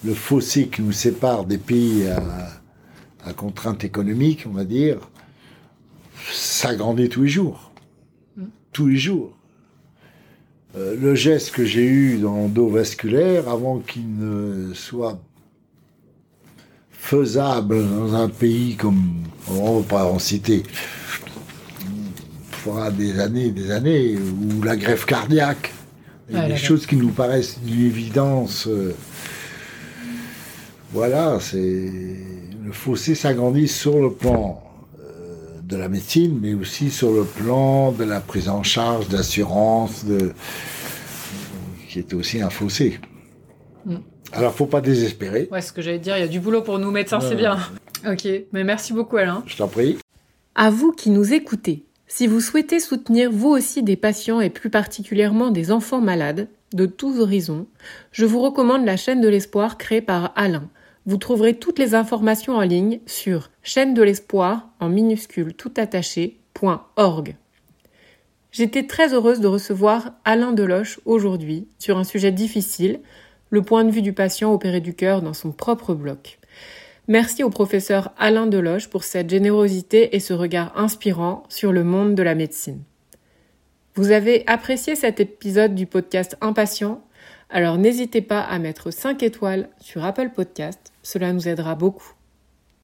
le 0.03 0.13
fossé 0.15 0.67
qui 0.67 0.81
nous 0.81 0.91
sépare 0.91 1.45
des 1.45 1.59
pays 1.59 2.07
à, 2.07 2.21
à 3.23 3.33
contrainte 3.33 3.83
économique, 3.83 4.45
on 4.49 4.53
va 4.53 4.63
dire, 4.63 4.97
s'agrandit 6.31 7.09
tous 7.09 7.23
les 7.23 7.29
jours. 7.29 7.71
Tous 8.71 8.87
les 8.87 8.97
jours. 8.97 9.35
Euh, 10.77 10.95
le 10.99 11.15
geste 11.15 11.51
que 11.51 11.65
j'ai 11.65 11.85
eu 11.85 12.17
dans 12.17 12.43
le 12.43 12.49
dos 12.49 12.69
vasculaire, 12.69 13.49
avant 13.49 13.79
qu'il 13.79 14.15
ne 14.17 14.73
soit 14.73 15.19
faisable 16.91 17.83
dans 17.89 18.13
un 18.13 18.29
pays 18.29 18.75
comme, 18.75 19.23
on 19.49 19.79
va 19.79 19.87
pas 19.87 20.05
en 20.05 20.19
citer, 20.19 20.63
fera 22.51 22.91
des 22.91 23.19
années 23.19 23.47
et 23.47 23.51
des 23.51 23.71
années, 23.71 24.17
ou 24.17 24.61
la 24.61 24.75
greffe 24.75 25.05
cardiaque. 25.05 25.73
Des 26.29 26.57
choses 26.57 26.85
qui 26.85 26.95
nous 26.95 27.09
paraissent 27.09 27.59
d'une 27.59 27.87
évidence. 27.87 28.67
Euh, 28.67 28.93
voilà, 30.93 31.39
c'est 31.39 32.19
le 32.69 32.73
fossé 32.73 33.15
s'agrandit 33.15 33.67
sur 33.67 33.99
le 33.99 34.11
plan 34.11 34.61
euh, 34.99 35.59
de 35.63 35.75
la 35.75 35.89
médecine, 35.89 36.37
mais 36.39 36.53
aussi 36.53 36.91
sur 36.91 37.11
le 37.11 37.23
plan 37.23 37.91
de 37.91 38.03
la 38.03 38.19
prise 38.19 38.47
en 38.47 38.61
charge, 38.61 39.09
d'assurance, 39.09 40.05
de... 40.05 40.33
qui 41.89 41.97
est 41.97 42.13
aussi 42.13 42.41
un 42.41 42.51
fossé. 42.51 42.99
Mm. 43.87 43.95
Alors, 44.33 44.53
faut 44.53 44.67
pas 44.67 44.81
désespérer. 44.81 45.49
Ouais, 45.51 45.61
ce 45.61 45.73
que 45.73 45.81
j'allais 45.81 45.97
dire, 45.97 46.15
il 46.15 46.19
y 46.19 46.23
a 46.23 46.27
du 46.27 46.39
boulot 46.39 46.61
pour 46.61 46.77
nous 46.77 46.91
médecins, 46.91 47.19
c'est 47.19 47.35
bien. 47.35 47.57
Ok, 48.07 48.27
mais 48.53 48.63
merci 48.63 48.93
beaucoup 48.93 49.17
Alain. 49.17 49.43
Je 49.47 49.57
t'en 49.57 49.67
prie. 49.67 49.97
À 50.53 50.69
vous 50.69 50.91
qui 50.91 51.09
nous 51.09 51.33
écoutez, 51.33 51.85
si 52.05 52.27
vous 52.27 52.39
souhaitez 52.39 52.79
soutenir 52.79 53.31
vous 53.31 53.49
aussi 53.49 53.81
des 53.81 53.95
patients 53.95 54.41
et 54.41 54.51
plus 54.51 54.69
particulièrement 54.69 55.49
des 55.49 55.71
enfants 55.71 56.01
malades, 56.01 56.47
de 56.73 56.85
tous 56.85 57.19
horizons, 57.19 57.65
je 58.11 58.27
vous 58.27 58.39
recommande 58.39 58.85
la 58.85 58.95
chaîne 58.95 59.21
de 59.21 59.27
l'espoir 59.27 59.79
créée 59.79 60.01
par 60.01 60.33
Alain. 60.35 60.69
Vous 61.09 61.17
trouverez 61.17 61.55
toutes 61.55 61.79
les 61.79 61.95
informations 61.95 62.53
en 62.53 62.61
ligne 62.61 62.99
sur 63.07 63.49
chaîne 63.63 63.95
de 63.95 64.03
l'espoir 64.03 64.69
en 64.79 64.89
minuscule 64.89 65.55
tout 65.55 65.73
attaché.org. 65.75 67.35
J'étais 68.51 68.85
très 68.85 69.15
heureuse 69.15 69.39
de 69.39 69.47
recevoir 69.47 70.11
Alain 70.23 70.51
Deloche 70.51 70.99
aujourd'hui 71.05 71.67
sur 71.79 71.97
un 71.97 72.03
sujet 72.03 72.31
difficile, 72.31 72.99
le 73.49 73.63
point 73.63 73.85
de 73.85 73.89
vue 73.89 74.03
du 74.03 74.13
patient 74.13 74.53
opéré 74.53 74.81
du 74.81 74.93
cœur 74.93 75.23
dans 75.23 75.33
son 75.33 75.51
propre 75.51 75.95
bloc. 75.95 76.37
Merci 77.07 77.43
au 77.43 77.49
professeur 77.49 78.13
Alain 78.19 78.45
Deloche 78.45 78.87
pour 78.87 79.03
cette 79.03 79.31
générosité 79.31 80.15
et 80.15 80.19
ce 80.19 80.33
regard 80.33 80.77
inspirant 80.77 81.41
sur 81.49 81.71
le 81.71 81.83
monde 81.83 82.13
de 82.13 82.21
la 82.21 82.35
médecine. 82.35 82.83
Vous 83.95 84.11
avez 84.11 84.43
apprécié 84.45 84.93
cet 84.93 85.19
épisode 85.19 85.73
du 85.73 85.87
podcast 85.87 86.37
Impatient? 86.39 87.01
Alors 87.49 87.79
n'hésitez 87.79 88.21
pas 88.21 88.41
à 88.41 88.59
mettre 88.59 88.91
5 88.91 89.23
étoiles 89.23 89.69
sur 89.79 90.05
Apple 90.05 90.29
Podcast, 90.35 90.88
cela 91.03 91.33
nous 91.33 91.47
aidera 91.47 91.75
beaucoup. 91.75 92.13